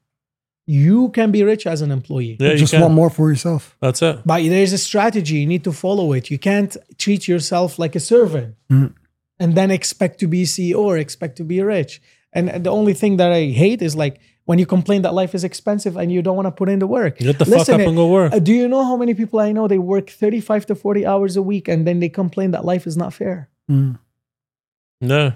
[0.67, 2.37] You can be rich as an employee.
[2.39, 2.81] Yeah, you just can.
[2.81, 3.77] want more for yourself.
[3.81, 4.21] That's it.
[4.25, 5.35] But there's a strategy.
[5.35, 6.31] You need to follow it.
[6.31, 8.93] You can't treat yourself like a servant Mhm.
[9.39, 12.01] and then expect to be CEO or expect to be rich.
[12.33, 15.43] And the only thing that I hate is like when you complain that life is
[15.43, 17.17] expensive and you don't want to put in the work.
[17.19, 18.33] Get the fuck up and go work.
[18.33, 21.35] uh, do you know how many people I know they work 35 to 40 hours
[21.37, 23.49] a week and then they complain that life is not fair?
[23.71, 23.99] Mm.
[25.01, 25.33] No.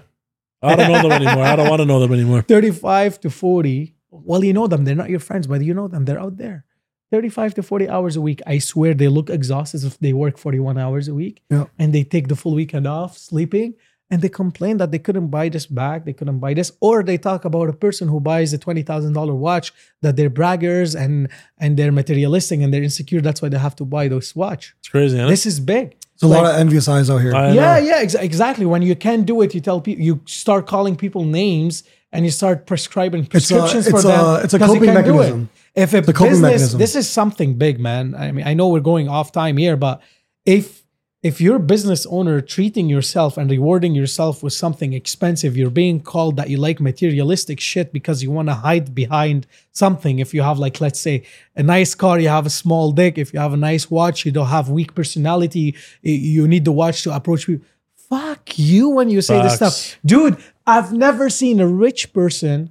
[0.62, 1.44] I don't know them anymore.
[1.44, 2.42] I don't want to know them anymore.
[2.48, 3.94] 35 to 40.
[4.10, 4.84] Well, you know them.
[4.84, 6.04] They're not your friends, but you know them.
[6.04, 6.64] They're out there.
[7.12, 8.40] 35 to 40 hours a week.
[8.46, 11.64] I swear they look exhausted if they work 41 hours a week Yeah.
[11.78, 13.74] and they take the full weekend off sleeping
[14.12, 17.16] and they complain that they couldn't buy this bag, they couldn't buy this, or they
[17.18, 19.72] talk about a person who buys a $20,000 watch
[20.02, 21.28] that they're braggers and
[21.58, 23.20] and they're materialistic and they're insecure.
[23.20, 24.74] That's why they have to buy those watch.
[24.80, 25.28] It's crazy, huh?
[25.28, 25.96] This is big.
[26.14, 27.34] It's a lot of envious eyes out here.
[27.34, 27.86] I yeah, know.
[27.86, 28.66] yeah, ex- exactly.
[28.66, 31.82] When you can't do it, you tell people, you start calling people names
[32.12, 34.44] and you start prescribing prescriptions it's for a- them.
[34.44, 35.02] it's a 'cause you coping do it.
[35.02, 35.48] mechanism.
[35.74, 36.78] If a, a business, mechanism.
[36.78, 38.14] this is something big, man.
[38.16, 40.00] I mean, I know we're going off time here, but
[40.44, 40.80] if
[41.22, 46.00] if you're a business owner treating yourself and rewarding yourself with something expensive, you're being
[46.00, 50.18] called that you like materialistic shit because you want to hide behind something.
[50.18, 51.24] If you have, like, let's say,
[51.54, 53.18] a nice car, you have a small dick.
[53.18, 55.74] If you have a nice watch, you don't have weak personality.
[56.00, 57.66] You need the watch to approach people.
[58.10, 60.36] Fuck you when you say this stuff, dude.
[60.66, 62.70] I've never seen a rich person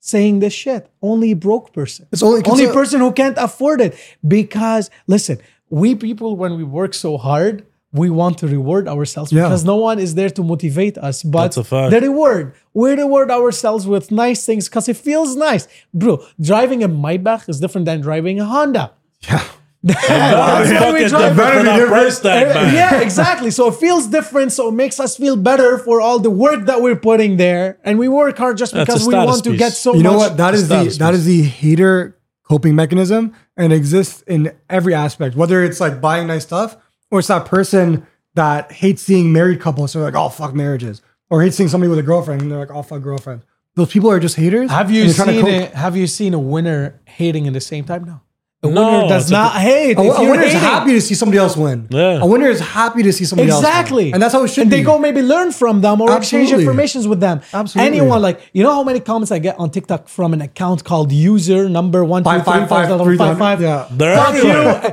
[0.00, 0.88] saying this shit.
[1.02, 3.94] Only a broke person It's only, only person who can't afford it
[4.26, 5.38] because listen
[5.70, 9.42] we people when we work so hard we want to reward ourselves Yeah.
[9.44, 11.90] because no one is there to motivate us but That's a fact.
[11.90, 16.88] the reward we reward ourselves with nice things because it feels nice bro driving a
[16.88, 18.92] Maybach is different than driving a Honda
[19.28, 19.42] Yeah.
[19.82, 21.88] That's When we drive- different Better for be that different.
[21.92, 22.74] price tag, man.
[22.74, 23.50] yeah, exactly.
[23.50, 24.52] So it feels different.
[24.52, 27.98] So it makes us feel better for all the work that we're putting there, and
[27.98, 29.96] we work hard just because we status want to get so much.
[29.98, 30.36] you know what?
[30.36, 35.36] That is the status that is the hater coping mechanism and exists in every aspect.
[35.36, 36.76] Whether it's like buying nice stuff
[37.10, 39.92] or it's that person that hates seeing married couples.
[39.92, 42.58] So they're like, oh fuck marriages, or hates seeing somebody with a girlfriend and they're
[42.58, 43.42] like, oh fuck girlfriend.
[43.76, 44.70] Those people are just haters.
[44.70, 45.72] Have you they're trying to seen cope.
[45.72, 48.04] a, Have you seen a winner hating at the same time?
[48.04, 48.20] No.
[48.60, 49.96] A No, winner does it's a- not hate.
[49.96, 51.86] A, a winner is happy to see somebody else win.
[51.90, 52.18] Yeah.
[52.20, 53.70] A winner is happy to see somebody else win.
[53.70, 54.12] Exactly.
[54.12, 54.76] And that's how it should be and be.
[54.78, 56.64] they go maybe learn from them or exchange Absolutely.
[56.64, 57.40] informations with them.
[57.54, 57.86] Absolutely.
[57.86, 61.12] Anyone like you know how many comments I get on TikTok from an account called
[61.12, 63.60] user number one two Five, three five, five five, five three, five five.
[63.62, 63.86] yeah.
[63.92, 64.42] They're Fuck you.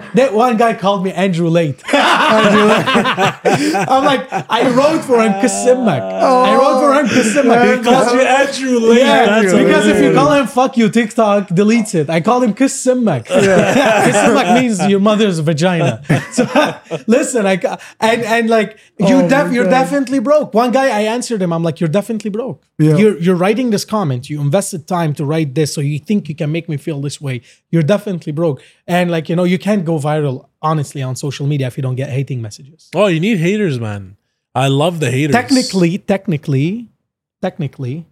[0.14, 1.82] That one guy called me Andrew Tate.
[1.94, 6.02] I'm like, I wrote for him Kasimak.
[6.02, 6.56] I oh.
[6.60, 7.78] wrote for him Kasimak.
[7.78, 9.00] He calls you Andrew Lee.
[9.00, 12.12] Yeah, because if you call him fuck you, TikTok deletes it.
[12.12, 13.26] I called him Kisimak.
[13.56, 16.02] Kisimak means your mother's vagina.
[16.32, 16.44] So
[17.08, 17.54] listen, I
[18.00, 20.54] and and like you oh def, you're definitely broke.
[20.54, 22.64] One guy I answered him, I'm like, you're definitely broke.
[22.78, 22.98] Yeah.
[22.98, 24.30] You're you're writing this comment.
[24.30, 27.20] You invested time to write this, so you think you can make me feel this
[27.20, 27.42] way.
[27.72, 28.62] You're definitely broke.
[28.88, 31.96] And like you know, you can't go viral honestly on social media if you don't
[31.96, 32.90] get hating messages.
[32.96, 34.18] Oh, you need haters, man.
[34.54, 35.36] I love the haters.
[35.36, 36.88] technically, technically,
[37.42, 38.06] technically,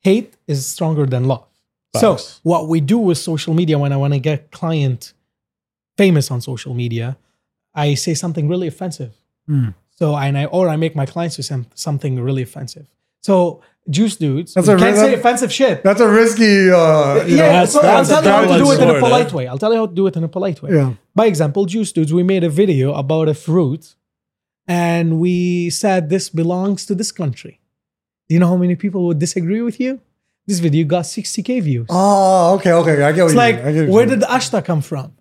[0.00, 1.47] hate is stronger than love.
[1.96, 5.14] So what we do with social media when I want to get client
[5.96, 7.16] famous on social media,
[7.74, 9.14] I say something really offensive.
[9.46, 9.70] Hmm.
[9.96, 12.86] So and I or I make my clients do some, something really offensive.
[13.20, 15.82] So JuiceDudez That's a can't re- say offensive shit.
[15.82, 17.52] That's a risky, uh, you yeah, know.
[17.52, 19.36] that's- so I'll that's tell you how to do it in a polite eh?
[19.36, 19.46] way.
[19.48, 20.72] I'll tell you how to do it in a polite way.
[20.74, 20.92] Yeah.
[21.14, 23.94] By example, JuiceDudez, we made a video about a fruit
[24.66, 27.60] and we said this belongs to this country.
[28.28, 30.00] Do you know how many people would disagree with you?
[30.48, 31.86] This video got 60k views.
[31.90, 33.02] Oh, okay, okay.
[33.02, 33.66] I get what it's you like, mean.
[33.66, 35.12] I get where did the Ashta come from?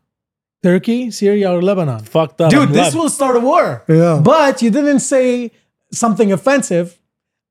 [0.64, 2.00] Turkey, Syria, or Lebanon?
[2.00, 2.50] Fucked up.
[2.50, 2.96] Dude, I'm this left.
[2.96, 3.84] will start a war.
[3.90, 4.22] Yeah.
[4.24, 5.52] But you didn't say
[5.92, 6.98] something offensive,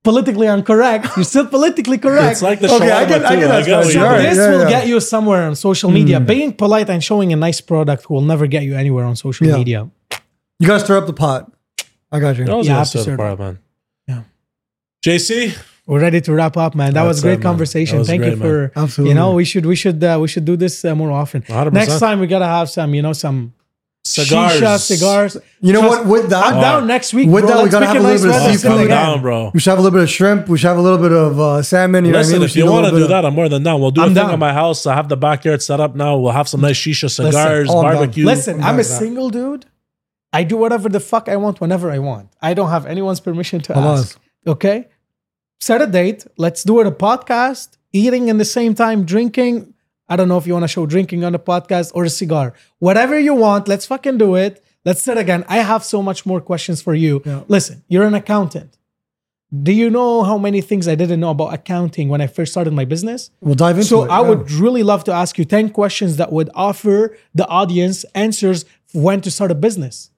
[0.03, 1.07] politically incorrect.
[1.17, 2.33] You're still politically correct.
[2.33, 3.41] It's like the Okay, I shawarma get- I too.
[3.41, 3.89] get that I get what So
[4.23, 4.69] this yeah, will yeah.
[4.71, 6.19] get you somewhere on social media.
[6.19, 6.27] Hmm.
[6.27, 9.57] Being polite and showing a nice product will never get you anywhere on social Yeah.
[9.59, 9.91] media.
[10.59, 11.53] You gotta stir up the pot.
[12.11, 12.45] I got you.
[12.47, 13.59] That was Yeah, I yeah, have to so serve far, man.
[14.09, 14.23] Yeah.
[15.05, 15.55] JC,
[15.87, 16.95] We're ready to wrap up, man.
[16.95, 17.97] That was That's a great it, conversation.
[17.97, 19.11] That was Thank you great, for Absolutely.
[19.11, 21.43] You know, we should we should uh, we should do this uh, more often.
[21.43, 21.73] 100%.
[21.73, 23.55] Next time we gotta have some, you know, some
[24.05, 24.61] cigars.
[24.61, 25.37] shisha, cigars.
[25.61, 26.23] You know Trust- what?
[26.23, 27.29] With that, I'm down next week.
[27.29, 27.51] With bro.
[27.51, 28.89] that, we Let's gotta have a little bit of weather, I'm seafood.
[28.89, 29.13] down.
[29.13, 29.51] down, bro.
[29.55, 30.49] we should have a little bit of shrimp.
[30.49, 32.05] We should have a little bit of uh, salmon.
[32.05, 32.49] You know Listen, what I mean?
[32.49, 33.81] if you want to do that, i I'm more than down.
[33.81, 34.33] We'll do I'm a thing down.
[34.33, 34.87] at my house.
[34.87, 36.19] I have the backyard set up now.
[36.19, 37.95] We'll have some nice shisha cigars, oh, I'm down.
[37.95, 38.27] barbecue.
[38.27, 39.67] Listen, I'm I'm a single dude.
[40.33, 42.31] I do whatever the fuck I want whenever I want.
[42.43, 43.99] I don't have anyone's permission to Hamas.
[44.01, 44.21] ask.
[44.47, 44.89] Okay?
[45.61, 46.27] Set a date.
[46.37, 47.77] Let's do it a podcast.
[47.93, 49.73] Eating in the same time, drinking.
[50.09, 52.53] I don't know if you want to show drinking on a podcast or a cigar.
[52.79, 54.63] Whatever you want, let's fucking do it.
[54.85, 55.45] Let's set again.
[55.49, 57.23] I have so much more questions for you.
[57.25, 57.43] Yeah.
[57.49, 58.79] Listen, you're an accountant.
[59.63, 62.73] Do you know how many things I didn't know about accounting when I first started
[62.73, 63.31] my business?
[63.41, 64.11] We'll dive into So it.
[64.11, 64.29] I yeah.
[64.29, 69.21] would really love to ask you 10 questions that would offer the audience answers when
[69.23, 70.11] to start a business.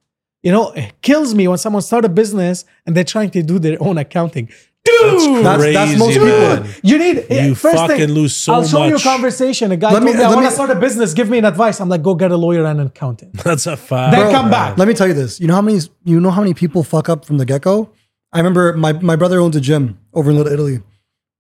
[0.42, 3.58] You know, it kills me when someone start a business and they're trying to do
[3.58, 4.48] their own accounting.
[4.84, 6.38] Dude, That's- that's most Crazy, people.
[6.64, 6.74] man.
[6.82, 9.70] you need You eh, first fucking thing, lose so I'll show you a conversation.
[9.72, 11.12] A guy Let told me- me, I want to start a business.
[11.12, 11.80] Give me an advice.
[11.80, 13.34] I'm like, go get a lawyer and an accountant.
[13.44, 14.12] That's a fact.
[14.16, 14.78] Then come back.
[14.78, 15.40] Let me tell you this.
[15.40, 17.90] You know how many you know how many people fuck up from the get go?
[18.32, 20.80] I remember my, my brother owns a gym over in Little Italy.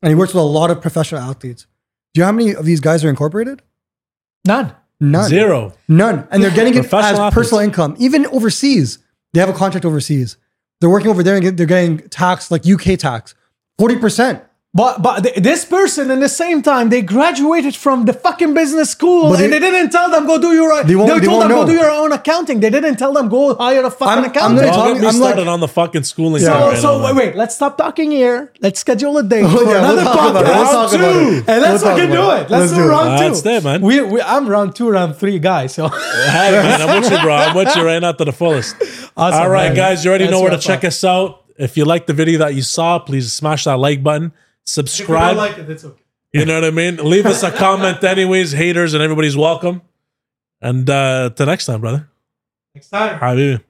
[0.02, 1.66] And he works with a lot of professional athletes.
[2.14, 3.62] Do you know how many of these guys are incorporated?
[4.46, 4.72] None.
[5.00, 5.28] None.
[5.28, 5.72] Zero.
[5.88, 6.26] None.
[6.30, 7.34] And they're getting it as athletes.
[7.34, 7.94] personal income.
[7.98, 8.98] Even overseas,
[9.32, 10.36] they have a contract overseas.
[10.80, 13.34] They're working over there and they're getting taxed like UK tax.
[13.80, 14.47] 40%.
[14.74, 18.90] But but th- this person in the same time they graduated from the fucking business
[18.90, 21.26] school But and they- they didn't tell them go do your They they, won't- they
[21.26, 22.60] told won't them go do your own accounting.
[22.60, 24.66] They didn't tell them go hire a fucking I'm- I'm accountant.
[24.66, 26.42] Don't talk- I'm started like- on the fucking schooling.
[26.42, 28.52] so right so wait, wait, let's stop talking here.
[28.60, 30.48] Let's schedule a date Oh, for yeah, we'll another talk about it.
[30.48, 30.70] We'll podcast.
[30.72, 31.28] talk about Two.
[31.30, 31.44] it.
[31.48, 32.24] And let's We'll fucking do it.
[32.26, 32.28] it.
[32.28, 32.88] Let's, Let's do do it.
[32.88, 33.24] round two.
[33.24, 33.80] That's it, man.
[33.80, 35.72] We, we I'm round two, round three guys.
[35.74, 37.34] So Hey, man, I'm with you, bro.
[37.34, 38.76] I'm with you right now to the fullest.
[39.16, 39.76] Awesome, All right, man.
[39.76, 41.42] guys, you already Let's know where to check us out.
[41.58, 44.30] If you like the video that you saw, please smash that like button.
[44.68, 45.58] Subscribe.
[45.58, 46.02] it, it's okay.
[46.32, 46.96] You know what I mean?
[46.96, 48.52] Leave us a comment, anyways.
[48.52, 49.80] Haters and everybody's welcome.
[50.60, 52.10] And uh, till next time, brother.
[52.74, 53.18] Next time.
[53.18, 53.64] Habibi.